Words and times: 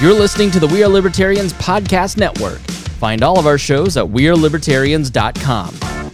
You're 0.00 0.14
listening 0.14 0.50
to 0.52 0.60
the 0.60 0.66
We 0.66 0.82
Are 0.82 0.88
Libertarians 0.88 1.52
Podcast 1.52 2.16
Network. 2.16 2.60
Find 3.00 3.22
all 3.22 3.38
of 3.38 3.46
our 3.46 3.58
shows 3.58 3.98
at 3.98 4.06
WeareLibertarians.com. 4.06 6.12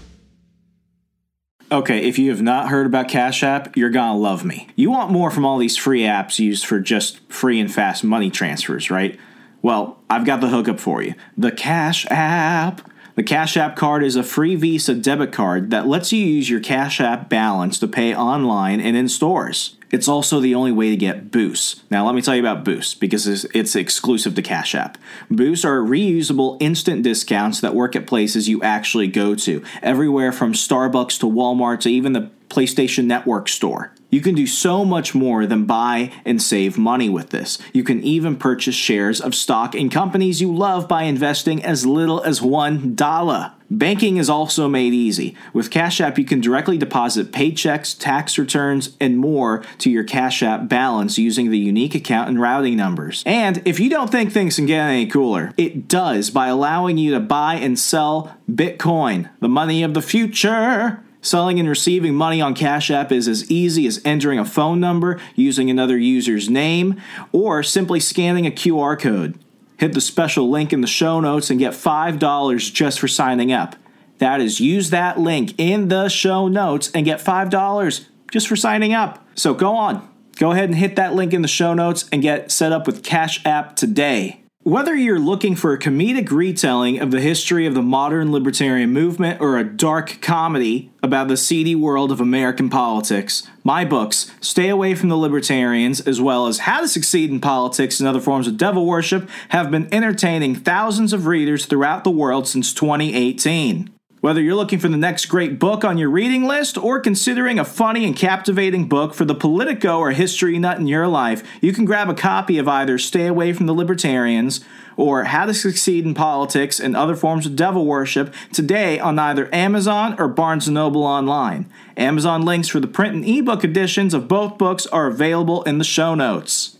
Okay, 1.70 2.08
if 2.08 2.18
you 2.18 2.30
have 2.30 2.42
not 2.42 2.68
heard 2.68 2.86
about 2.86 3.07
Cash 3.07 3.44
App, 3.44 3.76
you're 3.76 3.91
gonna 3.91 4.18
love 4.18 4.44
me. 4.44 4.67
You 4.75 4.91
want 4.91 5.12
more 5.12 5.30
from 5.30 5.44
all 5.44 5.57
these 5.57 5.76
free 5.76 6.00
apps 6.00 6.41
used 6.41 6.67
for 6.67 6.80
just 6.80 7.20
free 7.33 7.60
and 7.60 7.72
fast 7.72 8.02
money 8.02 8.29
transfers, 8.29 8.91
right? 8.91 9.20
Well, 9.62 10.00
I've 10.11 10.25
got 10.25 10.41
the 10.41 10.48
hookup 10.48 10.80
for 10.80 11.00
you 11.00 11.14
the 11.39 11.53
Cash 11.53 12.07
App. 12.11 12.91
The 13.14 13.23
Cash 13.23 13.57
App 13.57 13.77
card 13.77 14.03
is 14.03 14.16
a 14.16 14.25
free 14.25 14.57
Visa 14.57 14.96
debit 14.96 15.32
card 15.32 15.71
that 15.71 15.87
lets 15.87 16.12
you 16.12 16.27
use 16.27 16.50
your 16.50 16.59
Cash 16.59 17.00
App 17.00 17.29
balance 17.29 17.79
to 17.79 17.87
pay 17.87 18.12
online 18.12 18.80
and 18.80 18.96
in 18.96 19.09
stores. 19.09 19.76
It's 19.91 20.09
also 20.09 20.41
the 20.41 20.55
only 20.55 20.73
way 20.73 20.91
to 20.91 20.96
get 20.96 21.30
boosts. 21.30 21.82
Now, 21.91 22.05
let 22.05 22.14
me 22.14 22.23
tell 22.23 22.34
you 22.34 22.43
about 22.43 22.64
boosts 22.64 22.95
because 22.95 23.27
it's, 23.27 23.77
exclusive 23.77 24.34
to 24.34 24.43
Cash 24.43 24.75
App. 24.75 24.98
Boosts 25.30 25.64
are 25.64 25.78
reusable 25.78 26.56
instant 26.61 27.02
discounts 27.02 27.61
that 27.61 27.74
work 27.74 27.95
at 27.95 28.06
places 28.06 28.48
you 28.48 28.62
actually 28.62 29.06
go 29.06 29.34
to, 29.34 29.62
everywhere 29.83 30.33
from 30.33 30.52
Starbucks 30.52 31.20
to 31.20 31.27
Walmart 31.27 31.80
to 31.80 31.91
even 31.91 32.12
the 32.12 32.30
PlayStation 32.48 33.05
Network 33.05 33.48
store. 33.48 33.92
You 34.16 34.23
can 34.23 34.34
do 34.34 34.47
so 34.47 34.83
much 34.83 35.15
more 35.15 35.45
than 35.45 35.66
buy 35.66 36.11
and 36.25 36.41
save 36.41 36.79
money 36.79 37.11
with 37.11 37.29
this. 37.29 37.59
You 37.75 37.84
can 37.84 38.02
even 38.02 38.37
purchase 38.37 38.75
shares 38.75 39.20
of 39.20 39.34
stock 39.34 39.75
in 39.75 39.91
companies 39.91 40.41
you 40.41 40.56
love 40.56 40.89
by 40.89 41.02
investing 41.02 41.62
as 41.62 41.84
little 41.84 42.23
as 42.23 42.41
$1. 42.41 43.52
Banking 43.70 44.16
is 44.16 44.30
also 44.30 44.69
made 44.69 44.95
easy. 44.95 45.37
With 45.52 45.70
Cash 45.70 46.01
App, 46.01 46.16
you 46.16 46.25
can 46.25 46.41
directly 46.41 46.79
deposit 46.79 47.30
paychecks, 47.30 47.95
tax 47.98 48.39
returns, 48.39 48.97
and 48.98 49.19
more 49.19 49.62
to 49.80 49.91
your 49.91 50.05
Cash 50.05 50.42
App 50.42 50.67
balance 50.67 51.19
using 51.19 51.51
the 51.51 51.59
unique 51.59 51.95
account 51.95 52.30
and 52.30 52.41
routing 52.41 52.75
numbers. 52.75 53.23
And 53.27 53.61
if 53.67 53.78
you 53.78 53.91
don't 53.91 54.11
think 54.11 54.33
things 54.33 54.56
can 54.56 54.64
get 54.64 54.80
any 54.80 55.09
cooler, 55.09 55.53
it 55.59 55.89
does 55.89 56.30
by 56.30 56.47
allowing 56.47 56.97
you 56.97 57.12
to 57.12 57.20
buy 57.20 57.56
and 57.56 57.78
sell 57.78 58.34
Bitcoin, 58.50 59.28
the 59.41 59.48
money 59.50 59.83
of 59.83 59.92
the 59.92 60.00
future. 60.00 61.03
Selling 61.27 61.58
and 61.58 61.69
receiving 61.69 62.14
money 62.14 62.41
on 62.41 62.55
Cash 62.55 62.88
App 62.88 63.10
is 63.10 63.27
as 63.27 63.50
easy 63.50 63.84
as 63.88 64.00
entering 64.05 64.38
a 64.38 64.44
phone 64.44 64.78
number, 64.78 65.20
using 65.34 65.69
another 65.69 65.98
user's 65.98 66.48
name, 66.48 67.02
or 67.32 67.64
simply 67.64 67.98
scanning 67.98 68.46
a 68.46 68.50
QR 68.52 68.96
code. 68.96 69.36
Hit 69.77 69.92
the 69.92 70.00
special 70.00 70.48
link 70.48 70.72
in 70.72 70.82
the 70.82 70.86
show 70.86 71.19
notes 71.19 71.50
and 71.50 71.58
get 71.58 71.72
$5 71.72 72.72
just 72.72 73.00
for 73.00 73.08
signing 73.08 73.50
up. 73.50 73.74
That 74.19 74.41
is, 74.41 74.60
use 74.60 74.91
that 74.91 75.19
link 75.19 75.52
in 75.58 75.88
the 75.88 76.08
show 76.08 76.47
notes 76.47 76.92
and 76.92 77.04
get 77.04 77.19
$5 77.19 78.06
just 78.30 78.47
for 78.47 78.54
signing 78.54 78.94
up. 78.94 79.27
So 79.34 79.52
go 79.52 79.74
on, 79.74 80.08
go 80.36 80.52
ahead 80.52 80.69
and 80.69 80.78
hit 80.78 80.94
that 80.94 81.16
link 81.16 81.32
in 81.32 81.42
the 81.42 81.48
show 81.48 81.74
notes 81.74 82.08
and 82.12 82.22
get 82.22 82.52
set 82.52 82.70
up 82.70 82.86
with 82.86 83.02
Cash 83.02 83.44
App 83.44 83.74
today. 83.74 84.45
Whether 84.67 84.97
you're 84.97 85.20
looking 85.20 85.55
for 85.55 85.72
a 85.72 85.78
comedic 85.78 86.33
retelling 86.33 86.98
of 86.98 87.12
the 87.12 87.20
history 87.20 87.67
of 87.67 87.75
the 87.75 87.83
modern 87.83 88.33
libertarian 88.33 88.92
movement 88.92 89.41
or 89.41 89.59
a 89.59 89.62
dark 89.62 90.20
comedy 90.20 90.91
about 91.05 91.28
the 91.28 91.36
seedy 91.36 91.77
world 91.77 92.11
of 92.11 92.20
American 92.20 92.69
politics, 92.69 93.47
my 93.62 93.84
books, 93.84 94.33
Stay 94.41 94.69
Away 94.69 94.97
from 94.97 95.09
the 95.09 95.17
Libertarians, 95.17 96.00
as 96.00 96.20
well 96.20 96.48
as 96.48 96.59
How 96.59 96.81
to 96.81 96.89
Succeed 96.89 97.31
in 97.31 97.39
Politics 97.39 98.00
and 98.00 98.09
Other 98.09 98.19
Forms 98.19 98.48
of 98.48 98.56
Devil 98.56 98.84
Worship, 98.84 99.31
have 99.50 99.70
been 99.70 99.89
entertaining 99.94 100.56
thousands 100.56 101.12
of 101.12 101.27
readers 101.27 101.67
throughout 101.67 102.03
the 102.03 102.11
world 102.11 102.48
since 102.48 102.75
2018. 102.75 103.95
Whether 104.27 104.42
you're 104.42 104.56
looking 104.56 104.80
for 104.80 104.88
the 104.88 104.96
next 104.96 105.27
great 105.27 105.60
book 105.60 105.84
on 105.84 105.98
your 105.98 106.10
reading 106.10 106.42
list 106.42 106.77
or 106.77 106.98
considering 106.98 107.60
a 107.60 107.64
funny 107.64 108.05
and 108.05 108.16
captivating 108.16 108.88
book 108.88 109.14
for 109.14 109.24
the 109.24 109.36
Politico 109.36 110.00
or 110.00 110.10
history 110.10 110.58
nut 110.58 110.80
in 110.80 110.88
your 110.88 111.06
life, 111.06 111.44
you 111.60 111.72
can 111.72 111.84
grab 111.84 112.08
a 112.08 112.14
copy 112.14 112.58
of 112.58 112.66
either 112.66 112.98
Stay 112.98 113.28
Away 113.28 113.52
from 113.52 113.66
the 113.66 113.72
Libertarians 113.72 114.64
or 114.97 115.22
How 115.27 115.47
to 115.47 115.54
Succeed 115.54 116.04
in 116.04 116.12
Politics 116.12 116.80
and 116.80 116.97
Other 116.97 117.14
Forms 117.14 117.47
of 117.47 117.54
Devil 117.54 117.86
Worship 117.86 118.34
today 118.52 118.98
on 118.98 119.16
either 119.16 119.48
Amazon 119.54 120.16
or 120.19 120.27
Barnes 120.27 120.69
& 120.69 120.70
Noble 120.70 121.04
online. 121.04 121.70
Amazon 121.97 122.42
links 122.42 122.66
for 122.66 122.81
the 122.81 122.88
print 122.88 123.15
and 123.15 123.25
ebook 123.25 123.62
editions 123.62 124.12
of 124.12 124.26
both 124.26 124.59
books 124.59 124.86
are 124.86 125.06
available 125.06 125.62
in 125.62 125.78
the 125.78 125.84
show 125.84 126.16
notes. 126.16 126.75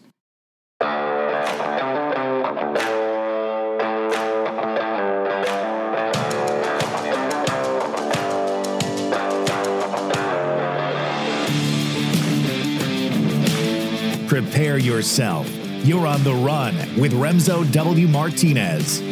Prepare 14.47 14.79
yourself. 14.79 15.51
You're 15.85 16.07
on 16.07 16.23
the 16.23 16.33
run 16.33 16.77
with 16.97 17.13
Remso 17.13 17.71
W. 17.73 18.07
Martinez. 18.07 19.03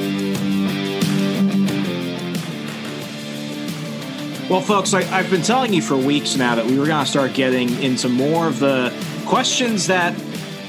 Well, 4.49 4.61
folks, 4.61 4.95
I, 4.95 5.03
have 5.03 5.31
been 5.31 5.43
telling 5.43 5.75
you 5.75 5.83
for 5.83 5.97
weeks 5.97 6.37
now 6.37 6.55
that 6.55 6.65
we 6.65 6.79
were 6.79 6.87
going 6.87 7.05
to 7.05 7.11
start 7.11 7.35
getting 7.35 7.69
into 7.83 8.09
more 8.09 8.47
of 8.47 8.61
the 8.61 8.95
questions 9.27 9.89
that 9.89 10.17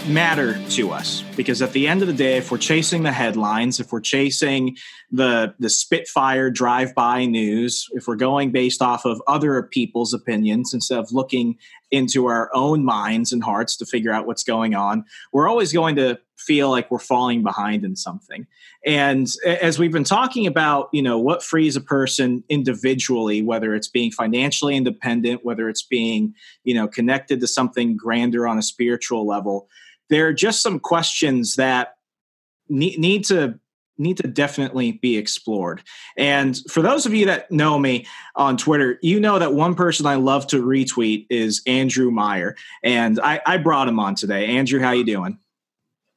matter 0.08 0.60
to 0.70 0.92
us 0.92 1.24
because 1.36 1.62
at 1.62 1.72
the 1.72 1.88
end 1.88 2.02
of 2.02 2.08
the 2.08 2.14
day 2.14 2.38
if 2.38 2.52
we're 2.52 2.60
chasing 2.60 3.02
the 3.02 3.12
headlines 3.12 3.80
if 3.80 3.92
we're 3.92 4.00
chasing 4.00 4.78
the 5.12 5.52
the 5.58 5.68
spitfire 5.68 6.52
drive-by 6.52 7.26
news 7.26 7.90
if 7.94 8.08
we're 8.08 8.16
going 8.16 8.52
based 8.52 8.84
off 8.84 9.04
of 9.06 9.20
other 9.26 9.64
people's 9.64 10.14
opinions 10.14 10.76
instead 10.76 11.00
of 11.00 11.12
looking 11.12 11.58
into 11.92 12.28
our 12.28 12.50
own 12.54 12.84
minds 12.84 13.32
and 13.32 13.44
hearts 13.44 13.76
to 13.78 13.86
figure 13.86 14.12
out 14.12 14.28
what's 14.28 14.44
going 14.44 14.76
on 14.76 15.04
we're 15.32 15.48
always 15.48 15.72
going 15.72 15.96
to 15.96 16.20
feel 16.38 16.70
like 16.70 16.92
we're 16.92 17.00
falling 17.00 17.44
behind 17.44 17.86
in 17.86 17.96
something. 17.96 18.46
And 18.86 19.28
as 19.46 19.80
we've 19.80 19.92
been 19.92 20.04
talking 20.04 20.46
about 20.46 20.90
you 20.92 21.02
know 21.02 21.18
what 21.18 21.44
frees 21.44 21.76
a 21.76 21.82
person 21.82 22.44
individually 22.50 23.42
whether 23.42 23.74
it's 23.74 23.88
being 23.88 24.12
financially 24.12 24.76
independent 24.76 25.44
whether 25.44 25.70
it's 25.70 25.82
being 25.82 26.34
you 26.64 26.76
know 26.76 26.88
connected 26.88 27.40
to 27.40 27.48
something 27.48 27.98
grander 27.98 28.48
on 28.48 28.58
a 28.58 28.62
spiritual 28.62 29.26
level 29.26 29.68
there 30.10 30.28
are 30.28 30.34
just 30.34 30.62
some 30.62 30.80
questions 30.80 31.56
that 31.56 31.96
need, 32.70 33.24
to 33.26 33.60
need 33.98 34.18
to 34.18 34.28
definitely 34.28 34.94
be 34.94 35.18
explored. 35.18 35.82
And 36.18 36.58
for 36.70 36.82
those 36.82 37.06
of 37.06 37.14
you 37.14 37.26
that 37.28 37.52
know 37.52 37.80
me 37.80 38.06
on 38.36 38.58
Twitter, 38.58 39.00
you 39.02 39.20
know 39.20 39.40
that 39.40 39.54
one 39.54 39.76
person 39.76 40.06
I 40.06 40.16
love 40.16 40.48
to 40.48 40.64
retweet 40.64 41.28
is 41.30 41.62
Andrew 41.66 42.12
Meyer, 42.12 42.56
and 42.84 43.20
I, 43.20 43.42
I 43.46 43.58
brought 43.58 43.88
him 43.88 44.00
on 44.00 44.16
today. 44.16 44.48
Andrew, 44.48 44.80
how 44.80 44.92
you 44.92 45.04
doing? 45.04 45.40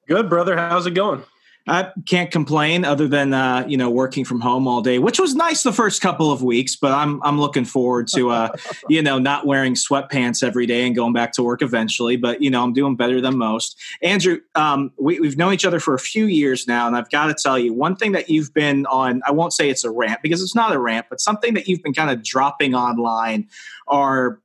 Good, 0.07 0.29
brother. 0.29 0.57
How's 0.57 0.87
it 0.87 0.93
going? 0.93 1.23
I 1.69 1.93
can't 2.07 2.31
complain 2.31 2.85
other 2.85 3.07
than 3.09 3.35
uh, 3.35 3.65
you 3.69 3.77
know 3.77 3.91
working 3.91 4.25
from 4.25 4.41
home 4.41 4.67
all 4.67 4.81
day, 4.81 4.99
which 4.99 5.19
was 5.19 5.35
nice 5.35 5.63
the 5.63 5.73
first 5.73 6.01
couple 6.01 6.33
of 6.33 6.43
weeks. 6.43 6.77
But 6.77 6.93
I'm 6.93 7.23
I'm 7.23 7.41
looking 7.41 7.65
forward 7.65 8.09
to 8.15 8.31
uh, 8.31 8.53
you 8.89 9.03
know 9.03 9.19
not 9.19 9.47
wearing 9.47 9.75
sweatpants 9.75 10.43
every 10.43 10.67
day 10.67 10.87
and 10.87 10.97
going 10.97 11.13
back 11.13 11.33
to 11.33 11.43
work 11.43 11.63
eventually. 11.63 12.17
But 12.17 12.43
you 12.43 12.51
know 12.51 12.63
I'm 12.63 12.73
doing 12.73 12.97
better 12.97 13.21
than 13.21 13.37
most. 13.37 13.79
Andrew, 14.03 14.41
um, 14.55 14.93
we, 14.99 15.21
we've 15.21 15.37
known 15.37 15.53
each 15.53 15.65
other 15.65 15.81
for 15.81 15.95
a 15.95 15.99
few 15.99 16.27
years 16.27 16.67
now, 16.67 16.87
and 16.87 16.97
I've 16.97 17.11
got 17.11 17.27
to 17.27 17.35
tell 17.35 17.59
you 17.59 17.73
one 17.73 17.97
thing 17.97 18.13
that 18.13 18.29
you've 18.29 18.53
been 18.55 18.87
on. 18.87 19.23
I 19.27 19.33
won't 19.33 19.53
say 19.53 19.69
it's 19.69 19.85
a 19.85 19.91
rant 19.91 20.23
because 20.23 20.43
it's 20.43 20.55
not 20.55 20.73
a 20.73 20.79
rant, 20.79 21.07
but 21.11 21.21
something 21.21 21.55
that 21.55 21.69
you've 21.69 21.83
been 21.83 21.95
kind 21.95 22.11
of 22.11 22.23
dropping 22.23 22.75
online 22.75 23.49
are 23.87 24.41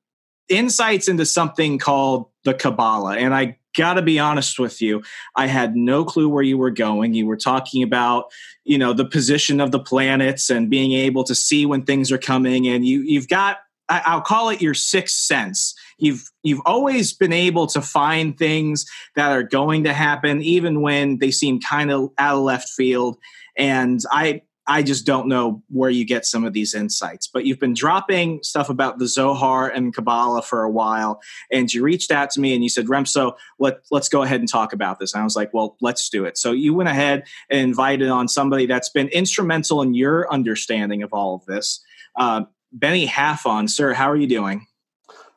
insights 0.50 1.08
into 1.08 1.26
something 1.26 1.80
called 1.80 2.28
the 2.44 2.54
Kabbalah, 2.54 3.18
and 3.18 3.34
I 3.34 3.58
got 3.76 3.96
to 3.96 4.02
be 4.02 4.20
honest 4.20 4.60
with 4.60 4.82
you 4.82 5.02
i 5.36 5.48
had 5.48 5.76
no 5.76 6.04
clue 6.04 6.30
where 6.30 6.44
you 6.44 6.58
were 6.58 6.72
going 6.72 7.14
you 7.14 7.26
were 7.26 7.38
talking 7.38 7.84
about 7.84 8.32
you 8.64 8.78
know 8.78 8.94
the 8.94 9.06
position 9.06 9.60
of 9.60 9.72
the 9.72 9.80
planets 9.80 10.50
and 10.50 10.70
being 10.70 10.94
able 10.94 11.24
to 11.24 11.36
see 11.36 11.66
when 11.66 11.84
things 11.84 12.12
are 12.12 12.18
coming 12.18 12.68
and 12.68 12.86
you 12.86 13.02
you've 13.02 13.28
got 13.28 13.58
I'll 13.90 14.22
call 14.22 14.50
it 14.50 14.62
your 14.62 14.74
sixth 14.74 15.18
sense. 15.18 15.76
You've 15.98 16.32
you've 16.42 16.62
always 16.66 17.14
been 17.14 17.34
able 17.34 17.68
to 17.68 17.82
find 17.82 18.38
things 18.38 18.86
that 19.16 19.32
are 19.32 19.44
going 19.44 19.84
to 19.84 19.94
happen, 19.94 20.42
even 20.42 20.82
when 20.82 21.20
they 21.20 21.32
seem 21.32 21.60
kind 21.60 21.92
of 21.92 22.10
out 22.18 22.38
of 22.38 22.44
left 22.44 22.70
field. 22.70 23.18
And 23.58 24.00
I 24.10 24.42
I 24.68 24.82
just 24.84 25.06
don't 25.06 25.28
know 25.28 25.62
where 25.70 25.90
you 25.90 26.06
get 26.06 26.26
some 26.26 26.44
of 26.44 26.54
these 26.54 26.74
insights. 26.74 27.28
But 27.28 27.46
you've 27.46 27.60
been 27.60 27.74
dropping 27.74 28.42
stuff 28.44 28.70
about 28.70 29.00
the 29.00 29.08
Zohar 29.08 29.70
and 29.70 29.94
Kabbalah 29.94 30.42
for 30.42 30.64
a 30.64 30.70
while, 30.70 31.22
and 31.52 31.74
you 31.74 31.84
reached 31.84 32.12
out 32.12 32.30
to 32.32 32.40
me 32.40 32.54
and 32.54 32.64
you 32.64 32.70
said, 32.70 32.86
Remso, 32.86 33.36
let, 33.60 33.80
let's 33.92 34.10
go 34.10 34.24
ahead 34.24 34.40
and 34.40 34.50
talk 34.50 34.74
about 34.74 35.00
this. 35.00 35.14
And 35.14 35.22
I 35.22 35.24
was 35.24 35.36
like, 35.36 35.54
well, 35.54 35.78
let's 35.82 36.10
do 36.10 36.26
it. 36.26 36.38
So 36.38 36.52
you 36.52 36.74
went 36.74 36.90
ahead 36.90 37.24
and 37.50 37.60
invited 37.60 38.10
on 38.10 38.28
somebody 38.28 38.66
that's 38.66 38.90
been 38.90 39.08
instrumental 39.10 39.82
in 39.82 39.94
your 39.94 40.32
understanding 40.32 41.04
of 41.04 41.14
all 41.14 41.36
of 41.36 41.46
this. 41.46 41.84
Uh, 42.18 42.44
Benny 42.72 43.08
Halfon, 43.08 43.70
sir, 43.70 43.94
how 43.94 44.10
are 44.10 44.16
you 44.16 44.28
doing? 44.28 44.66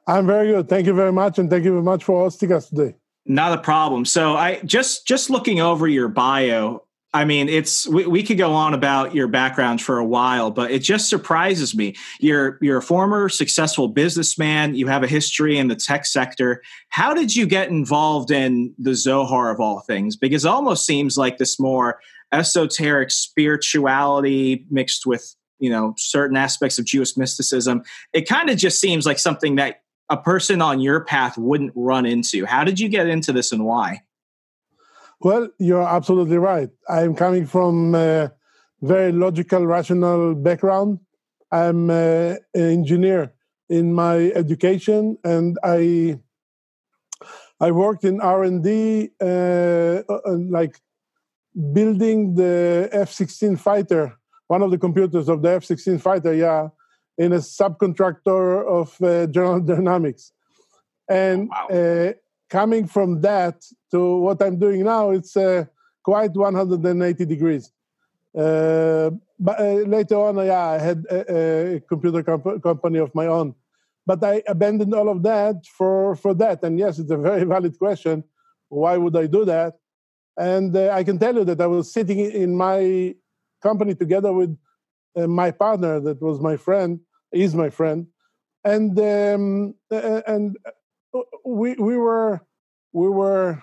I'm 0.07 0.27
very 0.27 0.53
good. 0.53 0.69
Thank 0.69 0.87
you 0.87 0.95
very 0.95 1.13
much, 1.13 1.39
and 1.39 1.51
thank 1.51 1.65
you 1.65 1.73
very 1.73 1.83
much 1.83 2.05
for 2.05 2.23
hosting 2.23 2.53
us 2.53 2.69
today. 2.69 2.95
Not 3.27 3.59
a 3.59 3.61
problem. 3.61 4.05
So 4.05 4.37
I 4.37 4.61
just 4.65 5.07
just 5.07 5.31
looking 5.31 5.61
over 5.61 5.89
your 5.89 6.07
bio, 6.07 6.86
I 7.17 7.25
mean, 7.25 7.49
it's 7.49 7.89
we, 7.89 8.07
we 8.07 8.23
could 8.23 8.37
go 8.37 8.53
on 8.53 8.75
about 8.75 9.15
your 9.15 9.27
background 9.27 9.81
for 9.81 9.97
a 9.97 10.05
while, 10.05 10.51
but 10.51 10.71
it 10.71 10.81
just 10.81 11.09
surprises 11.09 11.75
me. 11.75 11.95
You're 12.21 12.59
you're 12.61 12.77
a 12.77 12.83
former 12.83 13.31
successful 13.31 13.89
businessman. 13.89 14.75
You 14.75 14.87
have 14.89 15.03
a 15.03 15.07
history 15.07 15.57
in 15.57 15.69
the 15.69 15.77
tech 15.77 16.05
sector. 16.05 16.63
How 16.91 17.15
did 17.15 17.35
you 17.35 17.47
get 17.47 17.71
involved 17.71 18.31
in 18.31 18.75
the 18.79 18.95
Zohar 18.95 19.51
of 19.51 19.61
all 19.61 19.81
things? 19.81 20.15
Because 20.15 20.45
it 20.45 20.49
almost 20.49 20.85
seems 20.85 21.17
like 21.17 21.39
this 21.39 21.59
more 21.59 22.01
esoteric 22.33 23.11
spirituality 23.11 24.67
mixed 24.69 25.07
with 25.07 25.35
you 25.59 25.71
know 25.71 25.95
certain 25.97 26.37
aspects 26.37 26.79
of 26.79 26.85
Jewish 26.85 27.17
mysticism. 27.17 27.83
It 28.13 28.29
kind 28.29 28.51
of 28.51 28.59
just 28.59 28.79
seems 28.79 29.07
like 29.07 29.19
something 29.19 29.55
that 29.55 29.81
a 30.11 30.19
person 30.19 30.61
on 30.61 30.81
your 30.81 31.01
path 31.01 31.39
wouldn't 31.39 31.73
run 31.75 32.05
into. 32.05 32.45
How 32.45 32.63
did 32.63 32.79
you 32.79 32.91
get 32.91 33.09
into 33.09 33.33
this 33.33 33.53
and 33.53 33.65
why? 33.65 34.03
Well, 35.21 35.49
you're 35.59 35.83
absolutely 35.83 36.39
right. 36.39 36.69
I'm 36.89 37.15
coming 37.15 37.47
from 37.47 37.95
a 37.95 38.33
very 38.83 39.13
logical, 39.13 39.67
rational 39.67 40.35
background. 40.35 41.01
I'm 41.51 41.91
an 41.91 42.39
engineer 42.55 43.33
in 43.69 43.95
my 43.95 44.31
education, 44.35 45.17
and 45.25 45.59
I 45.65 46.19
I 47.61 47.71
worked 47.71 48.05
in 48.05 48.21
R 48.21 48.45
and 48.45 48.63
D, 48.63 49.11
uh, 49.21 50.03
uh, 50.09 50.37
like 50.51 50.81
building 51.73 52.35
the 52.35 52.91
F-16 52.93 53.59
fighter, 53.59 54.15
one 54.49 54.63
of 54.63 54.71
the 54.71 54.79
computers 54.79 55.29
of 55.29 55.41
the 55.41 55.53
F-16 55.53 56.01
fighter. 56.01 56.35
Yeah, 56.35 56.69
in 57.17 57.33
a 57.33 57.39
subcontractor 57.39 58.67
of 58.67 59.01
uh, 59.01 59.27
General 59.29 59.61
Dynamics, 59.75 60.33
and 61.09 61.49
wow. 61.49 61.69
uh, 61.69 62.13
coming 62.51 62.87
from 62.87 63.23
that 63.23 63.65
to 63.97 64.19
what 64.27 64.43
I'm 64.43 64.59
doing 64.59 64.85
now, 64.85 65.11
it's 65.11 65.37
uh, 65.37 65.65
quite 66.03 66.33
180 66.33 67.25
degrees. 67.25 67.73
Uh, 68.37 69.11
but 69.39 69.57
uh, 69.59 69.85
later 69.97 70.17
on, 70.17 70.37
yeah, 70.37 70.67
I 70.77 70.79
had 70.79 70.99
a, 71.11 71.77
a 71.77 71.81
computer 71.81 72.23
comp- 72.23 72.63
company 72.63 72.99
of 72.99 73.15
my 73.15 73.27
own, 73.27 73.55
but 74.07 74.23
I 74.23 74.43
abandoned 74.47 74.95
all 74.95 75.09
of 75.09 75.23
that 75.23 75.57
for 75.79 76.15
for 76.17 76.35
that. 76.43 76.63
And 76.65 76.79
yes, 76.79 76.99
it's 76.99 77.11
a 77.11 77.17
very 77.29 77.45
valid 77.55 77.79
question. 77.79 78.25
Why 78.69 78.95
would 79.03 79.17
I 79.17 79.27
do 79.27 79.45
that? 79.47 79.73
And 80.37 80.77
I 80.77 81.03
can 81.03 81.19
tell 81.19 81.35
you 81.35 81.45
that 81.45 81.61
I 81.67 81.69
was 81.77 81.91
sitting 81.97 82.19
in 82.19 82.51
my 82.55 83.15
company 83.63 83.95
together 83.95 84.33
with 84.41 84.53
uh, 85.17 85.27
my 85.27 85.51
partner, 85.51 85.95
that 86.07 86.21
was 86.21 86.39
my 86.41 86.57
friend, 86.67 87.01
is 87.33 87.55
my 87.55 87.71
friend, 87.71 88.07
and 88.75 88.93
um, 89.15 89.75
and 90.33 90.45
we 91.45 91.69
we 91.89 91.97
were 91.97 92.33
we 92.93 93.09
were 93.21 93.63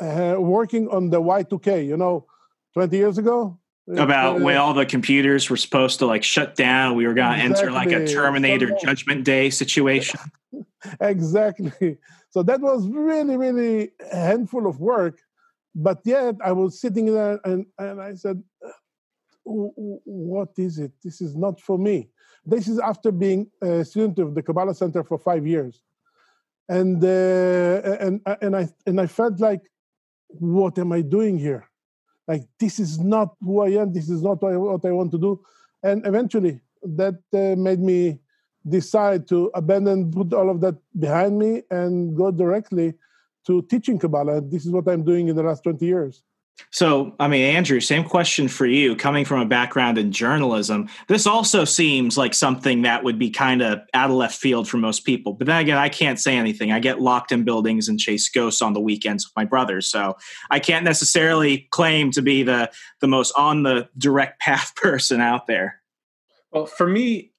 uh, 0.00 0.36
working 0.38 0.88
on 0.88 1.10
the 1.10 1.20
Y2K. 1.20 1.86
You 1.86 1.96
know, 1.96 2.26
twenty 2.72 2.96
years 2.96 3.18
ago. 3.18 3.58
About 3.86 4.40
uh, 4.40 4.44
when 4.44 4.56
all 4.56 4.72
the 4.72 4.86
computers 4.86 5.50
were 5.50 5.58
supposed 5.58 5.98
to 5.98 6.06
like 6.06 6.24
shut 6.24 6.54
down, 6.56 6.96
we 6.96 7.06
were 7.06 7.12
going 7.12 7.38
to 7.38 7.44
exactly. 7.44 7.66
enter 7.66 7.70
like 7.70 7.92
a 7.92 8.06
Terminator 8.10 8.68
so, 8.68 8.76
Judgment 8.86 9.24
Day 9.24 9.50
situation. 9.50 10.18
exactly. 11.00 11.98
So 12.30 12.42
that 12.44 12.60
was 12.60 12.88
really, 12.88 13.36
really 13.36 13.90
a 14.10 14.16
handful 14.16 14.66
of 14.66 14.80
work. 14.80 15.20
But 15.74 16.00
yet 16.04 16.36
I 16.42 16.52
was 16.52 16.80
sitting 16.80 17.12
there 17.12 17.38
and, 17.44 17.66
and 17.78 18.00
I 18.00 18.14
said, 18.14 18.42
what 19.44 20.48
is 20.56 20.78
it? 20.78 20.92
This 21.02 21.20
is 21.20 21.36
not 21.36 21.60
for 21.60 21.78
me. 21.78 22.08
This 22.46 22.68
is 22.68 22.78
after 22.78 23.12
being 23.12 23.50
a 23.60 23.84
student 23.84 24.18
of 24.18 24.34
the 24.34 24.42
Kabbalah 24.42 24.74
Center 24.74 25.04
for 25.04 25.18
five 25.18 25.46
years 25.46 25.82
and 26.68 27.02
uh, 27.04 27.96
and 28.00 28.20
and 28.40 28.56
I 28.56 28.68
and 28.86 29.00
I 29.00 29.06
felt 29.06 29.40
like, 29.40 29.62
what 30.38 30.78
am 30.78 30.92
I 30.92 31.02
doing 31.02 31.38
here? 31.38 31.68
Like 32.26 32.44
this 32.58 32.78
is 32.78 32.98
not 32.98 33.34
who 33.40 33.60
I 33.60 33.70
am. 33.80 33.92
This 33.92 34.08
is 34.08 34.22
not 34.22 34.42
what 34.42 34.52
I, 34.52 34.56
what 34.56 34.84
I 34.84 34.92
want 34.92 35.10
to 35.12 35.18
do. 35.18 35.40
And 35.82 36.06
eventually, 36.06 36.60
that 36.82 37.16
uh, 37.32 37.54
made 37.60 37.80
me 37.80 38.18
decide 38.66 39.28
to 39.28 39.50
abandon, 39.54 40.10
put 40.10 40.32
all 40.32 40.48
of 40.50 40.60
that 40.62 40.76
behind 40.98 41.38
me, 41.38 41.62
and 41.70 42.16
go 42.16 42.30
directly 42.30 42.94
to 43.46 43.62
teaching 43.62 43.98
Kabbalah. 43.98 44.40
This 44.40 44.64
is 44.64 44.72
what 44.72 44.88
I'm 44.88 45.04
doing 45.04 45.28
in 45.28 45.36
the 45.36 45.42
last 45.42 45.62
twenty 45.62 45.86
years. 45.86 46.22
So, 46.70 47.14
I 47.20 47.28
mean, 47.28 47.54
Andrew, 47.54 47.80
same 47.80 48.04
question 48.04 48.48
for 48.48 48.66
you. 48.66 48.96
Coming 48.96 49.24
from 49.24 49.40
a 49.40 49.46
background 49.46 49.96
in 49.96 50.10
journalism, 50.10 50.88
this 51.06 51.26
also 51.26 51.64
seems 51.64 52.18
like 52.18 52.34
something 52.34 52.82
that 52.82 53.04
would 53.04 53.18
be 53.18 53.30
kind 53.30 53.62
of 53.62 53.80
out 53.92 54.10
of 54.10 54.16
left 54.16 54.36
field 54.36 54.68
for 54.68 54.76
most 54.76 55.04
people. 55.04 55.32
But 55.32 55.46
then 55.46 55.60
again, 55.60 55.78
I 55.78 55.88
can't 55.88 56.18
say 56.18 56.36
anything. 56.36 56.72
I 56.72 56.80
get 56.80 57.00
locked 57.00 57.32
in 57.32 57.44
buildings 57.44 57.88
and 57.88 57.98
chase 57.98 58.28
ghosts 58.28 58.60
on 58.60 58.72
the 58.72 58.80
weekends 58.80 59.26
with 59.26 59.36
my 59.36 59.44
brothers, 59.44 59.86
so 59.88 60.16
I 60.50 60.58
can't 60.58 60.84
necessarily 60.84 61.68
claim 61.70 62.10
to 62.12 62.22
be 62.22 62.42
the 62.42 62.70
the 63.00 63.08
most 63.08 63.32
on 63.36 63.62
the 63.62 63.88
direct 63.96 64.40
path 64.40 64.74
person 64.76 65.20
out 65.20 65.46
there. 65.46 65.80
Well, 66.50 66.66
for 66.66 66.88
me, 66.88 67.32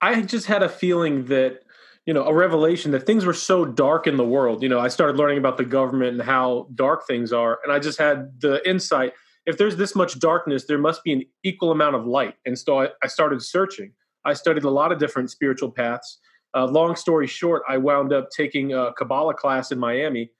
I 0.00 0.22
just 0.22 0.46
had 0.46 0.62
a 0.62 0.68
feeling 0.68 1.26
that 1.26 1.62
you 2.08 2.14
know 2.14 2.24
a 2.24 2.32
revelation 2.32 2.90
that 2.92 3.04
things 3.04 3.26
were 3.26 3.34
so 3.34 3.66
dark 3.66 4.06
in 4.06 4.16
the 4.16 4.24
world. 4.24 4.62
You 4.62 4.70
know 4.70 4.80
i 4.80 4.88
started 4.88 5.18
learning 5.18 5.36
about 5.36 5.58
the 5.58 5.64
government 5.64 6.12
and 6.12 6.22
how 6.22 6.66
dark 6.74 7.06
things 7.06 7.34
are 7.34 7.58
and 7.62 7.70
i 7.70 7.78
just 7.78 7.98
had 7.98 8.40
the 8.40 8.66
insight 8.66 9.12
if 9.44 9.58
there's 9.58 9.76
this 9.76 9.94
much 9.94 10.18
darkness 10.18 10.64
there 10.64 10.78
must 10.78 11.04
be 11.04 11.12
an 11.12 11.22
equal 11.44 11.70
amount 11.70 11.96
of 11.96 12.06
light. 12.06 12.34
And 12.46 12.58
so 12.58 12.88
i, 13.02 13.06
started 13.06 13.42
searching. 13.42 13.92
I 14.24 14.32
studied 14.32 14.64
a 14.64 14.70
lot 14.70 14.90
of 14.90 14.98
different 14.98 15.30
spiritual 15.30 15.70
paths. 15.70 16.18
Uh, 16.54 16.64
long 16.64 16.96
story 16.96 17.26
short 17.26 17.62
i 17.68 17.76
wound 17.76 18.10
up 18.10 18.30
taking 18.34 18.72
a 18.72 18.90
kabbalah 18.94 19.34
class 19.34 19.70
in 19.70 19.78
miami 19.78 20.30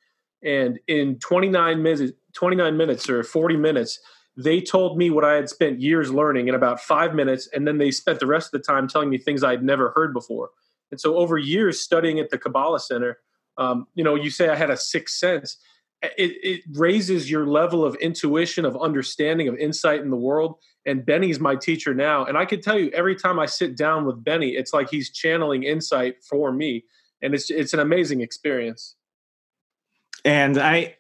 and 0.42 0.80
in 0.88 1.18
29 1.18 1.82
minutes 1.82 2.12
29 2.32 2.76
minutes 2.78 3.10
or 3.10 3.22
40 3.22 3.56
minutes 3.58 4.00
they 4.38 4.58
told 4.62 4.96
me 4.96 5.10
what 5.10 5.22
i 5.22 5.34
had 5.34 5.50
spent 5.50 5.82
years 5.82 6.10
learning 6.10 6.48
in 6.48 6.54
about 6.54 6.80
five 6.80 7.14
minutes 7.14 7.46
and 7.52 7.68
then 7.68 7.76
they 7.76 7.90
spent 7.90 8.20
the 8.20 8.26
rest 8.26 8.46
of 8.54 8.58
the 8.58 8.66
time 8.72 8.88
telling 8.88 9.10
me 9.10 9.18
things 9.18 9.44
i 9.44 9.50
had 9.50 9.62
never 9.62 9.92
heard 9.94 10.14
before 10.14 10.48
and 10.90 11.00
so 11.00 11.16
over 11.16 11.38
years 11.38 11.80
studying 11.80 12.18
at 12.18 12.30
the 12.30 12.38
Kabbalah 12.38 12.80
Center, 12.80 13.18
um, 13.58 13.86
you 13.94 14.04
know, 14.04 14.14
you 14.14 14.30
say 14.30 14.48
I 14.48 14.56
had 14.56 14.70
a 14.70 14.76
sixth 14.76 15.16
sense. 15.16 15.58
It, 16.00 16.36
it, 16.44 16.60
raises 16.74 17.28
your 17.28 17.44
level 17.44 17.84
of 17.84 17.96
intuition, 17.96 18.64
of 18.64 18.80
understanding, 18.80 19.48
of 19.48 19.56
insight 19.56 20.00
in 20.00 20.10
the 20.10 20.16
world. 20.16 20.54
And 20.86 21.04
Benny's 21.04 21.40
my 21.40 21.56
teacher 21.56 21.92
now. 21.92 22.24
And 22.24 22.38
I 22.38 22.44
can 22.44 22.60
tell 22.60 22.78
you, 22.78 22.88
every 22.90 23.16
time 23.16 23.40
I 23.40 23.46
sit 23.46 23.76
down 23.76 24.06
with 24.06 24.22
Benny, 24.22 24.50
it's 24.50 24.72
like 24.72 24.88
he's 24.88 25.10
channeling 25.10 25.64
insight 25.64 26.22
for 26.22 26.52
me. 26.52 26.84
And 27.20 27.34
it's 27.34 27.50
it's 27.50 27.74
an 27.74 27.80
amazing 27.80 28.20
experience. 28.20 28.94
And 30.24 30.56
I 30.56 30.97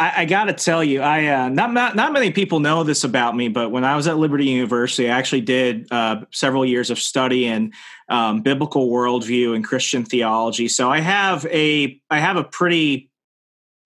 I, 0.00 0.22
I 0.22 0.24
got 0.24 0.44
to 0.44 0.54
tell 0.54 0.82
you, 0.82 1.02
I 1.02 1.26
uh, 1.26 1.48
not, 1.50 1.74
not 1.74 1.94
not 1.94 2.12
many 2.14 2.30
people 2.30 2.58
know 2.58 2.82
this 2.82 3.04
about 3.04 3.36
me, 3.36 3.48
but 3.48 3.70
when 3.70 3.84
I 3.84 3.94
was 3.96 4.06
at 4.06 4.16
Liberty 4.16 4.46
University, 4.46 5.10
I 5.10 5.16
actually 5.16 5.42
did 5.42 5.86
uh, 5.92 6.22
several 6.32 6.64
years 6.64 6.90
of 6.90 6.98
study 6.98 7.46
in 7.46 7.72
um, 8.08 8.40
biblical 8.40 8.88
worldview 8.88 9.54
and 9.54 9.62
Christian 9.62 10.04
theology. 10.06 10.68
So 10.68 10.90
I 10.90 11.00
have 11.00 11.44
a 11.46 12.00
I 12.08 12.18
have 12.18 12.36
a 12.36 12.44
pretty 12.44 13.10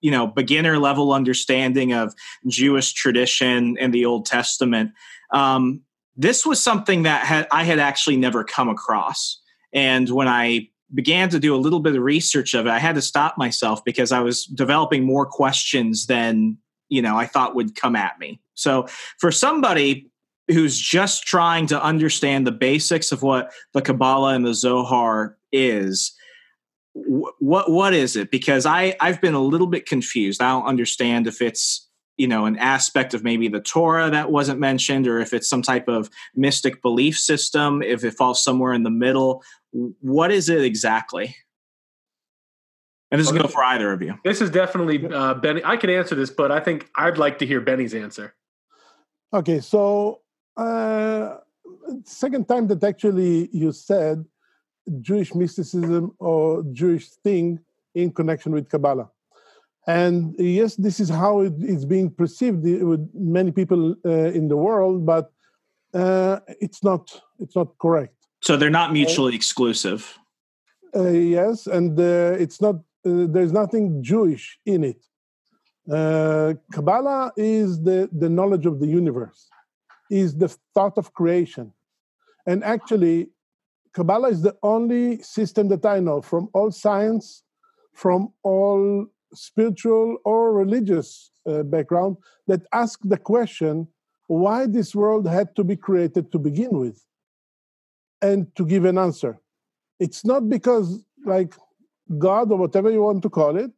you 0.00 0.12
know 0.12 0.28
beginner 0.28 0.78
level 0.78 1.12
understanding 1.12 1.92
of 1.92 2.14
Jewish 2.46 2.92
tradition 2.92 3.76
and 3.80 3.92
the 3.92 4.06
Old 4.06 4.24
Testament. 4.24 4.92
Um, 5.32 5.80
this 6.16 6.46
was 6.46 6.62
something 6.62 7.02
that 7.02 7.26
had, 7.26 7.48
I 7.50 7.64
had 7.64 7.80
actually 7.80 8.18
never 8.18 8.44
come 8.44 8.68
across, 8.68 9.40
and 9.72 10.08
when 10.08 10.28
I 10.28 10.68
began 10.94 11.28
to 11.30 11.38
do 11.38 11.54
a 11.54 11.58
little 11.58 11.80
bit 11.80 11.96
of 11.96 12.02
research 12.02 12.54
of 12.54 12.66
it, 12.66 12.70
I 12.70 12.78
had 12.78 12.94
to 12.94 13.02
stop 13.02 13.36
myself 13.36 13.84
because 13.84 14.12
I 14.12 14.20
was 14.20 14.44
developing 14.44 15.04
more 15.04 15.26
questions 15.26 16.06
than 16.06 16.56
you 16.88 17.02
know 17.02 17.16
I 17.16 17.26
thought 17.26 17.54
would 17.54 17.74
come 17.74 17.96
at 17.96 18.18
me. 18.18 18.40
So 18.54 18.86
for 19.18 19.32
somebody 19.32 20.10
who's 20.48 20.78
just 20.78 21.24
trying 21.24 21.66
to 21.68 21.82
understand 21.82 22.46
the 22.46 22.52
basics 22.52 23.12
of 23.12 23.22
what 23.22 23.50
the 23.72 23.82
Kabbalah 23.82 24.34
and 24.34 24.44
the 24.44 24.54
Zohar 24.54 25.36
is, 25.52 26.14
what 26.92 27.70
what 27.70 27.94
is 27.94 28.16
it? 28.16 28.30
Because 28.30 28.66
I 28.66 28.96
I've 29.00 29.20
been 29.20 29.34
a 29.34 29.40
little 29.40 29.66
bit 29.66 29.86
confused. 29.86 30.40
I 30.40 30.50
don't 30.50 30.66
understand 30.66 31.26
if 31.26 31.42
it's 31.42 31.83
you 32.16 32.28
know 32.28 32.46
an 32.46 32.56
aspect 32.58 33.14
of 33.14 33.24
maybe 33.24 33.48
the 33.48 33.60
torah 33.60 34.10
that 34.10 34.30
wasn't 34.30 34.58
mentioned 34.58 35.08
or 35.08 35.18
if 35.18 35.32
it's 35.32 35.48
some 35.48 35.62
type 35.62 35.88
of 35.88 36.08
mystic 36.34 36.80
belief 36.80 37.18
system 37.18 37.82
if 37.82 38.04
it 38.04 38.12
falls 38.12 38.42
somewhere 38.42 38.72
in 38.72 38.82
the 38.84 38.90
middle 38.90 39.42
what 40.00 40.30
is 40.30 40.48
it 40.48 40.62
exactly? 40.62 41.36
And 43.10 43.20
this 43.20 43.28
is 43.28 43.32
going 43.32 43.48
for 43.48 43.62
either 43.62 43.92
of 43.92 44.02
you. 44.02 44.14
This 44.24 44.40
is 44.40 44.50
definitely 44.50 45.06
uh, 45.12 45.34
Benny. 45.34 45.62
I 45.64 45.76
can 45.76 45.90
answer 45.90 46.14
this, 46.14 46.30
but 46.30 46.50
I 46.50 46.60
think 46.60 46.88
I'd 46.96 47.18
like 47.18 47.38
to 47.40 47.46
hear 47.46 47.60
Benny's 47.60 47.94
answer. 47.94 48.34
Okay, 49.32 49.60
so 49.60 50.20
uh, 50.56 51.36
second 52.04 52.48
time 52.48 52.66
that 52.68 52.82
actually 52.82 53.48
you 53.52 53.72
said 53.72 54.24
Jewish 55.00 55.34
mysticism 55.34 56.14
or 56.18 56.64
Jewish 56.72 57.08
thing 57.08 57.60
in 57.94 58.10
connection 58.12 58.52
with 58.52 58.68
Kabbalah. 58.68 59.10
And 59.86 60.34
yes, 60.38 60.76
this 60.76 60.98
is 60.98 61.10
how 61.10 61.40
it 61.40 61.52
is 61.60 61.84
being 61.84 62.10
perceived 62.10 62.62
with 62.62 63.08
many 63.12 63.52
people 63.52 63.94
uh, 64.04 64.10
in 64.38 64.48
the 64.48 64.56
world, 64.56 65.04
but 65.04 65.30
uh, 65.92 66.40
it's 66.60 66.82
not. 66.82 67.20
It's 67.38 67.54
not 67.54 67.76
correct. 67.78 68.16
So 68.40 68.56
they're 68.56 68.70
not 68.70 68.92
mutually 68.92 69.34
exclusive. 69.34 70.18
Uh, 70.96 71.08
yes, 71.08 71.66
and 71.66 71.98
uh, 71.98 72.36
it's 72.38 72.60
not. 72.60 72.76
Uh, 73.06 73.26
there's 73.28 73.52
nothing 73.52 74.02
Jewish 74.02 74.58
in 74.64 74.84
it. 74.84 75.04
Uh, 75.90 76.54
Kabbalah 76.72 77.32
is 77.36 77.82
the, 77.82 78.08
the 78.10 78.30
knowledge 78.30 78.64
of 78.64 78.80
the 78.80 78.86
universe, 78.86 79.50
is 80.10 80.34
the 80.36 80.48
thought 80.74 80.96
of 80.96 81.12
creation. 81.12 81.72
And 82.46 82.64
actually, 82.64 83.28
Kabbalah 83.92 84.30
is 84.30 84.40
the 84.40 84.56
only 84.62 85.22
system 85.22 85.68
that 85.68 85.84
I 85.84 86.00
know 86.00 86.22
from 86.22 86.48
all 86.54 86.70
science, 86.70 87.42
from 87.92 88.32
all 88.42 89.06
spiritual 89.34 90.18
or 90.24 90.52
religious 90.52 91.30
uh, 91.46 91.62
background 91.62 92.16
that 92.46 92.62
ask 92.72 93.00
the 93.04 93.16
question 93.16 93.86
why 94.26 94.66
this 94.66 94.94
world 94.94 95.28
had 95.28 95.54
to 95.56 95.64
be 95.64 95.76
created 95.76 96.32
to 96.32 96.38
begin 96.38 96.70
with 96.70 97.04
and 98.22 98.54
to 98.56 98.64
give 98.64 98.84
an 98.84 98.98
answer. 98.98 99.38
It's 100.00 100.24
not 100.24 100.48
because, 100.48 101.04
like, 101.24 101.54
God 102.18 102.50
or 102.50 102.58
whatever 102.58 102.90
you 102.90 103.02
want 103.02 103.22
to 103.22 103.30
call 103.30 103.56
it, 103.56 103.70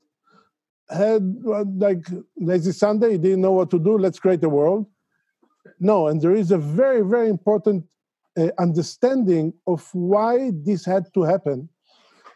had 0.88 1.22
like 1.44 2.06
lazy 2.36 2.72
Sunday, 2.72 3.12
he 3.12 3.18
didn't 3.18 3.40
know 3.40 3.52
what 3.52 3.70
to 3.70 3.78
do, 3.78 3.98
let's 3.98 4.20
create 4.20 4.44
a 4.44 4.48
world. 4.48 4.86
No, 5.80 6.06
and 6.06 6.20
there 6.20 6.34
is 6.34 6.52
a 6.52 6.58
very, 6.58 7.02
very 7.02 7.28
important 7.28 7.84
uh, 8.38 8.50
understanding 8.58 9.52
of 9.66 9.88
why 9.92 10.52
this 10.54 10.84
had 10.84 11.12
to 11.14 11.22
happen. 11.22 11.68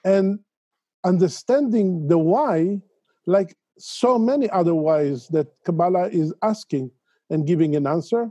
And 0.05 0.41
understanding 1.05 2.09
the 2.09 2.19
why, 2.19 2.81
like 3.27 3.57
so 3.79 4.19
many 4.19 4.49
other 4.51 4.75
whys 4.75 5.29
that 5.29 5.49
Kabbalah 5.65 6.09
is 6.09 6.35
asking 6.43 6.91
and 7.31 7.47
giving 7.47 7.77
an 7.77 7.87
answer, 7.87 8.31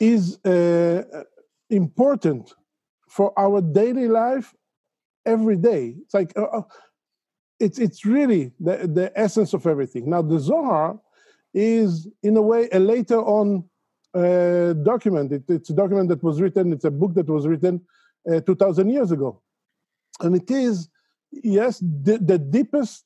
is 0.00 0.38
uh, 0.44 1.02
important 1.70 2.54
for 3.08 3.32
our 3.38 3.60
daily 3.60 4.08
life 4.08 4.54
every 5.26 5.56
day. 5.56 5.94
It's 6.02 6.14
like 6.14 6.32
uh, 6.36 6.44
uh, 6.44 6.62
it's 7.60 7.78
it's 7.78 8.04
really 8.04 8.52
the, 8.60 8.88
the 8.88 9.12
essence 9.14 9.52
of 9.52 9.66
everything. 9.66 10.08
Now 10.08 10.22
the 10.22 10.38
Zohar 10.38 11.00
is 11.54 12.08
in 12.22 12.36
a 12.36 12.42
way 12.42 12.68
a 12.72 12.78
later 12.78 13.18
on 13.18 13.64
uh, 14.14 14.72
document. 14.74 15.32
It, 15.32 15.44
it's 15.48 15.70
a 15.70 15.74
document 15.74 16.08
that 16.10 16.22
was 16.22 16.40
written. 16.40 16.72
It's 16.72 16.84
a 16.84 16.90
book 16.90 17.14
that 17.14 17.28
was 17.28 17.46
written 17.46 17.80
uh, 18.30 18.40
two 18.40 18.54
thousand 18.54 18.90
years 18.90 19.10
ago, 19.10 19.42
and 20.20 20.36
it 20.36 20.50
is 20.50 20.88
yes 21.30 21.78
the, 21.80 22.18
the 22.18 22.38
deepest 22.38 23.04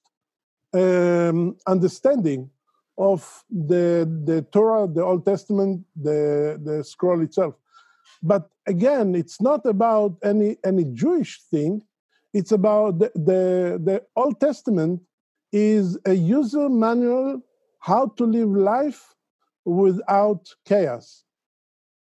um, 0.74 1.56
understanding 1.66 2.50
of 2.98 3.44
the 3.50 4.08
the 4.24 4.42
Torah, 4.52 4.86
the 4.86 5.04
Old 5.04 5.24
Testament, 5.24 5.84
the 5.96 6.60
the 6.62 6.84
scroll 6.84 7.20
itself. 7.22 7.54
But 8.22 8.50
again, 8.66 9.14
it's 9.14 9.40
not 9.40 9.66
about 9.66 10.16
any 10.22 10.56
any 10.64 10.84
Jewish 10.84 11.40
thing. 11.50 11.82
It's 12.32 12.52
about 12.52 12.98
the, 12.98 13.12
the, 13.14 13.80
the 13.82 14.02
Old 14.16 14.40
Testament 14.40 15.02
is 15.52 15.98
a 16.06 16.14
user 16.14 16.70
manual 16.70 17.42
how 17.78 18.06
to 18.16 18.24
live 18.24 18.48
life 18.48 19.14
without 19.64 20.48
chaos. 20.64 21.24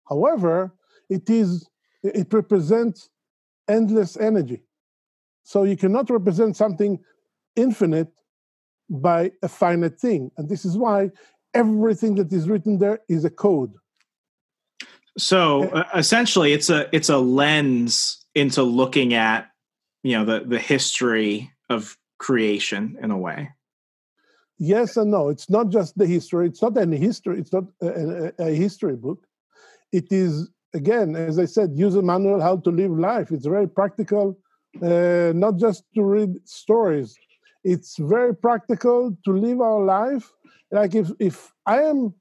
However, 0.09 0.73
it 1.09 1.29
is 1.29 1.69
it 2.03 2.33
represents 2.33 3.09
endless 3.67 4.17
energy. 4.17 4.63
So 5.43 5.63
you 5.63 5.77
cannot 5.77 6.09
represent 6.09 6.55
something 6.55 6.99
infinite 7.55 8.11
by 8.89 9.31
a 9.41 9.47
finite 9.47 9.99
thing. 9.99 10.31
And 10.37 10.49
this 10.49 10.65
is 10.65 10.77
why 10.77 11.11
everything 11.53 12.15
that 12.15 12.31
is 12.31 12.49
written 12.49 12.79
there 12.79 12.99
is 13.07 13.25
a 13.25 13.29
code. 13.29 13.73
So 15.17 15.69
uh, 15.69 15.87
essentially 15.95 16.53
it's 16.53 16.69
a 16.69 16.87
it's 16.95 17.09
a 17.09 17.17
lens 17.17 18.25
into 18.35 18.63
looking 18.63 19.13
at 19.13 19.49
you 20.03 20.17
know 20.17 20.25
the 20.25 20.45
the 20.45 20.59
history 20.59 21.51
of 21.69 21.97
creation 22.17 22.97
in 23.01 23.11
a 23.11 23.17
way. 23.17 23.49
Yes 24.57 24.97
and 24.97 25.11
no. 25.11 25.29
It's 25.29 25.49
not 25.49 25.69
just 25.69 25.97
the 25.97 26.05
history. 26.05 26.47
It's 26.47 26.61
not 26.61 26.77
any 26.77 26.97
history. 26.97 27.39
It's 27.39 27.53
not 27.53 27.63
a, 27.81 27.87
a, 27.87 28.47
a, 28.47 28.51
history 28.51 28.95
book. 28.95 29.25
It 29.91 30.11
is 30.11 30.49
again 30.73 31.15
as 31.15 31.39
i 31.39 31.45
said 31.45 31.71
user 31.73 32.01
manual 32.01 32.41
how 32.41 32.57
to 32.57 32.69
live 32.69 32.91
life. 32.91 33.31
It's 33.31 33.45
very 33.45 33.67
practical 33.67 34.37
uh, 34.81 35.31
not 35.35 35.57
just 35.57 35.83
to 35.95 36.03
read 36.03 36.35
stories 36.47 37.17
it's 37.63 37.97
very 37.97 38.35
practical 38.35 39.15
to 39.25 39.31
live 39.31 39.61
our 39.61 39.83
life 39.83 40.31
like 40.71 40.95
if 40.95 41.11
if 41.19 41.53
i 41.65 41.81
am 41.81 42.13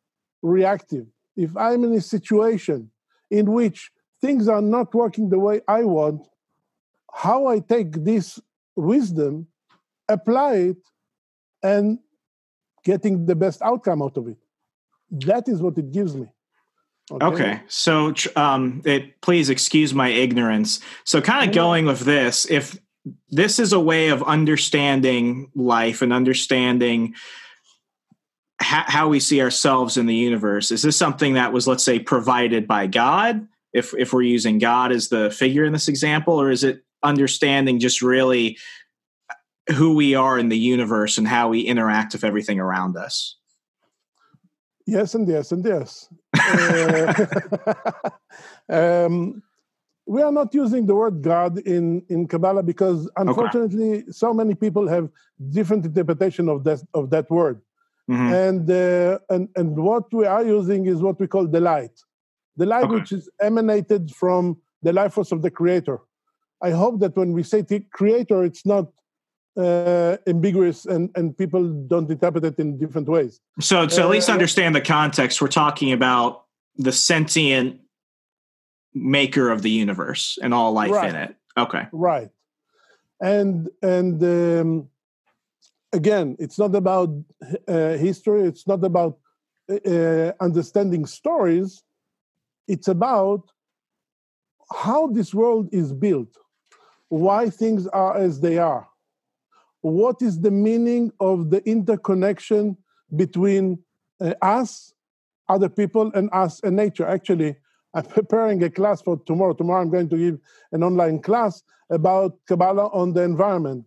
reactive 0.42 1.07
if 1.37 1.57
i'm 1.57 1.85
in 1.85 1.92
a 1.92 2.00
situation 2.00 2.90
in 3.30 3.52
which 3.52 3.90
things 4.21 4.49
are 4.49 4.62
not 4.62 4.95
working 4.95 5.28
the 5.28 5.38
way 5.38 5.61
i 5.68 5.83
want 5.83 6.26
how 7.12 7.47
I 7.47 7.61
take 7.61 7.92
this 8.04 8.40
wisdom, 8.76 9.49
apply 10.09 10.54
it, 10.54 10.76
and 11.62 11.99
getting 12.85 13.26
the 13.26 13.35
best 13.35 13.61
outcome 13.62 14.02
out 14.02 14.16
of 14.16 14.28
it. 14.28 14.37
That 15.11 15.49
is 15.49 15.61
what 15.61 15.76
it 15.78 15.90
gives 15.90 16.14
me. 16.14 16.28
Okay. 17.11 17.25
okay. 17.25 17.62
So, 17.68 18.14
um, 18.37 18.83
it, 18.85 19.21
please 19.23 19.49
excuse 19.49 19.95
my 19.95 20.09
ignorance. 20.09 20.80
So, 21.04 21.21
kind 21.21 21.49
of 21.49 21.54
going 21.54 21.87
with 21.87 22.00
this, 22.00 22.47
if 22.50 22.78
this 23.30 23.58
is 23.58 23.72
a 23.72 23.80
way 23.80 24.08
of 24.08 24.22
understanding 24.22 25.50
life 25.54 26.02
and 26.02 26.12
understanding 26.12 27.14
ha- 28.60 28.86
how 28.88 29.08
we 29.08 29.20
see 29.20 29.40
ourselves 29.40 29.96
in 29.96 30.06
the 30.06 30.14
universe, 30.14 30.70
is 30.70 30.82
this 30.82 30.96
something 30.96 31.34
that 31.34 31.52
was, 31.52 31.66
let's 31.66 31.84
say, 31.84 31.98
provided 31.98 32.66
by 32.66 32.86
God? 32.86 33.46
If 33.72 33.94
if 33.98 34.12
we're 34.12 34.22
using 34.22 34.58
God 34.58 34.92
as 34.92 35.08
the 35.08 35.30
figure 35.30 35.64
in 35.64 35.72
this 35.72 35.88
example, 35.88 36.40
or 36.40 36.50
is 36.50 36.64
it 36.64 36.82
understanding 37.02 37.78
just 37.78 38.02
really 38.02 38.58
who 39.76 39.94
we 39.94 40.14
are 40.14 40.38
in 40.38 40.48
the 40.48 40.58
universe 40.58 41.18
and 41.18 41.28
how 41.28 41.48
we 41.48 41.60
interact 41.60 42.12
with 42.12 42.24
everything 42.24 42.58
around 42.58 42.96
us. 42.96 43.36
Yes, 44.86 45.14
and 45.14 45.28
yes, 45.28 45.52
and 45.52 45.64
yes. 45.64 46.08
uh, 46.38 47.74
um, 49.06 49.42
we 50.08 50.22
are 50.22 50.32
not 50.32 50.54
using 50.54 50.86
the 50.86 50.94
word 50.94 51.20
God 51.22 51.58
in, 51.58 52.02
in 52.08 52.26
Kabbalah 52.26 52.62
because, 52.62 53.10
unfortunately, 53.16 53.98
okay. 53.98 54.04
so 54.10 54.32
many 54.32 54.54
people 54.54 54.88
have 54.88 55.10
different 55.50 55.84
interpretation 55.84 56.48
of 56.48 56.64
that 56.64 56.80
of 56.94 57.10
that 57.10 57.30
word. 57.30 57.60
Mm-hmm. 58.10 58.32
And 58.32 58.70
uh, 58.70 59.18
and 59.28 59.48
and 59.54 59.76
what 59.76 60.12
we 60.12 60.24
are 60.24 60.44
using 60.44 60.86
is 60.86 61.02
what 61.02 61.20
we 61.20 61.26
call 61.26 61.46
the 61.46 61.60
light, 61.60 61.96
the 62.56 62.64
light 62.64 62.84
okay. 62.84 62.94
which 62.94 63.12
is 63.12 63.28
emanated 63.42 64.10
from 64.14 64.56
the 64.82 64.94
life 64.94 65.12
force 65.12 65.30
of 65.30 65.42
the 65.42 65.50
Creator. 65.50 65.98
I 66.62 66.70
hope 66.70 67.00
that 67.00 67.14
when 67.14 67.32
we 67.32 67.42
say 67.42 67.62
creator, 67.92 68.44
it's 68.44 68.64
not 68.66 68.86
uh, 69.56 70.16
ambiguous 70.26 70.86
and, 70.86 71.10
and 71.14 71.36
people 71.36 71.64
don't 71.86 72.10
interpret 72.10 72.44
it 72.44 72.58
in 72.58 72.78
different 72.78 73.08
ways. 73.08 73.40
So, 73.60 73.86
to 73.86 74.00
uh, 74.00 74.04
at 74.04 74.10
least 74.10 74.28
understand 74.30 74.74
the 74.74 74.80
context, 74.80 75.40
we're 75.42 75.48
talking 75.48 75.92
about 75.92 76.44
the 76.76 76.92
sentient 76.92 77.80
maker 78.99 79.50
of 79.50 79.62
the 79.62 79.71
universe 79.71 80.38
and 80.43 80.52
all 80.55 80.73
life 80.73 80.90
right. 80.90 81.09
in 81.11 81.17
it. 81.17 81.37
Okay. 81.57 81.87
Right. 81.93 82.31
And 83.21 83.69
and 83.83 84.23
um, 84.23 84.88
again, 85.93 86.37
it's 86.38 86.59
not 86.59 86.75
about 86.75 87.11
uh, 87.67 87.97
history. 87.97 88.43
It's 88.43 88.67
not 88.67 88.85
about 88.85 89.19
uh, 89.71 90.33
understanding 90.40 91.07
stories. 91.07 91.83
It's 92.67 92.88
about 92.88 93.50
how 94.73 95.09
this 95.09 95.33
world 95.35 95.69
is 95.73 95.93
built 95.93 96.37
why 97.09 97.50
things 97.50 97.87
are 97.88 98.17
as 98.17 98.40
they 98.40 98.59
are. 98.59 98.88
What 99.81 100.21
is 100.23 100.40
the 100.40 100.50
meaning 100.50 101.12
of 101.21 101.50
the 101.50 101.67
interconnection 101.69 102.76
between 103.14 103.78
uh, 104.21 104.35
us, 104.43 104.93
other 105.49 105.69
people, 105.69 106.11
and 106.14 106.28
us 106.33 106.61
and 106.62 106.76
nature? 106.76 107.07
Actually, 107.07 107.57
I'm 107.95 108.04
preparing 108.04 108.62
a 108.62 108.71
class 108.71 109.02
for 109.02 109.18
tomorrow. 109.26 109.54
Tomorrow, 109.54 109.83
I'm 109.83 109.90
going 109.90 110.09
to 110.11 110.16
give 110.16 110.38
an 110.73 110.83
online 110.83 111.21
class 111.21 111.62
about 111.90 112.38
Kabbalah 112.47 112.88
on 112.88 113.12
the 113.12 113.23
environment 113.23 113.87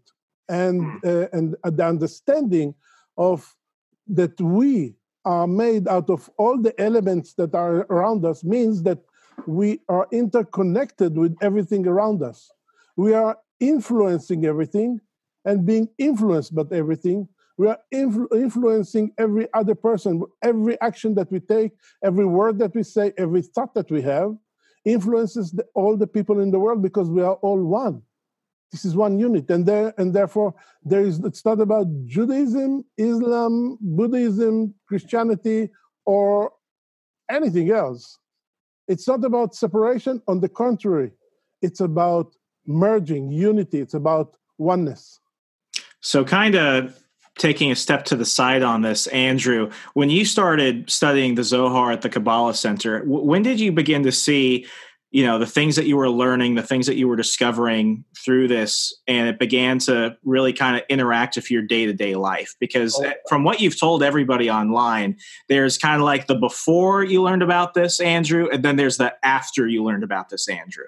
and 0.50 0.82
hmm. 0.82 0.98
uh, 1.04 1.28
and 1.34 1.56
the 1.64 1.86
understanding 1.86 2.74
of 3.18 3.56
that 4.08 4.40
we 4.42 4.96
are 5.24 5.46
made 5.46 5.88
out 5.88 6.10
of 6.10 6.30
all 6.38 6.58
the 6.58 6.74
elements 6.82 7.34
that 7.36 7.54
are 7.54 7.86
around 7.92 8.26
us 8.26 8.44
means 8.44 8.82
that 8.84 9.00
we 9.46 9.80
are 9.88 10.08
interconnected 10.12 11.16
with 11.16 11.36
everything 11.42 11.86
around 11.88 12.24
us 12.24 12.52
we 12.96 13.14
are 13.14 13.38
influencing 13.60 14.46
everything 14.46 15.00
and 15.46 15.66
being 15.66 15.88
influenced 15.98 16.54
by 16.54 16.64
everything. 16.72 17.28
We 17.58 17.68
are 17.68 17.80
influ- 17.94 18.32
influencing 18.34 19.12
every 19.18 19.48
other 19.54 19.76
person. 19.76 20.24
Every 20.42 20.80
action 20.82 21.16
that 21.16 21.32
we 21.32 21.40
take, 21.40 21.72
every 22.04 22.26
word 22.26 22.60
that 22.60 22.74
we 22.76 22.84
say, 22.84 23.14
every 23.18 23.42
thought 23.42 23.74
that 23.76 23.92
we 23.92 24.02
have 24.04 24.36
influences 24.86 25.52
the, 25.52 25.66
all 25.76 25.96
the 25.96 26.08
people 26.08 26.40
in 26.40 26.52
the 26.52 26.60
world 26.60 26.82
because 26.82 27.10
we 27.10 27.22
are 27.22 27.36
all 27.36 27.62
one. 27.62 28.02
This 28.72 28.86
is 28.86 28.96
one 28.96 29.20
unit, 29.20 29.50
and 29.50 29.66
there 29.66 29.94
and 29.98 30.14
therefore 30.14 30.56
there 30.82 31.02
is. 31.02 31.20
It's 31.20 31.44
not 31.44 31.60
about 31.60 31.88
Judaism, 32.06 32.86
Islam, 32.98 33.78
Buddhism, 33.82 34.74
Christianity, 34.88 35.70
or 36.06 36.54
anything 37.30 37.70
else. 37.70 38.18
It's 38.88 39.08
not 39.08 39.26
about 39.26 39.56
separation. 39.56 40.22
On 40.30 40.40
the 40.40 40.48
contrary, 40.48 41.12
it's 41.62 41.82
about 41.82 42.34
merging, 42.66 43.30
unity. 43.30 43.82
It's 43.82 43.94
about 43.94 44.38
oneness. 44.58 45.20
So, 46.00 46.24
kind 46.24 46.56
of 46.56 47.01
taking 47.42 47.72
a 47.72 47.76
step 47.76 48.06
to 48.06 48.16
the 48.16 48.24
side 48.24 48.62
on 48.62 48.84
this, 48.84 49.08
Andrew, 49.08 49.72
when 49.96 50.12
you 50.12 50.26
started 50.26 50.88
studying 50.92 51.34
the 51.34 51.44
Zohar 51.44 51.92
at 51.92 52.04
the 52.04 52.10
Kabbalah 52.10 52.54
Center, 52.54 53.00
w- 53.00 53.26
when 53.26 53.42
did 53.42 53.60
you 53.60 53.72
begin 53.72 54.04
to 54.04 54.12
see, 54.12 54.68
you 55.10 55.26
know, 55.26 55.40
the 55.40 55.48
things 55.48 55.76
that 55.76 55.88
you 55.88 55.98
were 55.98 56.08
learning, 56.08 56.54
the 56.54 56.62
things 56.62 56.86
that 56.86 56.98
you 56.98 57.08
were 57.08 57.16
discovering 57.16 58.06
through 58.24 58.48
this, 58.48 58.94
and 59.08 59.28
it 59.28 59.40
began 59.40 59.80
to 59.80 60.16
really 60.24 60.54
kind 60.54 60.78
of 60.78 60.84
interact 60.88 61.36
with 61.36 61.50
your 61.50 61.64
day 61.64 61.88
to 61.88 61.94
day 61.94 62.14
life? 62.14 62.54
Because 62.60 62.96
oh. 63.00 63.06
Eh, 63.06 63.14
from 63.28 63.44
what 63.44 63.60
you've 63.60 63.80
told 63.80 64.04
everybody 64.04 64.52
online, 64.52 65.18
there's 65.50 65.80
kind 65.80 66.00
of 66.00 66.06
like 66.06 66.28
the 66.28 66.36
before 66.36 67.04
you 67.04 67.24
learned 67.24 67.42
about 67.42 67.74
this, 67.74 68.00
Andrew, 68.00 68.50
and 68.54 68.62
then 68.64 68.76
there's 68.76 68.98
the 68.98 69.16
after 69.24 69.68
you 69.68 69.84
learned 69.84 70.04
about 70.04 70.30
this, 70.30 70.48
Andrew. 70.48 70.86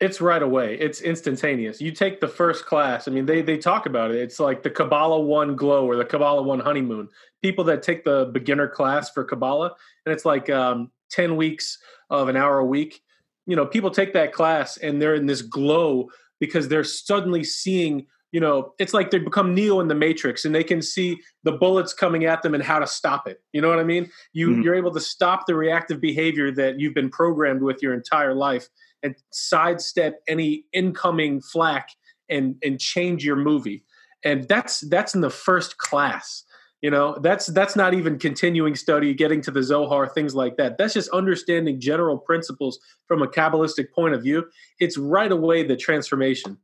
It's 0.00 0.20
right 0.20 0.42
away. 0.42 0.78
It's 0.78 1.00
instantaneous. 1.00 1.80
You 1.80 1.90
take 1.90 2.20
the 2.20 2.28
first 2.28 2.66
class. 2.66 3.08
I 3.08 3.10
mean, 3.10 3.26
they 3.26 3.42
they 3.42 3.58
talk 3.58 3.86
about 3.86 4.12
it. 4.12 4.18
It's 4.18 4.38
like 4.38 4.62
the 4.62 4.70
Kabbalah 4.70 5.20
One 5.20 5.56
Glow 5.56 5.86
or 5.86 5.96
the 5.96 6.04
Kabbalah 6.04 6.42
One 6.42 6.60
Honeymoon. 6.60 7.08
People 7.42 7.64
that 7.64 7.82
take 7.82 8.04
the 8.04 8.30
beginner 8.32 8.68
class 8.68 9.10
for 9.10 9.24
Kabbalah, 9.24 9.74
and 10.06 10.12
it's 10.12 10.24
like 10.24 10.48
um, 10.50 10.92
ten 11.10 11.36
weeks 11.36 11.78
of 12.10 12.28
an 12.28 12.36
hour 12.36 12.58
a 12.58 12.64
week. 12.64 13.02
You 13.46 13.56
know, 13.56 13.66
people 13.66 13.90
take 13.90 14.12
that 14.12 14.32
class 14.32 14.76
and 14.76 15.02
they're 15.02 15.14
in 15.14 15.26
this 15.26 15.42
glow 15.42 16.10
because 16.38 16.68
they're 16.68 16.84
suddenly 16.84 17.42
seeing. 17.42 18.06
You 18.30 18.40
know, 18.40 18.74
it's 18.78 18.92
like 18.92 19.10
they 19.10 19.18
become 19.18 19.54
Neo 19.54 19.80
in 19.80 19.88
the 19.88 19.94
Matrix, 19.94 20.44
and 20.44 20.54
they 20.54 20.62
can 20.62 20.82
see 20.82 21.18
the 21.42 21.52
bullets 21.52 21.94
coming 21.94 22.26
at 22.26 22.42
them 22.42 22.54
and 22.54 22.62
how 22.62 22.78
to 22.78 22.86
stop 22.86 23.26
it. 23.26 23.40
You 23.52 23.62
know 23.62 23.68
what 23.68 23.78
I 23.78 23.84
mean? 23.84 24.10
You 24.32 24.50
mm-hmm. 24.50 24.62
you're 24.62 24.74
able 24.76 24.92
to 24.92 25.00
stop 25.00 25.46
the 25.46 25.56
reactive 25.56 26.00
behavior 26.00 26.52
that 26.52 26.78
you've 26.78 26.94
been 26.94 27.10
programmed 27.10 27.62
with 27.62 27.82
your 27.82 27.94
entire 27.94 28.34
life 28.34 28.68
and 29.02 29.14
sidestep 29.32 30.20
any 30.28 30.64
incoming 30.72 31.40
flack 31.40 31.88
and 32.28 32.56
and 32.62 32.80
change 32.80 33.24
your 33.24 33.36
movie. 33.36 33.84
And 34.24 34.46
that's 34.48 34.80
that's 34.88 35.14
in 35.14 35.20
the 35.20 35.30
first 35.30 35.78
class 35.78 36.44
you 36.80 36.90
know? 36.90 37.18
That's 37.20 37.46
that's 37.46 37.76
not 37.76 37.94
even 37.94 38.18
continuing 38.18 38.74
study 38.74 39.14
getting 39.14 39.40
to 39.42 39.50
the 39.50 39.62
zohar 39.62 40.08
things 40.08 40.34
like 40.34 40.56
that. 40.56 40.78
That's 40.78 40.94
just 40.94 41.10
understanding 41.10 41.80
general 41.80 42.18
principles 42.18 42.78
from 43.06 43.22
a 43.22 43.26
kabbalistic 43.26 43.92
point 43.94 44.14
of 44.14 44.22
view. 44.22 44.46
It's 44.78 44.96
right 44.96 45.30
away 45.30 45.64
the 45.64 45.76
transformation 45.76 46.58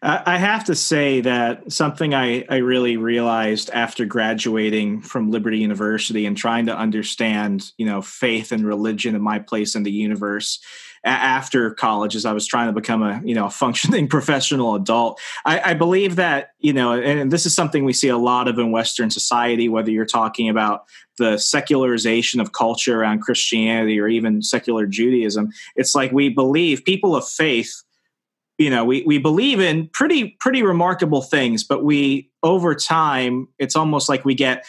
I 0.00 0.38
have 0.38 0.64
to 0.64 0.74
say 0.74 1.20
that 1.22 1.72
something 1.72 2.14
I, 2.14 2.44
I 2.48 2.58
really 2.58 2.96
realized 2.96 3.70
after 3.70 4.04
graduating 4.04 5.02
from 5.02 5.30
Liberty 5.30 5.58
University 5.58 6.24
and 6.24 6.36
trying 6.36 6.66
to 6.66 6.76
understand, 6.76 7.72
you 7.78 7.86
know, 7.86 8.00
faith 8.00 8.52
and 8.52 8.64
religion 8.64 9.14
and 9.14 9.24
my 9.24 9.40
place 9.40 9.74
in 9.74 9.82
the 9.82 9.90
universe 9.90 10.60
after 11.04 11.70
college 11.70 12.16
as 12.16 12.24
I 12.24 12.32
was 12.32 12.46
trying 12.46 12.68
to 12.68 12.72
become 12.72 13.02
a 13.02 13.20
you 13.24 13.34
know 13.34 13.46
a 13.46 13.50
functioning 13.50 14.08
professional 14.16 14.74
adult. 14.74 15.20
I, 15.44 15.70
I, 15.70 15.74
believe 15.74 16.16
that 16.16 16.50
you 16.58 16.72
know, 16.72 16.92
and 16.92 17.30
this 17.30 17.46
is 17.46 17.54
something 17.54 17.84
we 17.84 17.92
see 17.92 18.08
a 18.08 18.18
lot 18.18 18.48
of 18.48 18.58
in 18.58 18.70
Western 18.70 19.10
society. 19.10 19.68
Whether 19.68 19.90
you're 19.90 20.06
talking 20.06 20.48
about 20.48 20.84
the 21.18 21.38
secularization 21.38 22.40
of 22.40 22.52
culture 22.52 23.00
around 23.00 23.20
Christianity 23.20 23.98
or 24.00 24.08
even 24.08 24.42
secular 24.42 24.86
Judaism, 24.86 25.50
it's 25.76 25.94
like 25.94 26.12
we 26.12 26.28
believe 26.28 26.84
people 26.84 27.16
of 27.16 27.26
faith. 27.28 27.82
You 28.58 28.70
know, 28.70 28.84
we, 28.84 29.04
we 29.06 29.18
believe 29.18 29.60
in 29.60 29.88
pretty 29.88 30.30
pretty 30.40 30.62
remarkable 30.62 31.22
things, 31.22 31.62
but 31.64 31.84
we 31.84 32.30
over 32.42 32.74
time, 32.74 33.48
it's 33.58 33.76
almost 33.76 34.08
like 34.08 34.24
we 34.24 34.34
get 34.34 34.66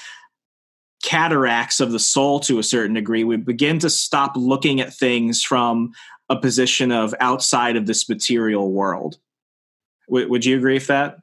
cataracts 1.03 1.79
of 1.79 1.91
the 1.91 2.00
soul 2.00 2.39
to 2.41 2.60
a 2.60 2.63
certain 2.63 2.93
degree. 2.93 3.24
We 3.24 3.38
begin 3.38 3.79
to 3.79 3.89
stop 3.89 4.34
looking 4.36 4.79
at 4.79 4.93
things 4.93 5.43
from 5.43 5.91
a 6.29 6.36
position 6.36 6.91
of 6.91 7.15
outside 7.19 7.75
of 7.75 7.88
this 7.88 8.08
material 8.08 8.72
world. 8.72 9.17
W- 10.08 10.29
would 10.29 10.46
you 10.46 10.58
agree 10.58 10.75
with 10.75 10.88
that? 10.88 11.17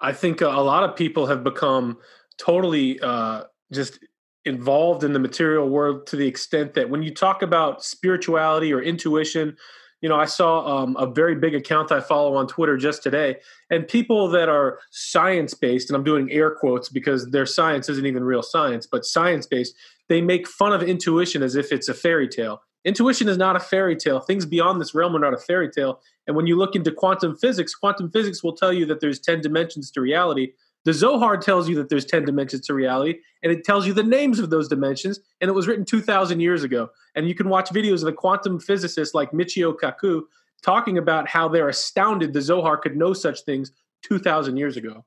I 0.00 0.12
think 0.12 0.40
a 0.40 0.48
lot 0.48 0.84
of 0.84 0.96
people 0.96 1.26
have 1.26 1.42
become 1.42 1.98
totally 2.38 3.00
uh, 3.00 3.44
just 3.72 3.98
involved 4.44 5.02
in 5.02 5.12
the 5.12 5.18
material 5.18 5.68
world 5.68 6.06
to 6.06 6.16
the 6.16 6.26
extent 6.26 6.74
that 6.74 6.88
when 6.88 7.02
you 7.02 7.12
talk 7.12 7.42
about 7.42 7.82
spirituality 7.82 8.72
or 8.72 8.80
intuition, 8.80 9.56
you 10.00 10.08
know, 10.08 10.16
I 10.16 10.26
saw 10.26 10.82
um, 10.82 10.96
a 10.96 11.06
very 11.06 11.34
big 11.34 11.54
account 11.54 11.90
I 11.90 12.00
follow 12.00 12.36
on 12.36 12.46
Twitter 12.46 12.76
just 12.76 13.02
today, 13.02 13.36
and 13.70 13.88
people 13.88 14.28
that 14.28 14.48
are 14.48 14.78
science 14.90 15.54
based, 15.54 15.88
and 15.88 15.96
I'm 15.96 16.04
doing 16.04 16.30
air 16.30 16.50
quotes 16.50 16.88
because 16.88 17.30
their 17.30 17.46
science 17.46 17.88
isn't 17.88 18.06
even 18.06 18.22
real 18.24 18.42
science, 18.42 18.86
but 18.86 19.04
science 19.04 19.46
based, 19.46 19.74
they 20.08 20.20
make 20.20 20.46
fun 20.46 20.72
of 20.72 20.82
intuition 20.82 21.42
as 21.42 21.56
if 21.56 21.72
it's 21.72 21.88
a 21.88 21.94
fairy 21.94 22.28
tale. 22.28 22.62
Intuition 22.84 23.28
is 23.28 23.36
not 23.36 23.56
a 23.56 23.60
fairy 23.60 23.96
tale. 23.96 24.20
Things 24.20 24.46
beyond 24.46 24.80
this 24.80 24.94
realm 24.94 25.16
are 25.16 25.18
not 25.18 25.34
a 25.34 25.38
fairy 25.38 25.68
tale. 25.68 26.00
And 26.28 26.36
when 26.36 26.46
you 26.46 26.56
look 26.56 26.76
into 26.76 26.92
quantum 26.92 27.36
physics, 27.36 27.74
quantum 27.74 28.10
physics 28.12 28.44
will 28.44 28.54
tell 28.54 28.72
you 28.72 28.86
that 28.86 29.00
there's 29.00 29.18
10 29.18 29.40
dimensions 29.40 29.90
to 29.90 30.00
reality. 30.00 30.52
The 30.86 30.94
Zohar 30.94 31.36
tells 31.36 31.68
you 31.68 31.74
that 31.76 31.88
there's 31.88 32.04
10 32.04 32.24
dimensions 32.24 32.64
to 32.68 32.74
reality, 32.74 33.18
and 33.42 33.50
it 33.50 33.64
tells 33.64 33.88
you 33.88 33.92
the 33.92 34.04
names 34.04 34.38
of 34.38 34.50
those 34.50 34.68
dimensions, 34.68 35.18
and 35.40 35.48
it 35.48 35.52
was 35.52 35.66
written 35.66 35.84
2,000 35.84 36.38
years 36.38 36.62
ago. 36.62 36.90
And 37.16 37.28
you 37.28 37.34
can 37.34 37.48
watch 37.48 37.70
videos 37.70 37.94
of 37.94 38.02
the 38.02 38.12
quantum 38.12 38.60
physicists 38.60 39.12
like 39.12 39.32
Michio 39.32 39.74
Kaku 39.76 40.22
talking 40.62 40.96
about 40.96 41.28
how 41.28 41.48
they're 41.48 41.68
astounded 41.68 42.32
the 42.32 42.40
Zohar 42.40 42.76
could 42.76 42.96
know 42.96 43.14
such 43.14 43.40
things 43.40 43.72
2,000 44.02 44.56
years 44.56 44.76
ago. 44.76 45.04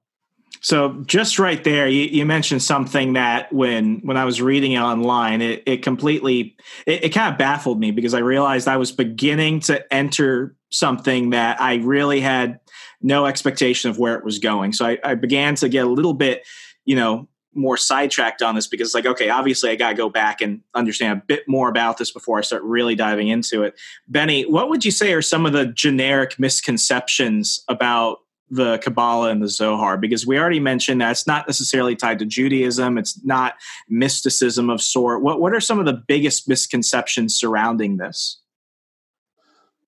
So 0.60 1.02
just 1.06 1.40
right 1.40 1.64
there, 1.64 1.88
you, 1.88 2.04
you, 2.04 2.26
mentioned 2.26 2.62
something 2.62 3.14
that 3.14 3.54
when 3.54 4.00
when 4.00 4.18
I 4.18 4.26
was 4.26 4.42
reading 4.42 4.74
it 4.74 4.80
online, 4.80 5.42
it, 5.42 5.64
it 5.66 5.84
completely 5.84 6.58
it, 6.86 7.06
it 7.06 7.10
kind 7.10 7.32
of 7.32 7.38
baffled 7.38 7.80
me 7.80 7.92
because 7.92 8.14
I 8.14 8.20
realized 8.20 8.68
I 8.68 8.78
was 8.78 8.92
beginning 8.92 9.62
to 9.62 9.94
enter 9.94 10.58
something 10.70 11.30
that 11.30 11.62
I 11.62 11.76
really 11.76 12.20
had 12.20 12.60
no 13.02 13.26
expectation 13.26 13.90
of 13.90 13.98
where 13.98 14.16
it 14.16 14.24
was 14.24 14.40
going. 14.40 14.74
So 14.74 14.86
I, 14.86 14.98
I 15.04 15.16
began 15.16 15.56
to 15.56 15.70
get 15.70 15.86
a 15.86 15.90
little 15.90 16.14
bit, 16.14 16.46
you 16.86 16.96
know, 16.96 17.28
more 17.54 17.78
sidetracked 17.78 18.42
on 18.42 18.56
this 18.56 18.68
because 18.68 18.90
it's 18.90 18.96
like, 18.96 19.06
okay, 19.06 19.30
obviously 19.30 19.70
I 19.70 19.76
got 19.76 19.90
to 19.90 19.96
go 19.96 20.10
back 20.10 20.42
and 20.42 20.62
understand 20.76 21.20
a 21.20 21.26
bit 21.26 21.44
more 21.48 21.70
about 21.70 21.98
this 21.98 22.12
before 22.12 22.38
I 22.38 22.42
start 22.42 22.64
really 22.64 22.96
diving 22.96 23.28
into 23.28 23.64
it. 23.64 23.80
Benny, 24.08 24.44
what 24.44 24.70
would 24.70 24.86
you 24.86 24.92
say 24.92 25.14
are 25.14 25.22
some 25.22 25.46
of 25.46 25.54
the 25.54 25.66
generic 25.66 26.40
misconceptions 26.40 27.64
about 27.68 28.20
the 28.52 28.80
Kabbalah 28.80 29.30
and 29.30 29.42
the 29.42 29.48
Zohar 29.48 29.98
because 29.98 30.26
we 30.26 30.40
already 30.40 30.60
mentioned 30.60 31.02
that 31.02 31.12
it's 31.12 31.28
not 31.28 31.48
necessarily 31.48 31.96
tied 31.96 32.20
to 32.20 32.26
Judaism. 32.26 32.98
It's 32.98 33.24
not 33.24 33.56
mysticism 33.88 34.70
of 34.70 34.82
sort. 34.82 35.22
What 35.22 35.40
what 35.40 35.54
are 35.54 35.60
some 35.60 35.80
of 35.80 35.86
the 35.86 35.94
biggest 35.94 36.50
misconceptions 36.50 37.36
surrounding 37.36 37.98
this? 37.98 38.42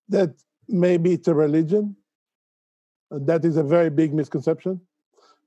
That 0.09 0.35
maybe 0.67 1.13
it's 1.13 1.27
a 1.27 1.33
religion. 1.33 1.95
That 3.11 3.45
is 3.45 3.57
a 3.57 3.63
very 3.63 3.89
big 3.89 4.13
misconception. 4.13 4.81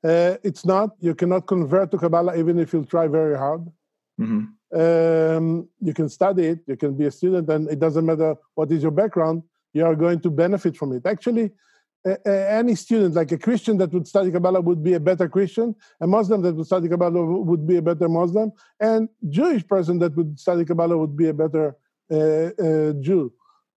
Uh, 0.03 0.37
it's 0.43 0.65
not. 0.67 0.91
You 1.01 1.15
cannot 1.15 1.47
convert 1.47 1.91
to 1.93 1.99
Kabbalah 1.99 2.37
even 2.37 2.59
if 2.59 2.73
you 2.73 2.85
try 2.85 3.07
very 3.09 3.39
hard. 3.39 3.63
Mm-hmm. 4.21 4.45
Um, 4.79 5.69
you 5.81 5.95
can 5.95 6.09
study 6.09 6.47
it. 6.47 6.61
You 6.67 6.77
can 6.77 6.95
be 6.95 7.07
a 7.07 7.11
student, 7.11 7.49
and 7.49 7.71
it 7.71 7.79
doesn't 7.79 8.05
matter 8.05 8.37
what 8.55 8.71
is 8.71 8.83
your 8.83 8.93
background. 8.93 9.43
You 9.73 9.87
are 9.87 9.97
going 9.97 10.21
to 10.21 10.31
benefit 10.31 10.77
from 10.77 10.93
it. 10.93 11.07
Actually, 11.07 11.53
any 12.27 12.75
student, 12.75 13.15
like 13.15 13.33
a 13.33 13.39
Christian 13.39 13.79
that 13.79 13.93
would 13.93 14.07
study 14.07 14.31
Kabbalah, 14.31 14.61
would 14.61 14.83
be 14.83 14.93
a 14.93 15.01
better 15.01 15.29
Christian. 15.29 15.75
A 16.01 16.07
Muslim 16.07 16.43
that 16.43 16.55
would 16.55 16.67
study 16.67 16.89
Kabbalah 16.89 17.25
would 17.25 17.67
be 17.67 17.77
a 17.77 17.83
better 17.83 18.09
Muslim, 18.09 18.53
and 18.79 19.09
Jewish 19.31 19.67
person 19.67 19.99
that 20.01 20.15
would 20.17 20.39
study 20.39 20.65
Kabbalah 20.65 20.99
would 20.99 21.17
be 21.17 21.29
a 21.29 21.35
better 21.35 21.77
uh, 22.11 22.17
uh, 22.17 22.93
Jew. 23.01 23.33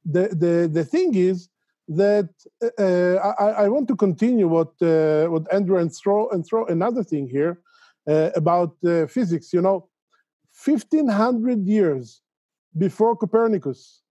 The, 0.05 0.29
the 0.29 0.69
the 0.71 0.85
thing 0.85 1.15
is 1.15 1.49
that 1.87 2.29
uh, 2.77 3.15
I, 3.39 3.63
I, 3.63 3.67
want 3.69 3.87
to 3.87 3.95
continue 3.95 4.47
what 4.47 4.73
uh, 4.81 5.27
what 5.27 5.51
Andrew 5.53 5.77
and 5.77 5.93
throw 5.95 6.29
and 6.29 6.45
throw 6.45 6.65
another 6.65 7.03
thing 7.03 7.27
here 7.29 7.61
uh, 8.09 8.31
about 8.35 8.75
uh, 8.85 9.07
physics. 9.07 9.53
You 9.53 9.61
know, 9.61 9.87
fifteen 10.51 11.07
hundred 11.07 11.65
years 11.65 12.21
before 12.77 13.15
Copernicus, 13.15 14.01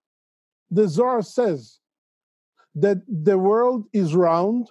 the 0.71 0.89
Zohar 0.89 1.23
says 1.23 1.81
that 2.75 2.99
the 3.09 3.39
world 3.39 3.87
is 3.93 4.15
round 4.15 4.71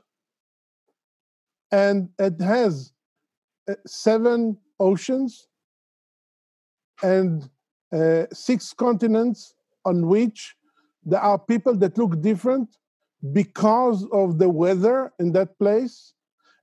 and 1.72 2.10
it 2.20 2.40
has 2.42 2.92
uh, 3.70 3.74
seven 3.86 4.58
oceans 4.80 5.48
and 7.04 7.50
uh, 7.94 8.26
six 8.32 8.74
continents 8.74 9.54
on 9.86 10.08
which 10.08 10.56
there 11.04 11.20
are 11.20 11.38
people 11.38 11.76
that 11.76 11.98
look 11.98 12.22
different 12.22 12.70
because 13.34 14.06
of 14.12 14.38
the 14.38 14.50
weather 14.50 15.14
in 15.20 15.32
that 15.34 15.58
place. 15.60 16.14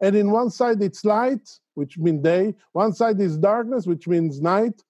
And 0.00 0.16
in 0.16 0.30
one 0.30 0.50
side 0.50 0.82
it's 0.82 1.04
light, 1.04 1.48
which 1.74 1.98
means 1.98 2.22
day, 2.22 2.54
one 2.72 2.92
side 2.92 3.20
is 3.20 3.38
darkness, 3.38 3.86
which 3.86 4.08
means 4.08 4.40
night. 4.40 4.82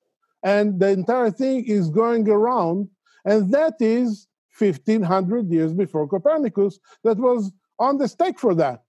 And 0.43 0.81
the 0.81 0.89
entire 0.89 1.31
thing 1.31 1.65
is 1.67 1.91
going 1.91 2.29
around. 2.29 2.89
And 3.25 3.53
that 3.53 3.75
is 3.81 4.27
1500 4.59 5.51
years 5.51 5.73
before 5.73 6.09
Copernicus 6.09 6.79
that 7.05 7.17
was 7.19 7.53
on 7.79 7.99
the 7.99 8.09
stake 8.09 8.39
for 8.39 8.55
that. 8.57 8.83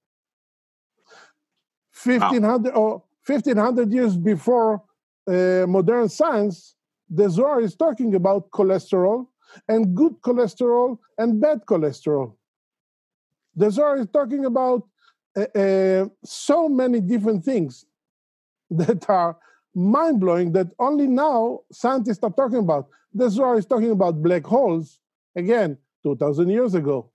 1500 2.03 2.73
wow. 2.73 2.81
or 2.81 3.03
1500 3.25 3.91
years 3.93 4.17
before 4.17 4.83
uh, 5.27 5.65
modern 5.67 6.09
science, 6.09 6.75
the 7.09 7.29
Zohar 7.29 7.61
is 7.61 7.75
talking 7.75 8.15
about 8.15 8.49
cholesterol 8.51 9.27
and 9.67 9.95
good 9.95 10.19
cholesterol 10.21 10.97
and 11.17 11.39
bad 11.39 11.61
cholesterol. 11.65 12.33
The 13.55 13.69
Zohar 13.69 13.97
is 13.97 14.07
talking 14.07 14.45
about 14.45 14.83
uh, 15.35 15.41
uh, 15.57 16.07
so 16.23 16.69
many 16.69 16.99
different 16.99 17.43
things 17.43 17.85
that 18.69 19.09
are 19.09 19.37
mind 19.75 20.19
blowing 20.19 20.51
that 20.53 20.67
only 20.79 21.07
now 21.07 21.61
scientists 21.71 22.23
are 22.23 22.31
talking 22.31 22.59
about. 22.59 22.87
The 23.13 23.29
Zohar 23.29 23.57
is 23.57 23.65
talking 23.65 23.91
about 23.91 24.21
black 24.21 24.45
holes 24.45 24.99
again, 25.35 25.77
2,000 26.03 26.49
years 26.49 26.73
ago. 26.73 27.09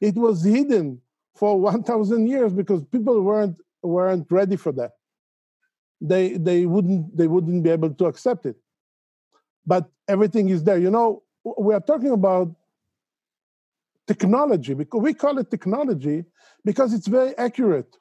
It 0.00 0.14
was 0.14 0.44
hidden 0.44 1.00
for 1.34 1.58
1,000 1.60 2.26
years 2.26 2.52
because 2.52 2.84
people 2.84 3.20
weren't 3.22 3.60
weren't 3.82 4.30
ready 4.30 4.56
for 4.56 4.72
that. 4.72 4.92
They 6.02 6.36
they 6.36 6.66
wouldn't 6.66 7.16
they 7.16 7.28
wouldn't 7.28 7.62
be 7.62 7.70
able 7.70 7.90
to 7.94 8.06
accept 8.06 8.46
it. 8.46 8.56
But 9.66 9.90
everything 10.08 10.48
is 10.48 10.64
there. 10.64 10.78
You 10.78 10.90
know, 10.90 11.22
we 11.58 11.74
are 11.74 11.80
talking 11.80 12.10
about 12.10 12.54
technology 14.12 14.74
because 14.74 15.00
we 15.08 15.12
call 15.22 15.38
it 15.38 15.48
technology 15.56 16.18
because 16.64 16.92
it's 16.96 17.06
very 17.18 17.32
accurate. 17.46 17.92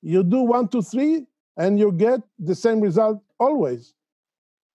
You 0.00 0.22
do 0.22 0.40
one, 0.56 0.68
two, 0.68 0.82
three, 0.92 1.26
and 1.56 1.70
you 1.82 1.90
get 1.90 2.20
the 2.38 2.54
same 2.54 2.78
result 2.88 3.18
always. 3.46 3.94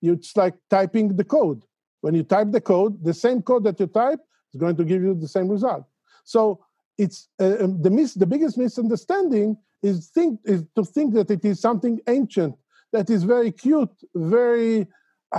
It's 0.02 0.36
like 0.36 0.56
typing 0.70 1.16
the 1.16 1.24
code. 1.24 1.62
When 2.02 2.14
you 2.16 2.24
type 2.24 2.50
the 2.52 2.60
code, 2.74 2.94
the 3.10 3.14
same 3.14 3.42
code 3.42 3.64
that 3.68 3.80
you 3.80 3.88
type 3.88 4.20
is 4.54 4.60
going 4.60 4.76
to 4.82 4.86
give 4.92 5.02
you 5.02 5.14
the 5.14 5.32
same 5.36 5.48
result. 5.48 5.86
So 6.26 6.42
it's 6.98 7.30
uh, 7.40 7.56
um, 7.64 7.82
the 7.86 7.92
mis- 7.98 8.20
the 8.24 8.30
biggest 8.34 8.58
misunderstanding 8.58 9.58
is 9.82 10.10
think 10.16 10.40
is 10.44 10.62
to 10.78 10.84
think 10.84 11.14
that 11.14 11.30
it 11.32 11.44
is 11.52 11.62
something 11.68 11.96
ancient 12.18 12.56
that 12.92 13.10
is 13.10 13.24
very 13.24 13.52
cute, 13.66 13.96
very 14.14 14.88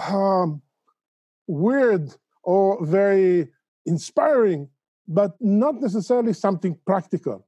um, 0.08 0.62
weird, 1.46 2.06
or 2.42 2.64
very 2.98 3.48
inspiring, 3.86 4.68
but 5.08 5.34
not 5.40 5.80
necessarily 5.80 6.32
something 6.32 6.78
practical. 6.86 7.46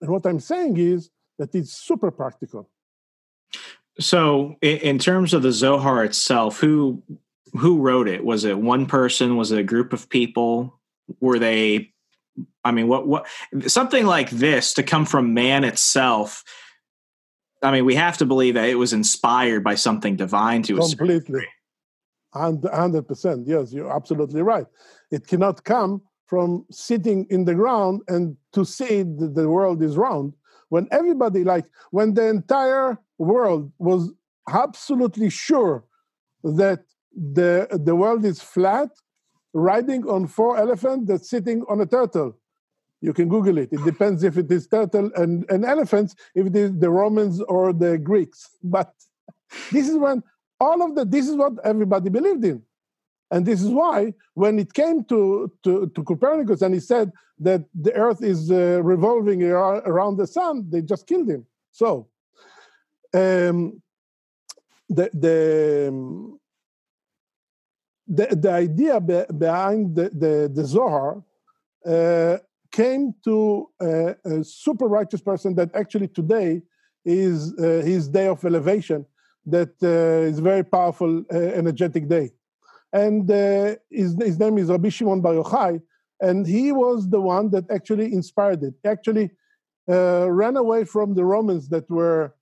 And 0.00 0.10
what 0.10 0.26
I'm 0.26 0.40
saying 0.40 0.76
is 0.78 1.10
that 1.38 1.54
it's 1.54 1.72
super 1.72 2.10
practical. 2.10 2.68
So, 3.98 4.56
in 4.62 4.98
terms 4.98 5.34
of 5.34 5.42
the 5.42 5.52
Zohar 5.52 6.04
itself, 6.04 6.58
who 6.58 7.02
who 7.52 7.78
wrote 7.78 8.08
it? 8.08 8.24
Was 8.24 8.44
it 8.44 8.58
one 8.58 8.86
person? 8.86 9.36
Was 9.36 9.52
it 9.52 9.58
a 9.58 9.64
group 9.64 9.92
of 9.92 10.08
people? 10.08 10.80
Were 11.20 11.38
they? 11.38 11.92
I 12.64 12.72
mean, 12.72 12.88
what 12.88 13.06
what 13.06 13.26
something 13.66 14.06
like 14.06 14.30
this 14.30 14.74
to 14.74 14.82
come 14.82 15.04
from 15.04 15.34
man 15.34 15.64
itself? 15.64 16.44
I 17.62 17.72
mean, 17.72 17.84
we 17.84 17.96
have 17.96 18.18
to 18.18 18.26
believe 18.26 18.54
that 18.54 18.68
it 18.68 18.76
was 18.76 18.92
inspired 18.92 19.62
by 19.62 19.74
something 19.74 20.16
divine 20.16 20.62
to 20.62 20.76
completely, 20.76 21.46
hundred 22.32 23.08
percent. 23.08 23.46
Yes, 23.46 23.72
you're 23.72 23.94
absolutely 23.94 24.42
right. 24.42 24.66
It 25.10 25.26
cannot 25.26 25.64
come 25.64 26.02
from 26.26 26.64
sitting 26.70 27.26
in 27.28 27.44
the 27.44 27.54
ground 27.54 28.02
and 28.06 28.36
to 28.52 28.64
see 28.64 29.02
that 29.02 29.32
the 29.34 29.48
world 29.48 29.82
is 29.82 29.96
round 29.96 30.32
when 30.68 30.86
everybody 30.92 31.42
like 31.44 31.66
when 31.90 32.14
the 32.14 32.26
entire 32.28 32.96
world 33.18 33.70
was 33.78 34.12
absolutely 34.48 35.28
sure 35.28 35.84
that 36.44 36.80
the 37.34 37.66
the 37.84 37.94
world 37.94 38.24
is 38.24 38.40
flat 38.40 38.88
riding 39.52 40.08
on 40.08 40.26
four 40.26 40.56
elephants 40.56 41.08
that's 41.08 41.28
sitting 41.28 41.64
on 41.68 41.80
a 41.80 41.86
turtle 41.86 42.38
you 43.00 43.12
can 43.12 43.28
google 43.28 43.58
it 43.58 43.68
it 43.72 43.84
depends 43.84 44.22
if 44.22 44.38
it 44.38 44.50
is 44.50 44.68
turtle 44.68 45.10
and, 45.16 45.44
and 45.50 45.64
elephants 45.64 46.14
if 46.36 46.46
it 46.46 46.54
is 46.54 46.70
the 46.78 46.90
romans 46.90 47.40
or 47.42 47.72
the 47.72 47.98
greeks 47.98 48.50
but 48.62 48.94
this 49.72 49.88
is 49.88 49.96
when 49.98 50.22
all 50.60 50.82
of 50.82 50.94
that 50.96 51.10
this 51.10 51.28
is 51.28 51.36
what 51.36 51.54
everybody 51.64 52.10
believed 52.10 52.44
in. 52.44 52.62
And 53.30 53.46
this 53.46 53.62
is 53.62 53.70
why 53.70 54.14
when 54.34 54.58
it 54.58 54.72
came 54.74 55.04
to, 55.04 55.50
to, 55.62 55.90
to 55.94 56.04
copernicus 56.04 56.62
and 56.62 56.74
he 56.74 56.80
said 56.80 57.12
that 57.38 57.64
the 57.74 57.94
earth 57.94 58.22
is 58.22 58.50
uh, 58.50 58.80
revolving 58.82 59.42
around 59.44 60.16
the 60.16 60.26
sun 60.26 60.68
they 60.68 60.82
just 60.82 61.06
killed 61.06 61.28
him. 61.28 61.46
So 61.72 62.08
um, 63.14 63.80
the 64.88 65.10
the 65.14 65.86
um, 65.88 66.40
the, 68.10 68.26
the 68.34 68.50
idea 68.50 69.00
be, 69.00 69.22
behind 69.38 69.94
the, 69.94 70.10
the, 70.10 70.50
the 70.52 70.64
Zohar 70.64 71.22
uh, 71.86 72.38
came 72.72 73.14
to 73.24 73.68
a, 73.80 74.16
a, 74.24 74.44
super 74.44 74.86
righteous 74.86 75.20
person 75.20 75.54
that 75.54 75.74
actually 75.74 76.08
today 76.08 76.60
is 77.04 77.54
uh, 77.58 77.82
his 77.84 78.08
day 78.08 78.26
of 78.26 78.44
elevation, 78.44 79.06
that 79.46 79.72
uh, 79.82 80.28
is 80.28 80.38
very 80.38 80.64
powerful, 80.64 81.24
uh, 81.32 81.36
energetic 81.36 82.08
day. 82.08 82.30
And 82.92 83.30
uh, 83.30 83.76
his, 83.90 84.16
his 84.20 84.38
name 84.38 84.58
is 84.58 84.68
Rabbi 84.68 84.88
Shimon 84.88 85.20
Bar 85.20 85.34
Yochai, 85.34 85.80
and 86.20 86.46
he 86.46 86.72
was 86.72 87.08
the 87.08 87.20
one 87.20 87.50
that 87.50 87.70
actually 87.70 88.12
inspired 88.12 88.62
it. 88.62 88.74
Actually, 88.84 89.30
ran 89.86 90.56
away 90.56 90.84
from 90.84 91.14
the 91.14 91.24
Romans 91.24 91.68
that 91.68 91.88
were 91.90 92.34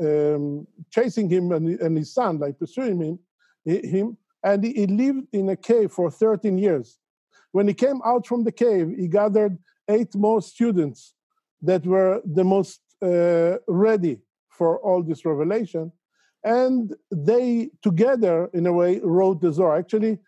um, 0.00 0.66
chasing 0.90 1.30
him 1.30 1.52
and, 1.52 1.80
and, 1.80 1.96
his 1.96 2.12
son, 2.12 2.38
like 2.38 2.58
pursuing 2.58 3.00
him, 3.00 3.18
him, 3.64 4.16
and 4.42 4.64
he, 4.64 4.72
he 4.72 4.86
lived 4.86 5.26
in 5.32 5.48
a 5.48 5.56
cave 5.56 5.92
for 5.92 6.10
13 6.10 6.58
years. 6.58 6.98
When 7.52 7.68
he 7.68 7.74
came 7.74 8.00
out 8.04 8.26
from 8.26 8.44
the 8.44 8.52
cave, 8.52 8.94
he 8.96 9.08
gathered 9.08 9.58
eight 9.88 10.14
more 10.14 10.42
students 10.42 11.14
that 11.62 11.86
were 11.86 12.20
the 12.24 12.44
most 12.44 12.80
uh, 13.02 13.56
ready 13.66 14.20
for 14.58 14.78
all 14.80 15.02
this 15.02 15.24
revelation, 15.24 15.92
and 16.44 16.94
they 17.10 17.70
together, 17.82 18.50
in 18.52 18.66
a 18.66 18.72
way, 18.72 19.00
wrote 19.02 19.40
the 19.40 19.52
Zohar. 19.52 19.76
Actually, 19.76 20.18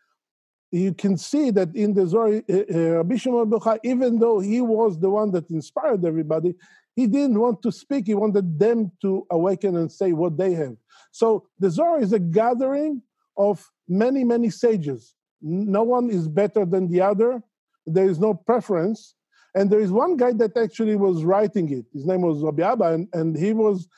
you 0.71 0.95
can 0.95 1.17
see 1.17 1.51
that 1.51 1.75
in 1.75 1.95
the 1.95 2.07
Zohar, 2.07 2.29
uh, 2.29 2.63
uh, 2.75 2.97
Rabbi 2.99 3.17
Shimon 3.17 3.53
even 3.83 4.19
though 4.19 4.39
he 4.41 4.61
was 4.61 4.99
the 4.99 5.11
one 5.11 5.31
that 5.33 5.51
inspired 5.51 6.05
everybody, 6.05 6.55
he 6.95 7.07
didn't 7.07 7.39
want 7.39 7.63
to 7.63 7.73
speak. 7.73 8.07
He 8.07 8.15
wanted 8.15 8.59
them 8.59 8.93
to 9.03 9.27
awaken 9.31 9.77
and 9.77 9.91
say 9.91 10.13
what 10.13 10.37
they 10.37 10.53
have. 10.55 10.77
So 11.13 11.47
the 11.59 11.71
Zohar 11.71 12.01
is 12.01 12.13
a 12.13 12.19
gathering 12.19 13.03
of 13.37 13.69
many, 13.89 14.23
many 14.25 14.51
sages. 14.51 15.15
No 15.41 15.83
one 15.83 16.11
is 16.11 16.29
better 16.29 16.65
than 16.65 16.89
the 16.89 17.01
other. 17.01 17.43
There 17.87 18.09
is 18.09 18.19
no 18.19 18.35
preference. 18.35 19.15
And 19.55 19.71
there 19.71 19.81
is 19.81 19.91
one 19.91 20.17
guy 20.17 20.33
that 20.35 20.57
actually 20.57 20.97
was 20.97 21.25
writing 21.25 21.73
it. 21.73 21.87
His 21.93 22.07
name 22.07 22.23
was 22.23 22.43
Rabbi 22.43 22.63
Abba, 22.63 22.95
and, 22.95 23.09
and 23.13 23.37
he 23.37 23.53
was 23.53 23.89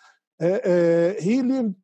he 0.40 1.42
lived 1.42 1.74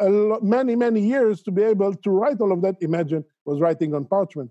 lot, 0.00 0.42
many, 0.42 0.76
many 0.76 1.00
years 1.00 1.42
to 1.42 1.50
be 1.50 1.62
able 1.62 1.94
to 1.94 2.10
write 2.10 2.40
all 2.40 2.52
of 2.52 2.62
that. 2.62 2.76
Imagine 2.80 3.24
was 3.44 3.60
writing 3.60 3.94
on 3.94 4.04
parchment. 4.04 4.50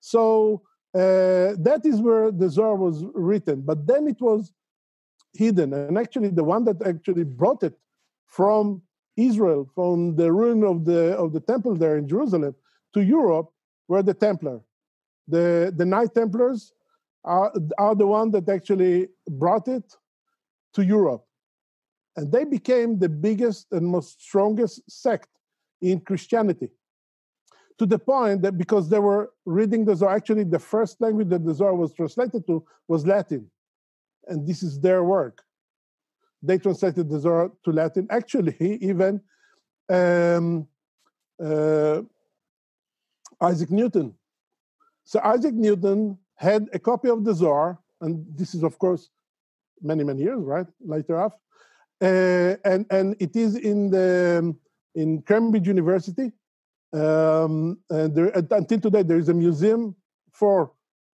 So 0.00 0.62
uh, 0.94 1.56
that 1.58 1.82
is 1.84 2.00
where 2.00 2.30
the 2.30 2.48
Zohar 2.48 2.76
was 2.76 3.04
written. 3.14 3.62
But 3.62 3.86
then 3.86 4.06
it 4.06 4.20
was 4.20 4.52
hidden. 5.32 5.72
And 5.72 5.96
actually, 5.96 6.28
the 6.28 6.44
one 6.44 6.64
that 6.64 6.82
actually 6.86 7.24
brought 7.24 7.62
it 7.62 7.74
from 8.26 8.82
Israel, 9.16 9.68
from 9.74 10.16
the 10.16 10.32
ruin 10.32 10.64
of 10.64 10.84
the 10.84 11.16
of 11.16 11.32
the 11.32 11.40
temple 11.40 11.74
there 11.76 11.96
in 11.96 12.08
Jerusalem 12.08 12.54
to 12.94 13.02
Europe, 13.02 13.50
were 13.88 14.02
the 14.02 14.14
Templar. 14.14 14.60
The 15.28 15.72
the 15.74 15.84
Knight 15.84 16.14
Templars 16.14 16.72
are, 17.24 17.52
are 17.78 17.94
the 17.94 18.06
one 18.06 18.30
that 18.32 18.48
actually 18.48 19.08
brought 19.28 19.68
it 19.68 19.96
to 20.74 20.84
Europe. 20.84 21.24
And 22.16 22.30
they 22.30 22.44
became 22.44 22.98
the 22.98 23.08
biggest 23.08 23.72
and 23.72 23.86
most 23.86 24.22
strongest 24.22 24.82
sect 24.90 25.28
in 25.80 26.00
Christianity. 26.00 26.68
To 27.78 27.86
the 27.86 27.98
point 27.98 28.42
that 28.42 28.58
because 28.58 28.88
they 28.88 28.98
were 28.98 29.32
reading 29.46 29.84
the 29.84 29.96
Zohar, 29.96 30.14
actually 30.14 30.44
the 30.44 30.58
first 30.58 31.00
language 31.00 31.30
that 31.30 31.44
the 31.44 31.54
Zohar 31.54 31.74
was 31.74 31.92
translated 31.94 32.46
to 32.46 32.64
was 32.86 33.06
Latin 33.06 33.50
and 34.26 34.46
this 34.46 34.62
is 34.62 34.80
their 34.80 35.02
work. 35.04 35.42
They 36.42 36.58
translated 36.58 37.08
the 37.08 37.20
Zohar 37.20 37.50
to 37.64 37.72
Latin. 37.72 38.06
Actually, 38.10 38.56
even 38.80 39.20
um, 39.88 40.66
uh, 41.42 42.02
Isaac 43.40 43.70
Newton. 43.70 44.14
So 45.04 45.20
Isaac 45.22 45.54
Newton 45.54 46.18
had 46.36 46.68
a 46.72 46.78
copy 46.78 47.08
of 47.08 47.24
the 47.24 47.34
Zohar, 47.34 47.78
and 48.00 48.24
this 48.36 48.54
is, 48.54 48.62
of 48.62 48.78
course, 48.78 49.10
many 49.80 50.04
many 50.04 50.22
years, 50.22 50.42
right? 50.42 50.66
Later 50.80 51.20
off, 51.20 51.34
uh, 52.02 52.56
and 52.64 52.86
and 52.90 53.16
it 53.20 53.36
is 53.36 53.56
in 53.56 53.90
the 53.90 54.54
in 54.94 55.22
Cambridge 55.22 55.66
University. 55.66 56.32
Um, 56.92 57.78
and 57.88 58.14
there, 58.14 58.30
until 58.34 58.80
today, 58.80 59.02
there 59.02 59.18
is 59.18 59.30
a 59.30 59.34
museum 59.34 59.96
for 60.30 60.72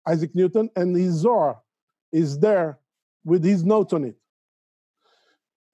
Isaac 0.09 0.35
Newton, 0.35 0.71
and 0.75 0.97
his 0.97 1.15
Zohar 1.15 1.61
is 2.11 2.39
there 2.41 2.79
with 3.25 3.45
his 3.45 3.65
notes 3.65 3.93
on 3.93 4.05
it. 4.05 4.17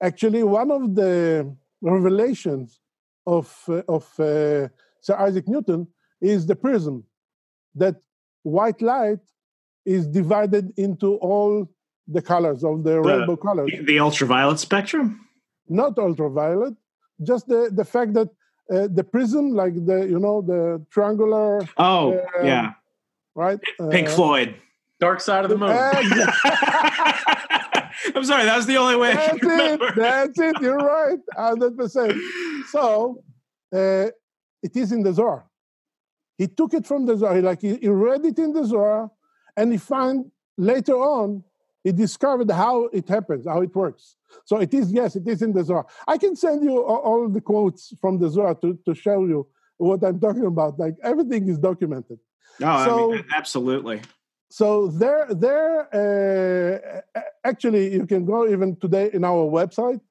Actually, 0.03 0.43
one 0.43 0.69
of 0.69 0.93
the 0.93 1.55
revelations 1.81 2.79
of, 3.25 3.63
uh, 3.67 3.81
of 3.87 4.03
uh, 4.19 4.67
Sir 5.01 5.15
Isaac 5.17 5.47
Newton 5.47 5.87
is 6.21 6.45
the 6.45 6.55
prism, 6.55 7.03
that 7.73 7.95
white 8.43 8.81
light 8.81 9.19
is 9.85 10.05
divided 10.05 10.73
into 10.77 11.15
all 11.15 11.67
the 12.07 12.21
colors 12.21 12.63
of 12.63 12.83
the, 12.83 12.91
the 12.91 13.01
rainbow 13.01 13.35
colors. 13.35 13.71
The 13.83 13.99
ultraviolet 13.99 14.59
spectrum? 14.59 15.27
Not 15.67 15.97
ultraviolet, 15.97 16.75
just 17.23 17.47
the, 17.47 17.69
the 17.73 17.85
fact 17.85 18.13
that 18.13 18.29
uh, 18.71 18.87
the 18.91 19.03
prism, 19.03 19.51
like 19.51 19.73
the 19.85 20.07
you 20.07 20.19
know 20.19 20.41
the 20.41 20.83
triangular. 20.89 21.61
Oh 21.77 22.13
uh, 22.13 22.43
yeah, 22.43 22.73
right. 23.35 23.59
Pink 23.91 24.07
uh, 24.07 24.11
Floyd. 24.11 24.55
Dark 24.99 25.19
side 25.19 25.43
of 25.43 25.49
the 25.49 25.57
moon. 25.57 25.69
I'm 28.15 28.23
sorry, 28.23 28.45
that 28.45 28.55
was 28.55 28.65
the 28.65 28.77
only 28.77 28.95
way. 28.95 29.13
That's 29.13 29.39
it. 29.41 29.95
That's 29.95 30.39
it. 30.39 30.55
You're 30.61 30.77
right, 30.77 31.19
hundred 31.35 31.77
percent. 31.77 32.13
So 32.69 33.23
uh, 33.73 34.07
it 34.63 34.75
is 34.75 34.91
in 34.91 35.03
the 35.03 35.13
Zohar. 35.13 35.45
He 36.37 36.47
took 36.47 36.73
it 36.73 36.85
from 36.85 37.05
the 37.05 37.17
Zohar. 37.17 37.35
He, 37.35 37.41
like 37.41 37.61
he, 37.61 37.75
he 37.75 37.89
read 37.89 38.25
it 38.25 38.39
in 38.39 38.53
the 38.53 38.65
Zohar, 38.65 39.11
and 39.57 39.71
he 39.71 39.77
found 39.77 40.31
later 40.57 40.95
on 40.95 41.43
he 41.85 41.91
discovered 41.91 42.49
how 42.49 42.85
it 42.85 43.07
happens, 43.07 43.45
how 43.45 43.61
it 43.61 43.73
works. 43.75 44.15
So 44.43 44.57
it 44.57 44.73
is 44.73 44.91
yes, 44.91 45.15
it 45.15 45.27
is 45.27 45.43
in 45.43 45.53
the 45.53 45.63
Zohar. 45.63 45.85
I 46.07 46.17
can 46.17 46.35
send 46.35 46.63
you 46.63 46.83
all, 46.83 47.29
the 47.29 47.39
quotes 47.39 47.93
from 48.01 48.17
the 48.17 48.27
Zohar 48.27 48.55
to, 48.55 48.77
to 48.85 48.95
show 48.95 49.19
you 49.25 49.47
what 49.77 50.03
I'm 50.03 50.19
talking 50.19 50.47
about. 50.47 50.79
Like 50.79 50.95
everything 51.03 51.47
is 51.47 51.59
documented. 51.59 52.17
No, 52.59 52.83
so, 52.85 53.13
I 53.13 53.15
mean, 53.17 53.25
absolutely. 53.31 54.01
So 54.49 54.87
there, 54.87 55.27
there. 55.29 57.03
Uh, 57.15 57.21
actually, 57.43 57.93
you 57.93 58.07
can 58.07 58.25
go 58.25 58.47
even 58.47 58.75
today 58.77 59.11
in 59.13 59.23
our 59.23 59.45
website 59.59 60.01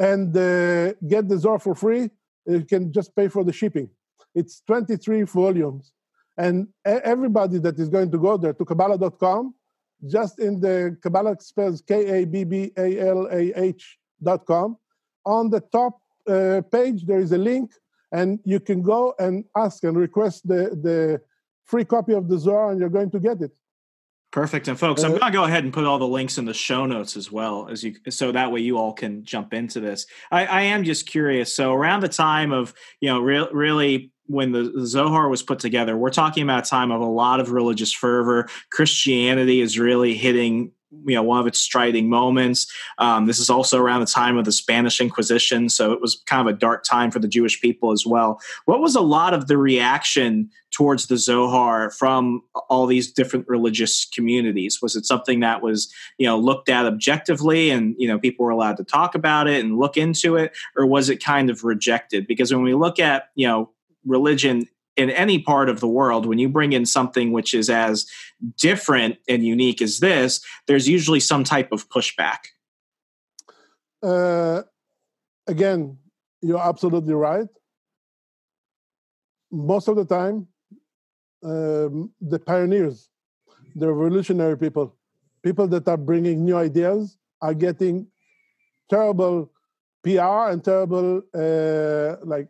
and 0.00 0.36
uh, 0.36 0.94
get 1.06 1.28
the 1.28 1.38
Zohar 1.38 1.60
for 1.60 1.76
free. 1.76 2.10
You 2.46 2.64
can 2.64 2.92
just 2.92 3.14
pay 3.14 3.28
for 3.28 3.44
the 3.44 3.52
shipping. 3.52 3.88
It's 4.34 4.60
23 4.66 5.22
volumes, 5.22 5.92
and 6.36 6.66
everybody 6.84 7.58
that 7.58 7.78
is 7.78 7.88
going 7.88 8.10
to 8.10 8.18
go 8.18 8.36
there 8.36 8.54
to 8.54 8.64
Kabbalah.com, 8.64 9.54
just 10.06 10.38
in 10.38 10.60
the 10.60 10.96
Kabbalah 11.02 11.36
spells 11.40 11.82
K 11.82 12.22
A 12.22 12.24
B 12.26 12.44
B 12.44 12.72
A 12.76 12.98
L 13.00 13.28
A 13.30 13.52
H 13.54 13.98
dot 14.22 14.46
com. 14.46 14.76
On 15.24 15.50
the 15.50 15.60
top 15.60 16.00
uh, 16.28 16.62
page, 16.70 17.06
there 17.06 17.20
is 17.20 17.32
a 17.32 17.38
link, 17.38 17.72
and 18.12 18.40
you 18.44 18.60
can 18.60 18.82
go 18.82 19.14
and 19.18 19.44
ask 19.56 19.84
and 19.84 19.96
request 19.96 20.46
the 20.46 20.70
the 20.82 21.20
free 21.64 21.84
copy 21.84 22.12
of 22.12 22.28
the 22.28 22.38
Zohar, 22.38 22.70
and 22.70 22.80
you're 22.80 22.88
going 22.88 23.10
to 23.10 23.20
get 23.20 23.40
it. 23.40 23.52
Perfect. 24.32 24.66
And 24.66 24.78
folks, 24.78 25.04
I'm 25.04 25.12
uh, 25.12 25.18
going 25.18 25.32
to 25.32 25.38
go 25.38 25.44
ahead 25.44 25.62
and 25.62 25.74
put 25.74 25.84
all 25.84 25.98
the 25.98 26.08
links 26.08 26.38
in 26.38 26.46
the 26.46 26.54
show 26.54 26.86
notes 26.86 27.18
as 27.18 27.30
well 27.30 27.68
as 27.68 27.84
you, 27.84 27.96
so 28.08 28.32
that 28.32 28.50
way 28.50 28.60
you 28.60 28.78
all 28.78 28.94
can 28.94 29.24
jump 29.24 29.52
into 29.52 29.78
this. 29.78 30.06
I, 30.30 30.46
I 30.46 30.62
am 30.62 30.84
just 30.84 31.06
curious. 31.06 31.54
So 31.54 31.74
around 31.74 32.00
the 32.00 32.08
time 32.08 32.50
of, 32.50 32.72
you 33.00 33.10
know, 33.10 33.20
re- 33.20 33.48
really 33.52 34.11
when 34.26 34.52
the 34.52 34.86
Zohar 34.86 35.28
was 35.28 35.42
put 35.42 35.58
together, 35.58 35.96
we're 35.96 36.10
talking 36.10 36.42
about 36.42 36.66
a 36.66 36.70
time 36.70 36.90
of 36.90 37.00
a 37.00 37.06
lot 37.06 37.40
of 37.40 37.50
religious 37.50 37.92
fervor. 37.92 38.48
Christianity 38.70 39.60
is 39.60 39.78
really 39.78 40.14
hitting 40.14 40.72
you 41.06 41.14
know 41.14 41.22
one 41.22 41.40
of 41.40 41.46
its 41.46 41.58
striding 41.58 42.08
moments. 42.08 42.70
Um, 42.98 43.26
this 43.26 43.38
is 43.38 43.48
also 43.48 43.78
around 43.80 44.00
the 44.00 44.06
time 44.06 44.36
of 44.36 44.44
the 44.44 44.52
Spanish 44.52 45.00
Inquisition, 45.00 45.68
so 45.68 45.92
it 45.92 46.00
was 46.00 46.22
kind 46.26 46.46
of 46.46 46.54
a 46.54 46.58
dark 46.58 46.84
time 46.84 47.10
for 47.10 47.18
the 47.18 47.28
Jewish 47.28 47.60
people 47.60 47.92
as 47.92 48.04
well. 48.06 48.40
What 48.66 48.80
was 48.80 48.94
a 48.94 49.00
lot 49.00 49.34
of 49.34 49.46
the 49.48 49.56
reaction 49.56 50.50
towards 50.70 51.06
the 51.06 51.16
Zohar 51.16 51.90
from 51.90 52.42
all 52.68 52.86
these 52.86 53.12
different 53.12 53.46
religious 53.48 54.06
communities? 54.06 54.80
Was 54.80 54.96
it 54.96 55.06
something 55.06 55.40
that 55.40 55.62
was 55.62 55.92
you 56.18 56.26
know 56.26 56.38
looked 56.38 56.68
at 56.68 56.86
objectively, 56.86 57.70
and 57.70 57.94
you 57.98 58.08
know 58.08 58.18
people 58.18 58.44
were 58.44 58.50
allowed 58.50 58.76
to 58.76 58.84
talk 58.84 59.14
about 59.14 59.48
it 59.48 59.64
and 59.64 59.78
look 59.78 59.96
into 59.96 60.36
it, 60.36 60.52
or 60.76 60.86
was 60.86 61.08
it 61.08 61.22
kind 61.22 61.50
of 61.50 61.64
rejected? 61.64 62.26
Because 62.26 62.52
when 62.52 62.62
we 62.62 62.74
look 62.74 62.98
at 62.98 63.28
you 63.34 63.46
know 63.46 63.70
religion 64.04 64.66
in 64.96 65.10
any 65.10 65.38
part 65.38 65.68
of 65.68 65.80
the 65.80 65.88
world, 65.88 66.26
when 66.26 66.38
you 66.38 66.48
bring 66.48 66.72
in 66.72 66.84
something 66.84 67.32
which 67.32 67.54
is 67.54 67.70
as 67.70 68.06
different 68.58 69.16
and 69.28 69.44
unique 69.44 69.80
as 69.80 70.00
this, 70.00 70.44
there's 70.66 70.86
usually 70.86 71.20
some 71.20 71.44
type 71.44 71.72
of 71.72 71.88
pushback. 71.88 72.38
Uh, 74.02 74.62
again, 75.46 75.96
you're 76.42 76.60
absolutely 76.60 77.14
right. 77.14 77.48
Most 79.50 79.88
of 79.88 79.96
the 79.96 80.04
time, 80.04 80.46
um, 81.42 82.10
the 82.20 82.38
pioneers, 82.38 83.08
the 83.74 83.90
revolutionary 83.90 84.58
people, 84.58 84.96
people 85.42 85.66
that 85.68 85.88
are 85.88 85.96
bringing 85.96 86.44
new 86.44 86.56
ideas, 86.56 87.16
are 87.40 87.54
getting 87.54 88.06
terrible 88.90 89.50
PR 90.02 90.50
and 90.50 90.64
terrible 90.64 91.22
uh, 91.34 92.16
like 92.24 92.48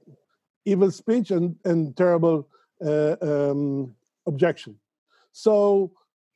evil 0.64 0.90
speech 0.90 1.30
and, 1.30 1.56
and 1.64 1.96
terrible 1.96 2.48
uh, 2.84 3.16
um, 3.22 3.94
objection. 4.26 4.78
So 5.32 5.92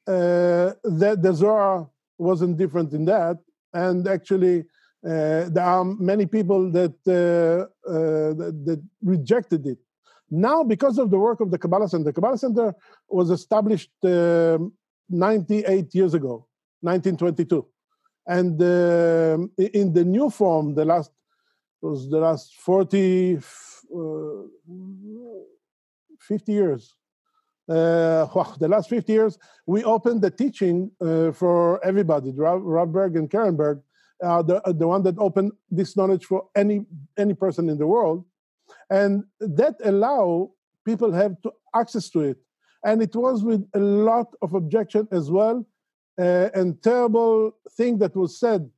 uh, 0.07 0.73
the, 0.85 1.19
the 1.21 1.33
Zohar 1.33 1.89
wasn't 2.19 2.57
different 2.57 2.93
in 2.93 3.05
that. 3.07 3.39
And 3.73 4.07
actually, 4.09 4.61
uh, 5.05 5.49
there 5.51 5.65
are 5.65 5.85
many 5.85 6.27
people 6.27 6.71
that, 6.73 6.95
uh, 7.07 7.89
uh, 7.89 8.35
that, 8.35 8.63
that 8.65 8.83
rejected 9.03 9.67
it. 9.67 9.79
Now, 10.31 10.65
because 10.65 10.99
of 10.99 11.11
the 11.11 11.19
work 11.19 11.41
of 11.41 11.51
the 11.51 11.59
Kabbalah 11.59 11.89
Center, 11.89 12.05
the 12.05 12.13
Kabbalah 12.13 12.39
Center 12.39 12.75
was 13.09 13.31
established 13.31 13.91
um, 14.03 14.73
98 15.09 15.95
years 15.95 16.15
ago, 16.15 16.47
1922. 16.81 17.65
And 18.27 18.61
um, 18.61 19.53
in 19.57 19.93
the 19.93 20.05
new 20.05 20.31
form, 20.31 20.75
the 20.75 20.85
last 20.85 21.13
was 21.81 22.09
the 22.11 22.19
last 22.19 22.57
40 22.57 23.37
uh, 23.37 23.41
50 26.21 26.53
years. 26.53 26.95
Uh, 27.69 28.27
the 28.61 28.69
last 28.69 28.89
50 28.89 29.13
years, 29.13 29.39
we 29.67 29.83
opened 29.83 30.23
the 30.23 30.31
teaching 30.31 30.91
uh, 31.01 31.33
for 31.33 31.85
everybody. 31.85 32.31
Rav, 32.31 32.93
Berg 32.93 33.17
and 33.17 33.29
Karen 33.29 33.57
Berg, 33.57 33.81
uh, 34.23 34.43
the, 34.43 34.63
uh, 34.63 34.73
the 34.73 34.87
one 34.87 35.03
that 35.03 35.19
opened 35.19 35.53
this 35.71 35.97
knowledge 35.97 36.25
for 36.25 36.49
any 36.55 36.87
any 37.19 37.35
person 37.35 37.69
in 37.69 37.77
the 37.77 37.87
world, 37.87 38.25
and 38.89 39.25
that 39.41 39.75
allow 39.85 40.53
people 40.85 41.13
have 41.13 41.41
to 41.43 41.53
access 41.75 42.09
to 42.11 42.21
it. 42.21 42.39
And 42.85 43.03
it 43.03 43.15
was 43.17 43.43
with 43.43 43.69
a 43.75 43.81
lot 43.81 44.33
of 44.43 44.55
objection 44.55 45.09
as 45.11 45.29
well, 45.29 45.67
uh, 46.21 46.49
and 46.55 46.81
terrible 46.83 47.57
thing 47.73 47.99
that 47.99 48.15
was 48.15 48.39
said 48.39 48.71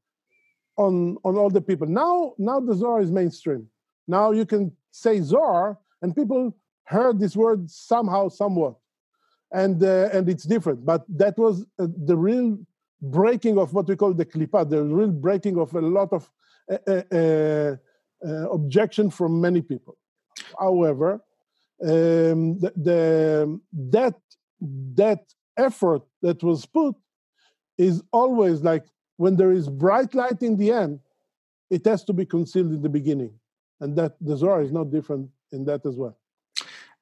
on 0.79 1.19
on 1.25 1.37
all 1.37 1.51
the 1.51 1.61
people. 1.61 1.87
Now 1.87 2.33
now 2.39 2.59
the 2.59 2.75
Zohar 2.75 3.03
is 3.03 3.13
mainstream. 3.13 3.69
Now 4.07 4.31
you 4.31 4.47
can 4.47 4.73
say 4.91 5.21
Zohar, 5.21 5.79
and 6.03 6.15
people 6.15 6.57
heard 6.85 7.21
this 7.21 7.37
word 7.37 7.71
somehow, 7.71 8.29
somewhat, 8.29 8.77
and 9.53 9.83
uh, 9.83 10.09
and 10.13 10.29
it's 10.29 10.45
different. 10.45 10.85
But 10.85 11.05
that 11.09 11.39
was 11.39 11.65
uh, 11.79 11.87
the 12.05 12.17
real 12.17 12.59
breaking 13.01 13.59
of 13.59 13.73
what 13.73 13.87
we 13.89 13.97
call 13.97 14.15
the 14.15 14.25
klipa, 14.25 14.69
the 14.69 14.83
real 14.83 15.11
breaking 15.11 15.59
of 15.59 15.75
a 15.75 15.81
lot 15.81 16.13
of 16.13 16.31
uh, 16.71 16.79
uh, 16.87 17.03
uh, 17.13 17.77
uh 18.27 18.51
objection 18.51 19.11
from 19.11 19.41
many 19.41 19.63
people. 19.63 19.97
However, 20.59 21.23
um, 21.83 22.59
the, 22.59 22.73
the, 22.77 23.61
that 23.91 24.15
that 24.95 25.25
effort 25.57 26.03
that 26.23 26.43
was 26.43 26.67
put 26.67 26.97
is 27.77 28.03
always 28.13 28.63
like 28.63 28.85
when 29.17 29.37
there 29.37 29.53
is 29.53 29.69
bright 29.69 30.15
light 30.15 30.43
in 30.43 30.57
the 30.57 30.73
end, 30.73 31.01
it 31.71 31.85
has 31.85 32.03
to 32.05 32.13
be 32.13 32.25
concealed 32.25 32.73
in 32.73 32.83
the 32.83 32.89
beginning 32.89 33.33
and 33.81 33.97
that 33.97 34.17
the 34.21 34.37
Zohar 34.37 34.63
is 34.63 34.73
not 34.73 34.91
different 34.91 35.31
in 35.53 35.65
that 35.65 35.85
as 35.87 35.97
well. 35.97 36.17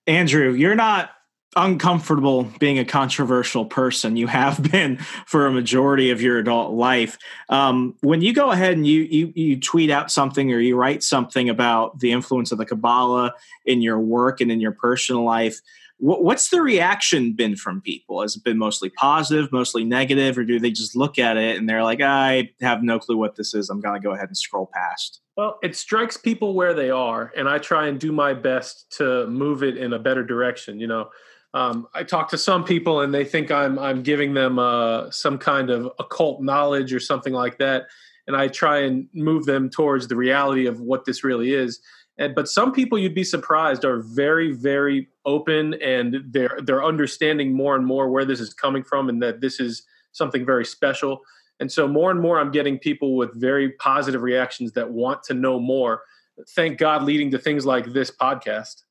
Andrew, 0.06 0.52
you're 0.52 0.74
not 0.74 1.10
uncomfortable 1.56 2.44
being 2.60 2.78
a 2.78 2.84
controversial 2.84 3.64
person. 3.64 4.16
You 4.16 4.26
have 4.26 4.62
been 4.70 4.98
for 5.26 5.46
a 5.46 5.52
majority 5.52 6.10
of 6.10 6.20
your 6.20 6.38
adult 6.38 6.74
life. 6.74 7.18
Um, 7.48 7.94
when 8.02 8.20
you 8.20 8.32
go 8.32 8.50
ahead 8.50 8.74
and 8.74 8.86
you, 8.86 9.02
you 9.02 9.32
you 9.34 9.60
tweet 9.60 9.90
out 9.90 10.10
something 10.10 10.52
or 10.52 10.58
you 10.58 10.76
write 10.76 11.02
something 11.02 11.48
about 11.48 11.98
the 11.98 12.12
influence 12.12 12.52
of 12.52 12.58
the 12.58 12.66
Kabbalah 12.66 13.32
in 13.64 13.80
your 13.80 13.98
work 13.98 14.40
and 14.40 14.52
in 14.52 14.60
your 14.60 14.72
personal 14.72 15.24
life, 15.24 15.60
what's 15.98 16.50
the 16.50 16.60
reaction 16.60 17.32
been 17.32 17.56
from 17.56 17.80
people? 17.80 18.20
Has 18.20 18.36
it 18.36 18.44
been 18.44 18.58
mostly 18.58 18.90
positive, 18.90 19.50
mostly 19.50 19.84
negative, 19.84 20.36
or 20.36 20.44
do 20.44 20.58
they 20.58 20.70
just 20.70 20.94
look 20.94 21.18
at 21.18 21.36
it 21.36 21.56
and 21.56 21.68
they're 21.68 21.82
like, 21.82 22.00
I 22.00 22.50
have 22.60 22.82
no 22.82 22.98
clue 22.98 23.16
what 23.16 23.36
this 23.36 23.54
is. 23.54 23.70
I'm 23.70 23.80
going 23.80 24.00
to 24.00 24.04
go 24.04 24.12
ahead 24.12 24.28
and 24.28 24.36
scroll 24.36 24.70
past? 24.72 25.20
Well, 25.36 25.58
it 25.62 25.76
strikes 25.76 26.16
people 26.16 26.54
where 26.54 26.74
they 26.74 26.90
are, 26.90 27.32
and 27.36 27.48
I 27.48 27.58
try 27.58 27.88
and 27.88 28.00
do 28.00 28.12
my 28.12 28.32
best 28.34 28.90
to 28.98 29.26
move 29.26 29.62
it 29.62 29.76
in 29.76 29.92
a 29.92 29.98
better 29.98 30.24
direction. 30.24 30.80
You 30.80 30.86
know, 30.86 31.10
um, 31.52 31.86
I 31.94 32.04
talk 32.04 32.30
to 32.30 32.38
some 32.38 32.64
people, 32.64 33.00
and 33.00 33.12
they 33.12 33.24
think 33.24 33.50
I'm 33.50 33.78
I'm 33.78 34.02
giving 34.02 34.32
them 34.32 34.58
uh, 34.58 35.10
some 35.10 35.38
kind 35.38 35.68
of 35.70 35.90
occult 35.98 36.40
knowledge 36.40 36.92
or 36.94 37.00
something 37.00 37.34
like 37.34 37.58
that, 37.58 37.86
and 38.26 38.34
I 38.34 38.48
try 38.48 38.80
and 38.80 39.08
move 39.12 39.44
them 39.44 39.68
towards 39.68 40.08
the 40.08 40.16
reality 40.16 40.66
of 40.66 40.80
what 40.80 41.04
this 41.04 41.22
really 41.22 41.52
is. 41.52 41.80
And, 42.18 42.34
but 42.34 42.48
some 42.48 42.72
people, 42.72 42.98
you'd 42.98 43.14
be 43.14 43.24
surprised, 43.24 43.84
are 43.84 44.00
very, 44.00 44.52
very 44.52 45.08
open, 45.24 45.74
and 45.82 46.22
they're 46.26 46.58
they're 46.62 46.84
understanding 46.84 47.52
more 47.52 47.76
and 47.76 47.84
more 47.86 48.08
where 48.08 48.24
this 48.24 48.40
is 48.40 48.54
coming 48.54 48.82
from, 48.82 49.08
and 49.08 49.22
that 49.22 49.40
this 49.40 49.60
is 49.60 49.82
something 50.12 50.44
very 50.46 50.64
special. 50.64 51.20
And 51.60 51.70
so 51.70 51.88
more 51.88 52.10
and 52.10 52.20
more, 52.20 52.38
I'm 52.38 52.50
getting 52.50 52.78
people 52.78 53.16
with 53.16 53.34
very 53.34 53.70
positive 53.72 54.22
reactions 54.22 54.72
that 54.72 54.90
want 54.90 55.22
to 55.24 55.34
know 55.34 55.58
more. 55.58 56.02
Thank 56.50 56.78
God, 56.78 57.02
leading 57.02 57.30
to 57.30 57.38
things 57.38 57.64
like 57.64 57.92
this 57.92 58.10
podcast. 58.10 58.82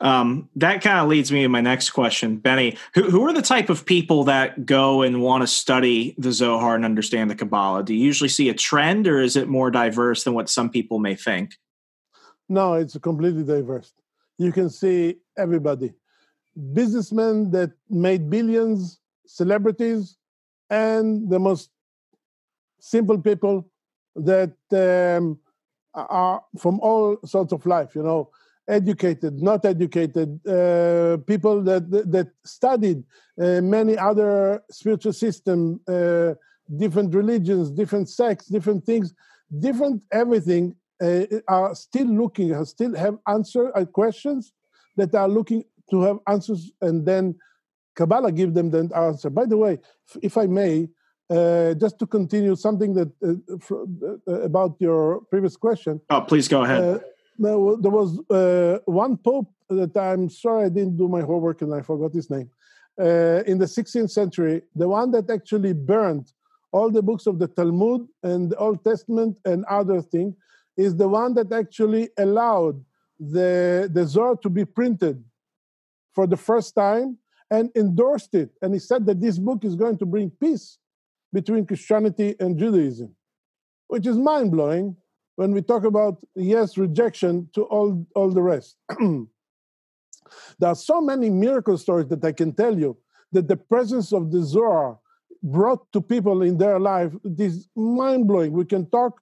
Um, 0.00 0.48
that 0.56 0.82
kind 0.82 0.98
of 0.98 1.08
leads 1.08 1.30
me 1.30 1.42
to 1.42 1.48
my 1.48 1.60
next 1.60 1.90
question, 1.90 2.36
Benny. 2.36 2.78
Who, 2.94 3.10
who 3.10 3.22
are 3.26 3.34
the 3.34 3.42
type 3.42 3.68
of 3.68 3.84
people 3.84 4.24
that 4.24 4.64
go 4.64 5.02
and 5.02 5.20
want 5.20 5.42
to 5.42 5.46
study 5.46 6.14
the 6.16 6.32
Zohar 6.32 6.74
and 6.74 6.84
understand 6.84 7.30
the 7.30 7.34
Kabbalah? 7.34 7.84
Do 7.84 7.94
you 7.94 8.02
usually 8.02 8.28
see 8.28 8.48
a 8.48 8.54
trend, 8.54 9.06
or 9.06 9.20
is 9.20 9.36
it 9.36 9.48
more 9.48 9.70
diverse 9.70 10.24
than 10.24 10.32
what 10.32 10.48
some 10.48 10.70
people 10.70 10.98
may 10.98 11.14
think? 11.14 11.56
No, 12.50 12.74
it's 12.74 12.98
completely 12.98 13.44
diverse. 13.44 13.94
You 14.36 14.50
can 14.50 14.68
see 14.68 15.18
everybody. 15.38 15.92
Businessmen 16.72 17.52
that 17.52 17.70
made 17.88 18.28
billions 18.28 18.98
celebrities 19.24 20.16
and 20.68 21.30
the 21.30 21.38
most 21.38 21.70
simple 22.80 23.18
people 23.18 23.70
that 24.16 24.52
um, 24.72 25.38
are 25.94 26.42
from 26.58 26.80
all 26.80 27.18
sorts 27.24 27.52
of 27.52 27.64
life, 27.66 27.94
you 27.94 28.02
know, 28.02 28.30
educated, 28.66 29.40
not 29.40 29.64
educated, 29.64 30.44
uh, 30.44 31.18
people 31.28 31.62
that 31.62 31.88
that 31.88 32.28
studied 32.44 33.04
uh, 33.40 33.60
many 33.60 33.96
other 33.96 34.60
spiritual 34.70 35.12
systems, 35.12 35.78
uh, 35.88 36.34
different 36.76 37.14
religions, 37.14 37.70
different 37.70 38.08
sects, 38.08 38.46
different 38.46 38.84
things, 38.84 39.14
different 39.60 40.02
everything, 40.10 40.74
uh, 41.00 41.24
are 41.48 41.74
still 41.74 42.06
looking, 42.06 42.64
still 42.64 42.94
have 42.94 43.18
answer 43.26 43.76
uh, 43.76 43.84
questions 43.84 44.52
that 44.96 45.14
are 45.14 45.28
looking 45.28 45.64
to 45.90 46.02
have 46.02 46.18
answers, 46.28 46.70
and 46.80 47.04
then 47.06 47.34
Kabbalah 47.96 48.32
give 48.32 48.54
them 48.54 48.70
the 48.70 48.88
answer. 48.94 49.30
By 49.30 49.46
the 49.46 49.56
way, 49.56 49.78
if 50.22 50.36
I 50.36 50.46
may, 50.46 50.88
uh, 51.30 51.74
just 51.74 51.98
to 51.98 52.06
continue 52.06 52.56
something 52.56 52.94
that 52.94 53.10
uh, 53.22 53.56
fr- 53.58 53.84
uh, 54.28 54.40
about 54.42 54.76
your 54.80 55.20
previous 55.30 55.56
question. 55.56 56.00
Oh, 56.10 56.20
please 56.20 56.48
go 56.48 56.64
ahead. 56.64 56.82
Uh, 56.82 56.98
there 57.38 57.56
was 57.58 58.18
uh, 58.30 58.78
one 58.84 59.16
pope 59.16 59.50
that 59.68 59.96
I'm 59.96 60.28
sorry 60.28 60.66
I 60.66 60.68
didn't 60.68 60.96
do 60.96 61.08
my 61.08 61.22
homework 61.22 61.62
and 61.62 61.72
I 61.74 61.82
forgot 61.82 62.12
his 62.12 62.28
name. 62.28 62.50
Uh, 63.00 63.42
in 63.46 63.56
the 63.58 63.64
16th 63.64 64.10
century, 64.10 64.62
the 64.74 64.88
one 64.88 65.10
that 65.12 65.30
actually 65.30 65.72
burned 65.72 66.32
all 66.72 66.90
the 66.90 67.02
books 67.02 67.26
of 67.26 67.38
the 67.38 67.48
Talmud 67.48 68.06
and 68.22 68.50
the 68.50 68.56
Old 68.56 68.84
Testament 68.84 69.38
and 69.44 69.64
other 69.66 70.02
things 70.02 70.34
is 70.80 70.96
the 70.96 71.08
one 71.08 71.34
that 71.34 71.52
actually 71.52 72.08
allowed 72.16 72.82
the, 73.18 73.90
the 73.92 74.06
Zohar 74.06 74.36
to 74.36 74.48
be 74.48 74.64
printed 74.64 75.22
for 76.14 76.26
the 76.26 76.38
first 76.38 76.74
time 76.74 77.18
and 77.50 77.70
endorsed 77.76 78.34
it. 78.34 78.50
And 78.62 78.72
he 78.72 78.80
said 78.80 79.04
that 79.06 79.20
this 79.20 79.38
book 79.38 79.62
is 79.64 79.76
going 79.76 79.98
to 79.98 80.06
bring 80.06 80.30
peace 80.30 80.78
between 81.32 81.66
Christianity 81.66 82.34
and 82.40 82.58
Judaism, 82.58 83.14
which 83.88 84.06
is 84.06 84.16
mind 84.16 84.52
blowing 84.52 84.96
when 85.36 85.52
we 85.52 85.60
talk 85.60 85.84
about 85.84 86.22
yes 86.34 86.78
rejection 86.78 87.48
to 87.54 87.64
all, 87.64 88.06
all 88.14 88.30
the 88.30 88.42
rest. 88.42 88.76
there 88.98 90.70
are 90.72 90.74
so 90.74 91.02
many 91.02 91.28
miracle 91.28 91.76
stories 91.76 92.08
that 92.08 92.24
I 92.24 92.32
can 92.32 92.52
tell 92.54 92.76
you 92.78 92.96
that 93.32 93.48
the 93.48 93.56
presence 93.56 94.12
of 94.12 94.32
the 94.32 94.42
Zohar 94.42 94.98
brought 95.42 95.92
to 95.92 96.00
people 96.00 96.42
in 96.42 96.56
their 96.56 96.80
life. 96.80 97.12
It 97.22 97.38
is 97.38 97.68
mind 97.76 98.26
blowing. 98.26 98.52
We 98.52 98.64
can 98.64 98.86
talk 98.90 99.20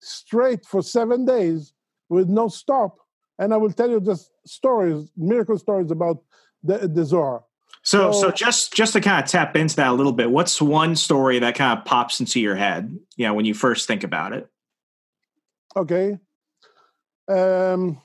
straight 0.00 0.66
for 0.66 0.82
seven 0.82 1.24
days 1.24 1.72
with 2.08 2.28
no 2.28 2.48
stop. 2.48 2.98
And 3.38 3.54
I 3.54 3.56
will 3.56 3.72
tell 3.72 3.90
you 3.90 4.00
just 4.00 4.30
stories, 4.44 5.10
miracle 5.16 5.58
stories 5.58 5.90
about 5.90 6.22
the, 6.62 6.88
the 6.88 7.04
Zohar. 7.04 7.44
So, 7.82 8.12
so, 8.12 8.20
so 8.20 8.30
just 8.30 8.74
just 8.74 8.92
to 8.92 9.00
kind 9.00 9.24
of 9.24 9.30
tap 9.30 9.56
into 9.56 9.76
that 9.76 9.88
a 9.88 9.92
little 9.92 10.12
bit, 10.12 10.30
what's 10.30 10.60
one 10.60 10.94
story 10.96 11.38
that 11.38 11.54
kind 11.54 11.78
of 11.78 11.84
pops 11.86 12.20
into 12.20 12.38
your 12.38 12.54
head? 12.54 12.94
You 13.16 13.26
know, 13.26 13.34
when 13.34 13.46
you 13.46 13.54
first 13.54 13.86
think 13.86 14.04
about 14.04 14.34
it. 14.34 14.50
Okay. 15.74 16.18
Um, 17.28 18.00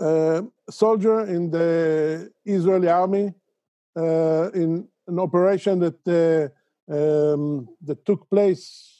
uh, 0.00 0.42
soldier 0.68 1.20
in 1.26 1.50
the 1.50 2.32
Israeli 2.44 2.88
army 2.88 3.34
uh, 3.96 4.50
in 4.52 4.88
an 5.06 5.18
operation 5.20 5.78
that 5.80 6.52
uh, 6.88 6.92
um, 6.92 7.68
that 7.82 8.04
took 8.04 8.28
place 8.30 8.93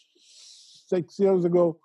six 0.87 1.19
years 1.19 1.45
ago 1.45 1.79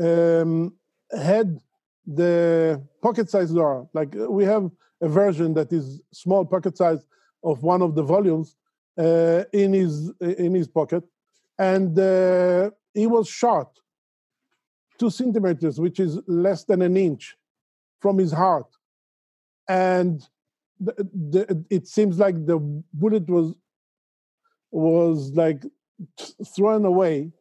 um, 0.00 0.72
had 1.10 1.58
the 2.06 2.82
pocket-sized 3.02 3.52
Zohar. 3.52 3.86
Like 3.92 4.14
we 4.14 4.44
have 4.44 4.70
a 5.00 5.08
version 5.08 5.54
that 5.54 5.72
is 5.72 6.00
small 6.12 6.44
pocket 6.44 6.76
size 6.76 7.04
of 7.42 7.62
one 7.62 7.82
of 7.82 7.94
the 7.94 8.02
volumes 8.02 8.56
uh, 8.98 9.44
in 9.52 9.72
his 9.72 10.12
in 10.20 10.54
his 10.54 10.68
pocket, 10.68 11.04
and 11.58 11.98
uh, 11.98 12.70
he 12.94 13.06
was 13.06 13.28
shot 13.28 13.70
two 14.98 15.10
centimeters, 15.10 15.78
which 15.78 16.00
is 16.00 16.18
less 16.26 16.64
than 16.64 16.80
an 16.82 16.96
inch, 16.96 17.36
from 18.00 18.18
his 18.18 18.32
heart, 18.32 18.66
and 19.68 20.26
the, 20.80 20.94
the, 21.32 21.64
it 21.70 21.86
seems 21.86 22.18
like 22.18 22.46
the 22.46 22.58
bullet 22.92 23.28
was 23.28 23.54
was 24.70 25.32
like 25.34 25.62
thrown 26.54 26.84
away. 26.84 27.32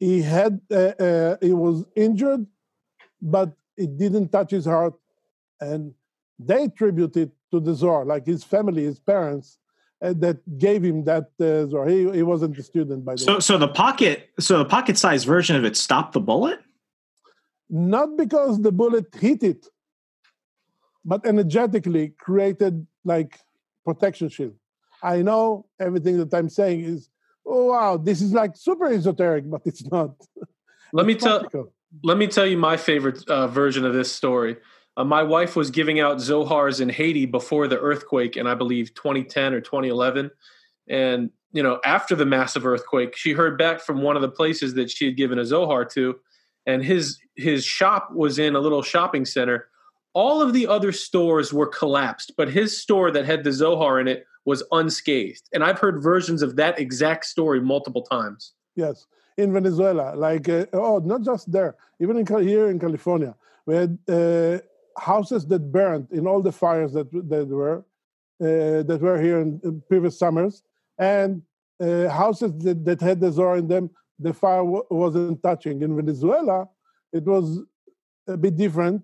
He 0.00 0.22
had 0.22 0.60
uh, 0.70 0.74
uh, 0.74 1.36
he 1.40 1.52
was 1.52 1.84
injured, 1.96 2.46
but 3.22 3.52
it 3.76 3.96
didn't 3.96 4.30
touch 4.30 4.50
his 4.50 4.64
heart, 4.64 4.94
and 5.60 5.94
they 6.38 6.64
attributed 6.64 7.32
to 7.52 7.60
the 7.60 7.74
Zohar, 7.74 8.04
like 8.04 8.26
his 8.26 8.42
family, 8.44 8.84
his 8.84 8.98
parents, 8.98 9.58
uh, 10.02 10.12
that 10.18 10.58
gave 10.58 10.82
him 10.82 11.04
that 11.04 11.30
uh, 11.40 11.66
Zohar. 11.66 11.88
He, 11.88 12.10
he 12.10 12.22
wasn't 12.22 12.58
a 12.58 12.62
student 12.62 13.04
by 13.04 13.14
the 13.14 13.18
so, 13.18 13.34
way. 13.34 13.40
So 13.40 13.58
the 13.58 13.68
pocket, 13.68 14.30
so 14.40 14.58
the 14.58 14.64
pocket-sized 14.64 15.26
version 15.26 15.56
of 15.56 15.64
it 15.64 15.76
stopped 15.76 16.12
the 16.12 16.20
bullet. 16.20 16.60
Not 17.70 18.16
because 18.16 18.60
the 18.60 18.72
bullet 18.72 19.06
hit 19.14 19.42
it, 19.42 19.66
but 21.04 21.24
energetically 21.26 22.14
created 22.18 22.86
like 23.04 23.40
protection 23.84 24.28
shield. 24.28 24.54
I 25.02 25.22
know 25.22 25.66
everything 25.78 26.18
that 26.18 26.32
I'm 26.34 26.48
saying 26.48 26.80
is, 26.80 27.08
oh 27.46 27.66
wow, 27.66 27.96
this 27.96 28.20
is 28.22 28.32
like 28.32 28.56
super 28.56 28.86
esoteric, 28.86 29.48
but 29.50 29.62
it's 29.64 29.84
not. 29.86 30.14
Let 30.92 31.02
it's 31.02 31.06
me 31.06 31.14
practical. 31.14 31.64
tell. 31.64 31.72
Let 32.02 32.18
me 32.18 32.26
tell 32.26 32.46
you 32.46 32.56
my 32.56 32.76
favorite 32.76 33.28
uh, 33.28 33.46
version 33.46 33.84
of 33.84 33.94
this 33.94 34.10
story. 34.10 34.56
Uh, 34.96 35.04
my 35.04 35.22
wife 35.22 35.56
was 35.56 35.70
giving 35.70 36.00
out 36.00 36.18
Zohars 36.18 36.80
in 36.80 36.88
Haiti 36.88 37.26
before 37.26 37.68
the 37.68 37.78
earthquake, 37.78 38.36
in 38.36 38.46
I 38.46 38.54
believe 38.54 38.94
2010 38.94 39.54
or 39.54 39.60
2011. 39.60 40.30
And 40.88 41.30
you 41.52 41.62
know, 41.62 41.80
after 41.84 42.16
the 42.16 42.26
massive 42.26 42.66
earthquake, 42.66 43.16
she 43.16 43.32
heard 43.32 43.56
back 43.56 43.80
from 43.80 44.02
one 44.02 44.16
of 44.16 44.22
the 44.22 44.28
places 44.28 44.74
that 44.74 44.90
she 44.90 45.06
had 45.06 45.16
given 45.16 45.38
a 45.38 45.44
Zohar 45.44 45.84
to, 45.86 46.16
and 46.66 46.84
his 46.84 47.18
his 47.36 47.64
shop 47.64 48.10
was 48.12 48.38
in 48.38 48.56
a 48.56 48.60
little 48.60 48.82
shopping 48.82 49.24
center. 49.24 49.68
All 50.14 50.40
of 50.40 50.52
the 50.52 50.66
other 50.68 50.92
stores 50.92 51.52
were 51.52 51.66
collapsed, 51.66 52.32
but 52.36 52.48
his 52.48 52.80
store 52.80 53.10
that 53.10 53.24
had 53.24 53.42
the 53.42 53.52
Zohar 53.52 53.98
in 54.00 54.06
it 54.06 54.26
was 54.44 54.62
unscathed. 54.72 55.42
And 55.52 55.64
I've 55.64 55.78
heard 55.78 56.02
versions 56.02 56.42
of 56.42 56.56
that 56.56 56.78
exact 56.78 57.24
story 57.24 57.60
multiple 57.60 58.02
times. 58.02 58.52
Yes, 58.76 59.06
in 59.36 59.52
Venezuela, 59.52 60.14
like 60.16 60.48
uh, 60.48 60.66
oh, 60.72 60.98
not 60.98 61.22
just 61.22 61.50
there, 61.50 61.76
even 62.00 62.16
in 62.16 62.26
here 62.26 62.68
in 62.70 62.78
California, 62.78 63.34
we 63.66 63.74
had 63.74 63.98
uh, 64.08 64.58
houses 64.98 65.46
that 65.46 65.72
burned 65.72 66.08
in 66.10 66.26
all 66.26 66.42
the 66.42 66.52
fires 66.52 66.92
that 66.92 67.10
that 67.28 67.48
were 67.48 67.78
uh, 68.40 68.82
that 68.82 68.98
were 69.00 69.20
here 69.20 69.40
in 69.40 69.82
previous 69.88 70.18
summers, 70.18 70.62
and 70.98 71.42
uh, 71.80 72.08
houses 72.08 72.52
that, 72.58 72.84
that 72.84 73.00
had 73.00 73.20
the 73.20 73.30
Zohar 73.30 73.56
in 73.56 73.68
them, 73.68 73.90
the 74.18 74.32
fire 74.32 74.64
w- 74.64 74.84
wasn't 74.90 75.42
touching. 75.42 75.82
In 75.82 75.96
Venezuela, 75.96 76.68
it 77.12 77.24
was 77.24 77.60
a 78.26 78.36
bit 78.36 78.56
different. 78.56 79.02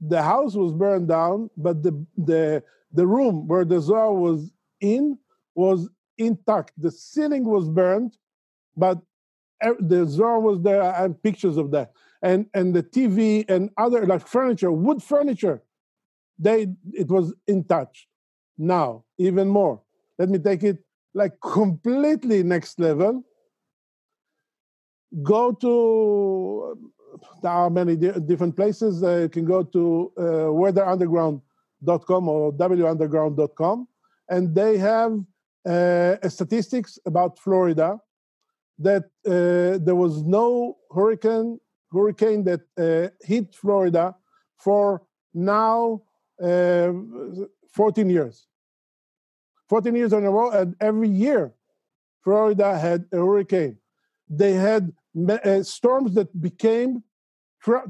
The 0.00 0.22
house 0.22 0.54
was 0.54 0.72
burned 0.72 1.08
down, 1.08 1.50
but 1.56 1.82
the 1.82 2.06
the 2.16 2.62
the 2.92 3.06
room 3.06 3.46
where 3.46 3.64
the 3.64 3.80
Zohar 3.80 4.12
was 4.12 4.50
in 4.80 5.18
was 5.54 5.88
intact. 6.16 6.72
The 6.78 6.90
ceiling 6.90 7.44
was 7.44 7.68
burned, 7.68 8.16
but 8.76 9.00
the 9.80 10.06
Zohar 10.06 10.40
was 10.40 10.60
there. 10.62 10.82
I 10.82 11.02
have 11.02 11.22
pictures 11.22 11.56
of 11.56 11.70
that 11.72 11.92
and 12.22 12.46
and 12.54 12.74
the 12.74 12.82
TV 12.82 13.48
and 13.48 13.70
other 13.76 14.06
like 14.06 14.26
furniture, 14.26 14.72
wood 14.72 15.02
furniture, 15.02 15.62
they 16.38 16.68
it 16.92 17.08
was 17.08 17.34
intact. 17.46 18.06
Now 18.56 19.04
even 19.18 19.48
more. 19.48 19.80
Let 20.18 20.28
me 20.28 20.38
take 20.38 20.64
it 20.64 20.78
like 21.14 21.40
completely 21.40 22.42
next 22.42 22.80
level. 22.80 23.24
Go 25.22 25.52
to 25.52 26.92
there 27.42 27.52
are 27.52 27.70
many 27.70 27.96
di- 27.96 28.20
different 28.26 28.56
places. 28.56 29.02
Uh, 29.02 29.16
you 29.16 29.28
can 29.28 29.44
go 29.44 29.62
to 29.62 30.12
uh, 30.16 30.22
weatherunderground.com 30.52 32.28
or 32.28 32.52
wunderground.com, 32.52 33.88
and 34.28 34.54
they 34.54 34.78
have 34.78 35.18
uh, 35.66 36.16
statistics 36.28 36.98
about 37.06 37.38
Florida 37.38 37.98
that 38.78 39.04
uh, 39.26 39.78
there 39.84 39.96
was 39.96 40.22
no 40.22 40.76
hurricane 40.94 41.58
hurricane 41.92 42.44
that 42.44 42.60
uh, 42.78 43.08
hit 43.26 43.54
Florida 43.54 44.14
for 44.58 45.02
now 45.34 46.02
uh, 46.42 46.92
14 47.72 48.10
years. 48.10 48.46
14 49.68 49.94
years 49.94 50.12
in 50.12 50.24
a 50.24 50.30
row, 50.30 50.50
and 50.50 50.76
every 50.80 51.08
year 51.08 51.52
Florida 52.22 52.78
had 52.78 53.06
a 53.12 53.16
hurricane. 53.16 53.76
They 54.28 54.52
had 54.52 54.92
uh, 55.28 55.62
storms 55.62 56.14
that 56.14 56.40
became 56.40 57.02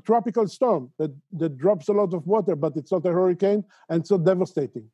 tropical 0.04 0.48
storm 0.48 0.92
that, 0.98 1.14
that 1.32 1.56
drops 1.56 1.88
a 1.88 1.92
lot 1.92 2.14
of 2.14 2.26
water, 2.26 2.56
but 2.56 2.76
it's 2.76 2.90
not 2.90 3.04
a 3.06 3.12
hurricane 3.12 3.64
and 3.88 4.06
so 4.06 4.18
devastating. 4.18 4.88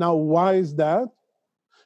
Now, 0.00 0.14
why 0.14 0.54
is 0.54 0.74
that? 0.76 1.08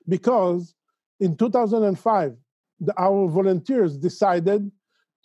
Because 0.08 0.74
in 1.18 1.36
2005, 1.36 2.36
the, 2.80 2.94
our 2.96 3.28
volunteers 3.28 3.96
decided 3.96 4.70